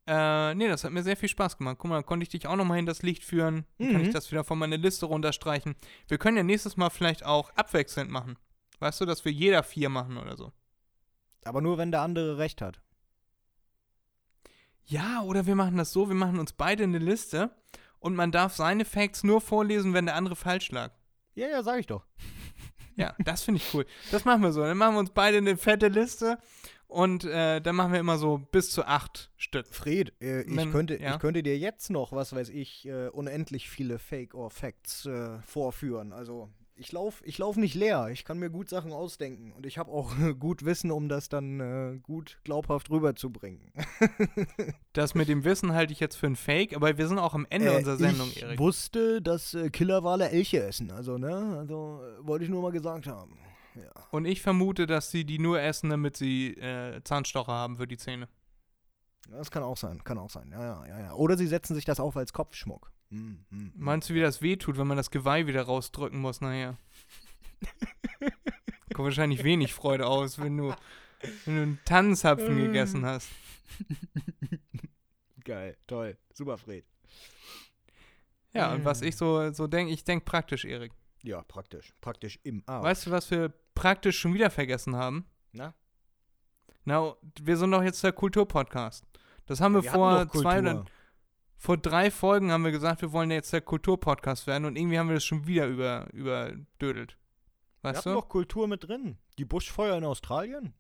Äh, 0.08 0.54
nee, 0.56 0.68
das 0.68 0.84
hat 0.84 0.92
mir 0.92 1.02
sehr 1.04 1.18
viel 1.18 1.30
Spaß 1.30 1.58
gemacht. 1.58 1.78
Guck 1.80 1.90
mal, 1.90 2.04
konnte 2.04 2.24
ich 2.24 2.30
dich 2.30 2.46
auch 2.48 2.56
nochmal 2.56 2.78
in 2.78 2.86
das 2.86 3.02
Licht 3.02 3.24
führen. 3.24 3.66
Dann 3.80 3.88
Kann 3.92 4.02
Mhm. 4.02 4.08
ich 4.08 4.14
das 4.14 4.32
wieder 4.32 4.44
von 4.44 4.60
meiner 4.60 4.78
Liste 4.78 5.08
runterstreichen. 5.08 5.76
Wir 6.08 6.18
können 6.20 6.38
ja 6.38 6.44
nächstes 6.44 6.78
Mal 6.78 6.90
vielleicht 6.92 7.26
auch 7.26 7.50
abwechselnd 7.56 8.12
machen. 8.12 8.38
Weißt 8.80 9.02
du, 9.02 9.06
dass 9.06 9.26
wir 9.26 9.32
jeder 9.32 9.64
vier 9.64 9.90
machen 9.90 10.18
oder 10.18 10.38
so. 10.38 10.52
Aber 11.44 11.62
nur, 11.62 11.78
wenn 11.78 11.92
der 11.92 12.02
andere 12.02 12.38
recht 12.38 12.62
hat. 12.62 12.82
Ja, 14.86 15.22
oder 15.24 15.48
wir 15.48 15.56
machen 15.56 15.78
das 15.78 15.92
so, 15.92 16.08
wir 16.10 16.16
machen 16.16 16.38
uns 16.40 16.54
beide 16.54 16.84
eine 16.84 17.00
Liste 17.00 17.50
und 18.00 18.16
man 18.16 18.32
darf 18.32 18.56
seine 18.56 18.86
Facts 18.86 19.24
nur 19.24 19.42
vorlesen, 19.42 19.94
wenn 19.96 20.06
der 20.06 20.16
andere 20.16 20.36
falsch 20.36 20.72
lag. 20.72 20.92
Ja, 21.34 21.48
ja, 21.48 21.64
sag 21.64 21.80
ich 21.80 21.88
doch. 21.88 22.06
Ja, 22.96 23.14
das 23.20 23.42
finde 23.44 23.60
ich 23.62 23.74
cool. 23.74 23.86
Das 24.12 24.24
machen 24.26 24.42
wir 24.44 24.52
so. 24.54 24.62
Dann 24.62 24.78
machen 24.78 24.94
wir 24.96 25.00
uns 25.00 25.10
beide 25.10 25.38
eine 25.40 25.58
fette 25.58 25.88
Liste 25.90 26.38
und 26.88 27.24
äh, 27.26 27.60
dann 27.62 27.76
machen 27.76 27.92
wir 27.94 28.00
immer 28.00 28.18
so 28.18 28.40
bis 28.52 28.70
zu 28.72 28.86
acht 28.86 29.32
Stück. 29.38 29.68
Fred, 29.68 30.14
äh, 30.22 30.42
ich, 30.42 30.56
Wenn- 30.56 30.72
könnte, 30.72 31.02
ja. 31.02 31.14
ich 31.16 31.20
könnte 31.20 31.44
dir 31.44 31.58
jetzt 31.58 31.90
noch, 31.90 32.12
was 32.12 32.34
weiß 32.36 32.50
ich, 32.50 32.88
äh, 32.88 33.08
unendlich 33.10 33.70
viele 33.70 34.00
Fake 34.00 34.34
or 34.36 34.50
Facts 34.52 35.06
äh, 35.06 35.40
vorführen. 35.46 36.14
Also 36.14 36.50
ich 36.78 36.92
laufe 36.92 37.24
ich 37.26 37.38
lauf 37.38 37.56
nicht 37.56 37.74
leer. 37.74 38.10
Ich 38.12 38.26
kann 38.26 38.38
mir 38.38 38.50
gut 38.50 38.68
Sachen 38.70 38.92
ausdenken. 38.92 39.54
Und 39.54 39.66
ich 39.66 39.78
habe 39.78 39.90
auch 39.92 40.12
gut 40.40 40.66
Wissen, 40.66 40.92
um 40.92 41.08
das 41.08 41.30
dann 41.30 41.60
äh, 41.62 42.00
gut 42.04 42.38
glaubhaft 42.44 42.90
rüberzubringen. 42.90 43.72
Das 44.94 45.14
mit 45.14 45.28
dem 45.28 45.44
Wissen 45.44 45.74
halte 45.74 45.92
ich 45.92 46.00
jetzt 46.00 46.16
für 46.16 46.28
ein 46.28 46.36
Fake, 46.38 46.74
aber 46.76 46.98
wir 46.98 47.08
sind 47.08 47.20
auch 47.20 47.34
am 47.34 47.46
Ende 47.50 47.74
Äh, 47.74 47.78
unserer 47.78 47.98
Sendung, 47.98 48.28
ich 48.30 48.42
Erik. 48.44 48.60
wusste, 48.60 49.22
dass 49.22 49.58
Killerwale 49.74 50.30
Elche 50.30 50.64
essen. 50.64 50.90
Also, 50.92 51.18
ne? 51.18 51.56
Also 51.60 52.02
wollte 52.22 52.46
ich 52.46 52.50
nur 52.52 52.62
mal 52.62 52.72
gesagt 52.72 53.08
haben. 53.08 53.38
Ja. 53.76 53.92
Und 54.12 54.26
ich 54.26 54.42
vermute, 54.42 54.86
dass 54.88 55.12
sie 55.12 55.26
die 55.26 55.40
nur 55.40 55.60
essen, 55.62 55.90
damit 55.90 56.16
sie 56.18 56.54
äh, 56.58 57.02
Zahnstocher 57.04 57.52
haben 57.52 57.78
für 57.78 57.88
die 57.88 57.98
Zähne. 57.98 58.28
Das 59.30 59.52
kann 59.52 59.64
auch 59.64 59.78
sein, 59.78 60.04
kann 60.04 60.18
auch 60.18 60.30
sein. 60.30 60.50
Ja, 60.52 60.62
ja, 60.62 60.86
ja, 60.88 61.00
ja. 61.00 61.14
Oder 61.14 61.36
sie 61.38 61.48
setzen 61.48 61.74
sich 61.76 61.84
das 61.86 62.00
auf 62.00 62.16
als 62.16 62.32
Kopfschmuck. 62.32 62.92
Hm, 63.10 63.46
hm, 63.50 63.60
hm. 63.60 63.72
Meinst 63.76 64.10
du, 64.10 64.14
wie 64.14 64.22
das 64.22 64.42
wehtut, 64.42 64.78
wenn 64.78 64.88
man 64.88 64.98
das 64.98 65.12
Geweih 65.12 65.48
wieder 65.48 65.64
rausdrücken 65.64 66.20
muss 66.20 66.42
nachher? 66.42 66.78
Kommt 68.94 69.06
wahrscheinlich 69.08 69.44
wenig 69.44 69.74
Freude 69.74 70.06
aus, 70.08 70.40
wenn 70.40 70.56
du, 70.58 70.74
wenn 71.46 71.56
du 71.56 71.62
einen 71.62 71.80
Tannenzapfen 71.86 72.58
Äh. 72.58 72.62
gegessen 72.68 73.06
hast. 73.06 73.30
Geil, 75.44 75.78
toll. 75.88 76.18
Super, 76.34 76.58
Fred. 76.58 76.86
Ja, 78.54 78.74
und 78.74 78.86
was 78.86 79.02
Äh. 79.02 79.10
ich 79.10 79.16
so, 79.18 79.52
so 79.52 79.68
denke, 79.68 79.92
ich 79.92 80.04
denke 80.04 80.24
praktisch, 80.26 80.66
Erik. 80.66 80.92
Ja, 81.26 81.42
praktisch. 81.44 81.94
Praktisch 82.02 82.40
im 82.44 82.64
Arsch. 82.68 82.84
Weißt 82.84 83.08
du, 83.08 83.12
was 83.12 83.32
wir 83.32 83.52
praktisch 83.74 84.20
schon 84.20 84.34
wieder 84.34 84.50
vergessen 84.50 84.96
haben? 84.96 85.26
Na? 85.52 85.74
Na, 86.84 87.16
wir 87.42 87.58
sind 87.58 87.72
doch 87.72 87.84
jetzt 87.84 88.04
der 88.04 88.14
Kulturpodcast. 88.14 89.06
Das 89.48 89.60
haben 89.60 89.74
wir, 89.74 89.84
Wir 89.84 89.92
vor 89.92 90.30
zwei 90.30 90.60
oder 90.60 90.86
vor 91.58 91.78
drei 91.78 92.12
Folgen 92.12 92.52
haben 92.52 92.64
wir 92.64 92.72
gesagt, 92.72 93.02
wir 93.02 93.12
wollen 93.12 93.32
jetzt 93.32 93.54
der 93.54 93.62
Kulturpodcast 93.62 94.46
werden 94.46 94.66
und 94.66 94.76
irgendwie 94.76 95.00
haben 95.00 95.08
wir 95.08 95.16
das 95.16 95.24
schon 95.24 95.48
wieder 95.48 95.68
über, 95.68 96.08
überdödelt. 96.14 97.18
Wir 97.82 97.90
Weißt 97.90 98.00
hatten 98.00 98.10
du? 98.10 98.16
doch 98.16 98.30
Kultur 98.30 98.68
mit 98.68 98.88
drin. 98.88 99.18
Die 99.38 99.46
Buschfeuer 99.46 99.98
in 99.98 100.04
Australien. 100.04 100.74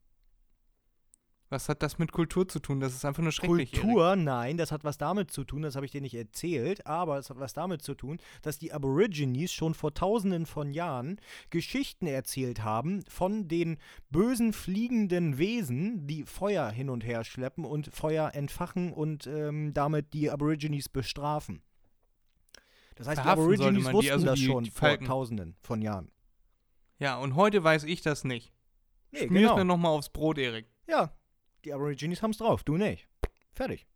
Was 1.55 1.69
hat 1.69 1.81
das 1.81 1.97
mit 1.99 2.11
Kultur 2.11 2.45
zu 2.49 2.59
tun? 2.59 2.81
Das 2.81 2.93
ist 2.93 3.05
einfach 3.05 3.23
nur 3.23 3.31
schrecklich. 3.31 3.71
Erik. 3.71 3.81
Kultur, 3.85 4.17
nein, 4.17 4.57
das 4.57 4.73
hat 4.73 4.83
was 4.83 4.97
damit 4.97 5.31
zu 5.31 5.45
tun, 5.45 5.61
das 5.61 5.77
habe 5.77 5.85
ich 5.85 5.91
dir 5.93 6.01
nicht 6.01 6.13
erzählt, 6.15 6.85
aber 6.85 7.17
es 7.17 7.29
hat 7.29 7.39
was 7.39 7.53
damit 7.53 7.81
zu 7.81 7.93
tun, 7.93 8.17
dass 8.41 8.59
die 8.59 8.73
Aborigines 8.73 9.53
schon 9.53 9.73
vor 9.73 9.93
tausenden 9.93 10.45
von 10.45 10.69
Jahren 10.73 11.17
Geschichten 11.51 12.07
erzählt 12.07 12.61
haben 12.65 13.03
von 13.07 13.47
den 13.47 13.77
bösen 14.09 14.51
fliegenden 14.51 15.37
Wesen, 15.37 16.05
die 16.07 16.23
Feuer 16.25 16.69
hin 16.69 16.89
und 16.89 17.05
her 17.05 17.23
schleppen 17.23 17.63
und 17.63 17.87
Feuer 17.87 18.31
entfachen 18.33 18.91
und 18.91 19.25
ähm, 19.25 19.73
damit 19.73 20.13
die 20.13 20.29
Aborigines 20.29 20.89
bestrafen. 20.89 21.61
Das 22.95 23.07
heißt, 23.07 23.19
die 23.19 23.21
Verhaften 23.21 23.45
sollte 23.45 23.63
Aborigines 23.63 23.83
man 23.85 23.91
die, 23.93 23.97
wussten 23.97 24.11
also 24.11 24.25
das 24.25 24.39
die- 24.39 24.45
schon 24.45 24.63
die 24.65 24.71
vor 24.71 24.99
tausenden 24.99 25.55
von 25.61 25.81
Jahren. 25.81 26.11
Ja, 26.99 27.17
und 27.17 27.35
heute 27.35 27.63
weiß 27.63 27.85
ich 27.85 28.01
das 28.01 28.25
nicht. 28.25 28.51
Nee, 29.11 29.27
Schmier's 29.27 29.43
genau. 29.43 29.55
mir 29.55 29.63
nochmal 29.65 29.91
aufs 29.91 30.09
Brot, 30.09 30.37
Erik. 30.37 30.67
Ja, 30.87 31.13
die 31.65 31.73
Aborigines 31.73 32.21
haben 32.21 32.31
es 32.31 32.37
drauf, 32.37 32.63
du 32.63 32.77
nicht. 32.77 33.07
Fertig. 33.53 33.87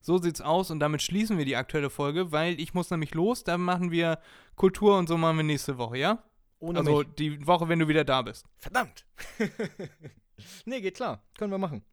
So 0.00 0.18
sieht's 0.18 0.40
aus 0.40 0.70
und 0.70 0.80
damit 0.80 1.02
schließen 1.02 1.38
wir 1.38 1.44
die 1.44 1.56
aktuelle 1.56 1.90
Folge, 1.90 2.32
weil 2.32 2.58
ich 2.60 2.74
muss 2.74 2.90
nämlich 2.90 3.14
los. 3.14 3.44
Dann 3.44 3.60
machen 3.60 3.90
wir 3.90 4.18
Kultur 4.56 4.98
und 4.98 5.08
so 5.08 5.16
machen 5.16 5.36
wir 5.36 5.44
nächste 5.44 5.78
Woche, 5.78 5.98
ja? 5.98 6.24
Ohne 6.58 6.80
also 6.80 6.98
mich. 6.98 7.08
die 7.18 7.46
Woche, 7.46 7.68
wenn 7.68 7.78
du 7.78 7.88
wieder 7.88 8.04
da 8.04 8.22
bist. 8.22 8.46
Verdammt. 8.56 9.06
nee, 10.64 10.80
geht 10.80 10.96
klar. 10.96 11.22
Können 11.38 11.52
wir 11.52 11.58
machen. 11.58 11.84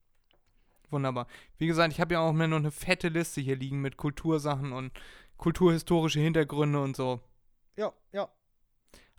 Wunderbar. 0.89 1.27
Wie 1.57 1.67
gesagt, 1.67 1.93
ich 1.93 2.01
habe 2.01 2.15
ja 2.15 2.19
auch 2.19 2.33
mir 2.33 2.47
noch 2.47 2.57
eine 2.57 2.71
fette 2.71 3.09
Liste 3.09 3.41
hier 3.41 3.55
liegen 3.55 3.81
mit 3.81 3.97
Kultursachen 3.97 4.71
und 4.71 4.91
kulturhistorische 5.37 6.19
Hintergründe 6.19 6.81
und 6.81 6.95
so. 6.95 7.21
Ja, 7.75 7.93
ja. 8.11 8.27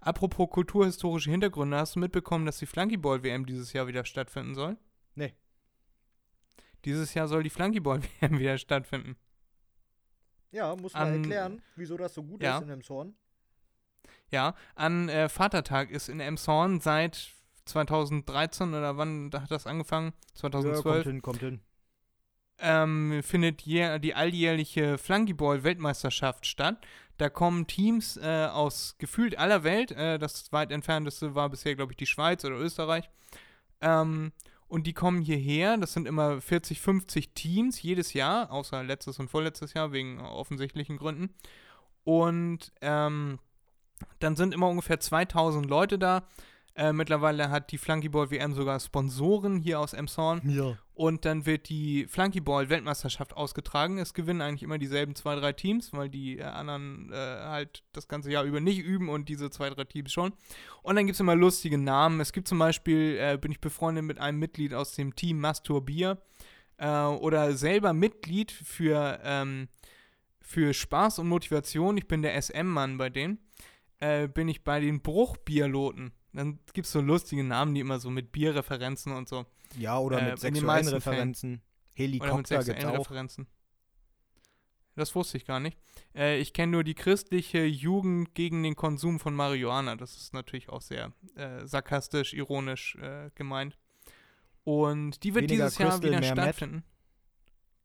Apropos 0.00 0.48
kulturhistorische 0.50 1.30
Hintergründe, 1.30 1.76
hast 1.76 1.94
du 1.96 2.00
mitbekommen, 2.00 2.46
dass 2.46 2.58
die 2.58 2.66
Flunkyball 2.66 3.22
WM 3.22 3.44
dieses 3.46 3.72
Jahr 3.72 3.86
wieder 3.86 4.04
stattfinden 4.04 4.54
soll? 4.54 4.76
Nee. 5.14 5.34
Dieses 6.84 7.12
Jahr 7.14 7.28
soll 7.28 7.42
die 7.42 7.50
Flunkyball 7.50 8.00
WM 8.20 8.38
wieder 8.38 8.56
stattfinden. 8.58 9.16
Ja, 10.52 10.74
muss 10.74 10.94
man 10.94 11.02
man 11.02 11.12
An- 11.12 11.18
erklären, 11.22 11.62
wieso 11.76 11.96
das 11.96 12.14
so 12.14 12.22
gut 12.22 12.42
Ja. 12.42 12.56
ist 12.56 12.62
in 12.62 12.68
dem 12.68 12.82
Zorn. 12.82 13.14
Ja, 14.30 14.54
an 14.74 15.08
äh, 15.08 15.28
Vatertag 15.28 15.90
ist 15.90 16.08
in 16.08 16.20
Emshorn 16.20 16.80
seit 16.80 17.30
2013 17.66 18.70
oder 18.70 18.96
wann 18.96 19.30
hat 19.32 19.50
das 19.50 19.66
angefangen? 19.66 20.12
2012. 20.34 20.82
kommt 20.82 21.04
hin, 21.04 21.22
kommt 21.22 21.40
hin. 21.40 21.60
Ähm, 22.60 23.22
findet 23.22 23.64
die 23.66 24.14
alljährliche 24.14 24.98
Flunkyball-Weltmeisterschaft 24.98 26.46
statt. 26.46 26.86
Da 27.20 27.28
kommen 27.28 27.66
Teams 27.66 28.16
äh, 28.16 28.48
aus 28.50 28.96
gefühlt 28.98 29.38
aller 29.38 29.62
Welt. 29.62 29.92
Äh, 29.92 30.18
das 30.18 30.50
weit 30.52 30.72
entfernteste 30.72 31.34
war 31.34 31.50
bisher, 31.50 31.76
glaube 31.76 31.92
ich, 31.92 31.98
die 31.98 32.06
Schweiz 32.06 32.44
oder 32.44 32.56
Österreich. 32.56 33.10
Ähm, 33.82 34.32
und 34.68 34.86
die 34.86 34.94
kommen 34.94 35.20
hierher. 35.20 35.76
Das 35.76 35.92
sind 35.92 36.06
immer 36.06 36.40
40, 36.40 36.80
50 36.80 37.34
Teams 37.34 37.82
jedes 37.82 38.14
Jahr, 38.14 38.50
außer 38.50 38.82
letztes 38.84 39.18
und 39.18 39.28
vorletztes 39.28 39.74
Jahr, 39.74 39.92
wegen 39.92 40.20
offensichtlichen 40.20 40.96
Gründen. 40.96 41.34
Und 42.04 42.72
ähm, 42.80 43.38
dann 44.20 44.36
sind 44.36 44.54
immer 44.54 44.68
ungefähr 44.68 45.00
2000 45.00 45.66
Leute 45.66 45.98
da. 45.98 46.22
Äh, 46.76 46.92
mittlerweile 46.92 47.50
hat 47.50 47.72
die 47.72 47.78
Flunkyball 47.78 48.30
WM 48.30 48.54
sogar 48.54 48.78
Sponsoren 48.78 49.58
hier 49.58 49.80
aus 49.80 49.92
Emshorn. 49.92 50.40
Ja. 50.48 50.78
Und 50.94 51.24
dann 51.24 51.44
wird 51.44 51.68
die 51.68 52.06
Flunkyball-Weltmeisterschaft 52.08 53.36
ausgetragen. 53.36 53.98
Es 53.98 54.14
gewinnen 54.14 54.40
eigentlich 54.40 54.62
immer 54.62 54.78
dieselben 54.78 55.14
zwei, 55.14 55.34
drei 55.34 55.52
Teams, 55.52 55.92
weil 55.92 56.08
die 56.08 56.38
äh, 56.38 56.44
anderen 56.44 57.10
äh, 57.12 57.16
halt 57.16 57.82
das 57.92 58.06
ganze 58.06 58.30
Jahr 58.30 58.44
über 58.44 58.60
nicht 58.60 58.78
üben 58.78 59.08
und 59.08 59.28
diese 59.28 59.50
zwei, 59.50 59.70
drei 59.70 59.84
Teams 59.84 60.12
schon. 60.12 60.32
Und 60.82 60.96
dann 60.96 61.06
gibt 61.06 61.14
es 61.14 61.20
immer 61.20 61.34
lustige 61.34 61.76
Namen. 61.76 62.20
Es 62.20 62.32
gibt 62.32 62.46
zum 62.46 62.58
Beispiel, 62.58 63.18
äh, 63.18 63.36
bin 63.36 63.50
ich 63.50 63.60
befreundet 63.60 64.04
mit 64.04 64.18
einem 64.18 64.38
Mitglied 64.38 64.72
aus 64.72 64.94
dem 64.94 65.16
Team 65.16 65.40
Masturbier 65.40 66.18
äh, 66.76 67.02
oder 67.02 67.54
selber 67.56 67.92
Mitglied 67.92 68.52
für, 68.52 69.18
ähm, 69.24 69.68
für 70.40 70.72
Spaß 70.72 71.18
und 71.18 71.28
Motivation. 71.28 71.96
Ich 71.96 72.06
bin 72.06 72.22
der 72.22 72.40
SM-Mann 72.40 72.96
bei 72.96 73.10
denen. 73.10 73.38
Bin 74.32 74.48
ich 74.48 74.64
bei 74.64 74.80
den 74.80 75.02
Bruchbierloten. 75.02 76.14
Dann 76.32 76.58
gibt 76.72 76.86
es 76.86 76.92
so 76.92 77.00
lustige 77.00 77.42
Namen, 77.44 77.74
die 77.74 77.80
immer 77.80 77.98
so 77.98 78.10
mit 78.10 78.32
Bierreferenzen 78.32 79.12
und 79.12 79.28
so. 79.28 79.46
Ja, 79.76 79.98
oder 79.98 80.20
Äh, 80.20 80.30
mit 80.30 80.38
sexuellen 80.40 80.88
Referenzen. 80.88 81.50
Oder 81.54 81.60
mit 81.60 81.98
Helikopter 81.98 82.62
sexuellen 82.62 82.96
auch. 82.96 83.00
Referenzen. 83.00 83.46
Das 84.96 85.14
wusste 85.14 85.38
ich 85.38 85.46
gar 85.46 85.60
nicht. 85.60 85.78
Äh, 86.14 86.38
ich 86.38 86.52
kenne 86.52 86.72
nur 86.72 86.84
die 86.84 86.94
christliche 86.94 87.64
Jugend 87.64 88.34
gegen 88.34 88.62
den 88.62 88.76
Konsum 88.76 89.18
von 89.18 89.34
Marihuana. 89.34 89.96
Das 89.96 90.16
ist 90.16 90.34
natürlich 90.34 90.68
auch 90.68 90.82
sehr 90.82 91.12
äh, 91.36 91.66
sarkastisch, 91.66 92.34
ironisch 92.34 92.96
äh, 92.96 93.30
gemeint. 93.34 93.78
Und 94.64 95.22
die 95.24 95.34
wird 95.34 95.44
Weniger 95.44 95.66
dieses 95.66 95.78
Jahr 95.78 95.90
Crystal, 95.90 96.10
wieder 96.10 96.20
mehr 96.20 96.34
Matt. 96.34 96.44
stattfinden. 96.44 96.84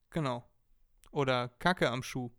Genau. 0.10 0.44
Oder 1.12 1.50
Kacke 1.60 1.90
am 1.90 2.04
Schuh. 2.04 2.32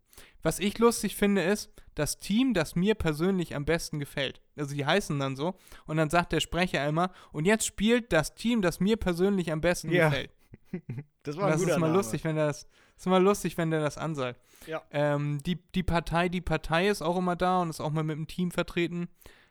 Was 0.43 0.59
ich 0.59 0.79
lustig 0.79 1.17
finde, 1.17 1.43
ist, 1.43 1.71
das 1.95 2.19
Team, 2.19 2.53
das 2.55 2.77
mir 2.77 2.95
persönlich 2.95 3.55
am 3.57 3.64
besten 3.64 3.99
gefällt. 3.99 4.41
Also 4.55 4.75
die 4.75 4.85
heißen 4.87 5.19
dann 5.19 5.35
so. 5.35 5.55
Und 5.87 5.97
dann 5.97 6.11
sagt 6.11 6.33
der 6.33 6.41
Sprecher 6.41 6.87
immer, 6.87 7.11
und 7.33 7.47
jetzt 7.47 7.67
spielt 7.67 8.12
das 8.12 8.35
Team, 8.35 8.61
das 8.62 8.81
mir 8.81 8.97
persönlich 8.97 9.51
am 9.51 9.61
besten 9.61 9.91
Ja. 9.91 10.09
gefällt. 10.09 10.31
Das 11.23 11.35
Und 11.35 11.43
das 11.49 11.61
ist 11.61 11.79
mal 11.79 11.91
lustig, 11.91 12.23
wenn 12.23 12.37
der 12.37 12.47
das, 12.47 12.69
das 12.69 12.99
ist 12.99 13.07
immer 13.07 13.19
lustig, 13.19 13.59
wenn 13.59 13.73
der 13.73 13.81
das 13.81 13.99
ansagt. 13.99 14.41
Ja. 14.69 14.81
Ähm, 14.93 15.43
die, 15.45 15.57
die 15.75 15.83
Partei, 15.83 16.29
die 16.29 16.41
Partei 16.41 16.87
ist 16.89 17.03
auch 17.03 17.17
immer 17.17 17.35
da 17.35 17.62
und 17.62 17.71
ist 17.71 17.81
auch 17.81 17.91
mal 17.91 18.05
mit 18.05 18.17
dem 18.17 18.29
Team 18.29 18.53
vertreten. 18.53 19.09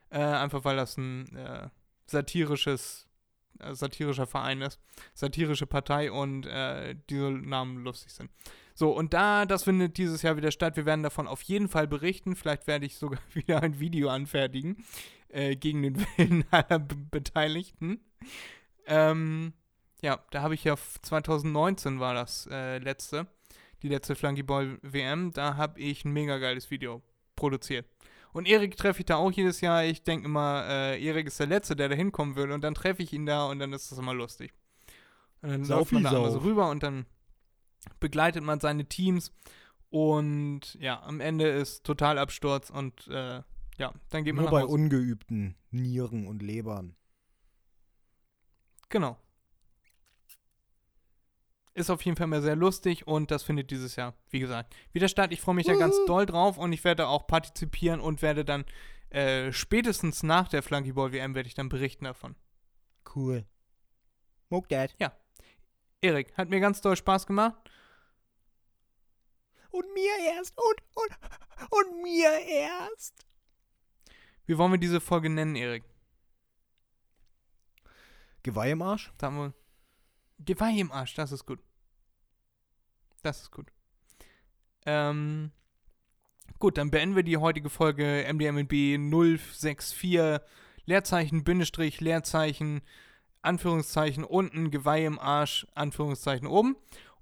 Äh, 0.08 0.20
einfach 0.20 0.64
weil 0.64 0.76
das 0.76 0.96
ein 0.96 1.36
äh, 1.36 1.68
satirisches, 2.06 3.06
äh, 3.58 3.74
satirischer 3.74 4.26
Verein 4.26 4.62
ist. 4.62 4.80
Satirische 5.12 5.66
Partei 5.66 6.10
und 6.10 6.46
äh, 6.46 6.96
diese 7.10 7.30
Namen 7.30 7.84
lustig 7.84 8.12
sind. 8.12 8.30
So, 8.78 8.90
und 8.90 9.14
da, 9.14 9.46
das 9.46 9.64
findet 9.64 9.96
dieses 9.96 10.20
Jahr 10.20 10.36
wieder 10.36 10.50
statt. 10.50 10.76
Wir 10.76 10.84
werden 10.84 11.02
davon 11.02 11.26
auf 11.26 11.40
jeden 11.40 11.66
Fall 11.66 11.88
berichten. 11.88 12.36
Vielleicht 12.36 12.66
werde 12.66 12.84
ich 12.84 12.96
sogar 12.96 13.18
wieder 13.32 13.62
ein 13.62 13.80
Video 13.80 14.10
anfertigen. 14.10 14.84
Äh, 15.28 15.56
gegen 15.56 15.82
den 15.82 15.98
Willen 15.98 16.44
aller 16.50 16.78
Be 16.78 16.94
Beteiligten. 17.10 18.04
Ähm, 18.86 19.54
ja, 20.02 20.20
da 20.30 20.42
habe 20.42 20.54
ich 20.54 20.62
ja 20.64 20.76
2019 20.76 22.00
war 22.00 22.12
das 22.12 22.48
äh, 22.52 22.76
letzte. 22.76 23.26
Die 23.82 23.88
letzte 23.88 24.14
Flunkyball 24.14 24.78
WM. 24.82 25.32
Da 25.32 25.56
habe 25.56 25.80
ich 25.80 26.04
ein 26.04 26.12
mega 26.12 26.36
geiles 26.36 26.70
Video 26.70 27.02
produziert. 27.34 27.86
Und 28.34 28.46
Erik 28.46 28.76
treffe 28.76 29.00
ich 29.00 29.06
da 29.06 29.16
auch 29.16 29.32
jedes 29.32 29.62
Jahr. 29.62 29.86
Ich 29.86 30.02
denke 30.02 30.26
immer, 30.26 30.66
äh, 30.68 31.02
Erik 31.02 31.28
ist 31.28 31.40
der 31.40 31.46
Letzte, 31.46 31.76
der 31.76 31.88
da 31.88 31.94
hinkommen 31.94 32.36
will. 32.36 32.52
Und 32.52 32.62
dann 32.62 32.74
treffe 32.74 33.02
ich 33.02 33.14
ihn 33.14 33.24
da 33.24 33.46
und 33.46 33.58
dann 33.58 33.72
ist 33.72 33.90
das 33.90 33.98
immer 33.98 34.12
lustig. 34.12 34.52
Und 35.40 35.50
dann 35.50 35.60
man 35.60 35.90
wie 35.90 36.02
da 36.02 36.10
einmal 36.10 36.30
so 36.30 36.40
rüber 36.40 36.68
und 36.68 36.82
dann 36.82 37.06
begleitet 38.00 38.42
man 38.42 38.60
seine 38.60 38.86
Teams. 38.86 39.32
Und 39.90 40.74
ja, 40.80 41.02
am 41.02 41.20
Ende 41.20 41.48
ist 41.48 41.84
Totalabsturz 41.84 42.70
und 42.70 43.06
äh, 43.08 43.42
ja, 43.78 43.92
dann 44.10 44.24
geht 44.24 44.34
man 44.34 44.44
Nur 44.44 44.50
bei 44.50 44.62
Hause. 44.62 44.72
ungeübten 44.72 45.54
Nieren 45.70 46.26
und 46.26 46.42
Lebern. 46.42 46.96
Genau. 48.88 49.18
Ist 51.74 51.90
auf 51.90 52.02
jeden 52.02 52.16
Fall 52.16 52.26
mal 52.26 52.40
sehr 52.40 52.56
lustig 52.56 53.06
und 53.06 53.30
das 53.30 53.42
findet 53.42 53.70
dieses 53.70 53.96
Jahr, 53.96 54.14
wie 54.30 54.40
gesagt, 54.40 54.74
wieder 54.92 55.08
statt. 55.08 55.30
Ich 55.32 55.42
freue 55.42 55.54
mich 55.54 55.66
da 55.66 55.74
ganz 55.74 55.94
doll 56.06 56.24
drauf 56.24 56.56
und 56.56 56.72
ich 56.72 56.84
werde 56.84 57.06
auch 57.06 57.26
partizipieren 57.26 58.00
und 58.00 58.22
werde 58.22 58.46
dann 58.46 58.64
äh, 59.10 59.52
spätestens 59.52 60.22
nach 60.22 60.48
der 60.48 60.62
Flunkyball 60.62 61.12
WM 61.12 61.34
werde 61.34 61.48
ich 61.48 61.54
dann 61.54 61.68
berichten 61.68 62.04
davon. 62.04 62.34
Cool. 63.14 63.44
Smoke 64.48 64.68
that. 64.68 64.94
Erik, 66.00 66.36
hat 66.36 66.48
mir 66.48 66.60
ganz 66.60 66.80
doll 66.80 66.96
Spaß 66.96 67.26
gemacht. 67.26 67.70
Und 69.70 69.92
mir 69.94 70.34
erst. 70.34 70.56
Und, 70.56 70.82
und, 70.94 71.10
und 71.70 72.02
mir 72.02 72.30
erst. 72.46 73.26
Wie 74.46 74.56
wollen 74.56 74.72
wir 74.72 74.78
diese 74.78 75.00
Folge 75.00 75.28
nennen, 75.28 75.56
Erik? 75.56 75.84
Geweih 78.42 78.72
im 78.72 78.82
Arsch? 78.82 79.12
Sagen 79.20 79.38
wir. 79.38 79.54
Geweih 80.38 80.78
im 80.78 80.92
Arsch, 80.92 81.14
das 81.14 81.32
ist 81.32 81.46
gut. 81.46 81.60
Das 83.22 83.42
ist 83.42 83.50
gut. 83.50 83.72
Ähm, 84.84 85.50
gut, 86.60 86.78
dann 86.78 86.92
beenden 86.92 87.16
wir 87.16 87.24
die 87.24 87.38
heutige 87.38 87.70
Folge 87.70 88.24
MDMNB 88.32 88.98
064 89.10 90.40
Leerzeichen, 90.84 91.42
Bindestrich, 91.42 92.00
Leerzeichen, 92.00 92.82
Anführungszeichen 93.46 94.24
unten, 94.24 94.70
Geweih 94.70 95.06
im 95.06 95.18
Arsch, 95.18 95.66
Anführungszeichen 95.74 96.46
oben 96.46 96.76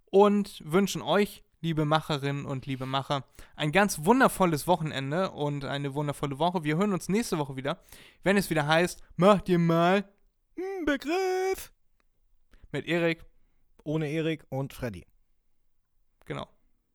und 0.06 0.60
wünschen 0.64 1.02
euch, 1.02 1.42
liebe 1.60 1.84
Macherinnen 1.84 2.44
und 2.46 2.66
liebe 2.66 2.86
Macher, 2.86 3.24
ein 3.56 3.72
ganz 3.72 4.04
wundervolles 4.04 4.66
Wochenende 4.66 5.30
und 5.30 5.64
eine 5.64 5.94
wundervolle 5.94 6.38
Woche. 6.38 6.64
Wir 6.64 6.76
hören 6.76 6.92
uns 6.92 7.08
nächste 7.08 7.38
Woche 7.38 7.56
wieder, 7.56 7.82
wenn 8.22 8.36
es 8.36 8.50
wieder 8.50 8.66
heißt, 8.66 9.02
macht 9.16 9.48
ihr 9.48 9.58
mal 9.58 10.04
Hm, 10.56 10.84
Begriff. 10.84 11.72
mit 12.72 12.86
Erik, 12.86 13.24
Ohne 13.84 14.08
Erik 14.10 14.44
und 14.48 14.72
Freddy. 14.72 15.04
genau. 16.24 16.48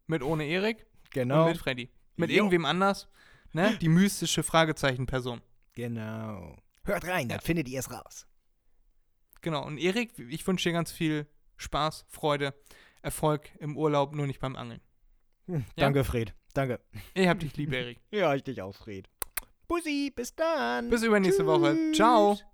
Mit 0.07 0.23
ohne 0.23 0.45
Erik 0.45 0.85
Genau. 1.11 1.43
und 1.43 1.49
mit 1.51 1.57
Freddy. 1.59 1.89
Mit 2.15 2.29
Jo. 2.31 2.37
irgendwem 2.37 2.65
anders, 2.65 3.07
ne? 3.53 3.77
Die 3.79 3.89
mystische 3.89 4.41
Fragezeichen-Person. 4.43 5.41
Genau. 5.73 6.55
Hört 6.83 7.05
rein, 7.07 7.29
dann 7.29 7.39
findet 7.41 7.67
ihr 7.69 7.79
es 7.79 7.91
raus. 7.91 8.25
Genau. 9.41 9.65
Und 9.65 9.77
Erik, 9.77 10.11
ich 10.29 10.45
wünsche 10.47 10.69
dir 10.69 10.73
ganz 10.73 10.91
viel 10.91 11.27
Spaß, 11.57 12.05
Freude, 12.07 12.53
Erfolg 13.01 13.49
im 13.59 13.77
Urlaub, 13.77 14.13
nur 14.13 14.27
nicht 14.27 14.39
beim 14.39 14.55
Angeln. 14.55 14.81
Hm, 15.47 15.65
Ja. 15.75 15.85
Danke, 15.85 16.03
Fred. 16.03 16.33
Danke. 16.53 16.79
Ich 17.13 17.27
hab 17.27 17.39
dich 17.39 17.55
lieb, 17.57 17.71
Erik. 17.73 17.99
Ja, 18.11 18.33
ich 18.35 18.43
dich 18.43 18.61
auch, 18.61 18.75
Fred. 18.75 19.07
Bussi, 19.67 20.11
bis 20.15 20.35
dann. 20.35 20.89
Bis 20.89 21.03
übernächste 21.03 21.45
Woche. 21.45 21.77
Ciao. 21.93 22.35
Tschüss. 22.35 22.45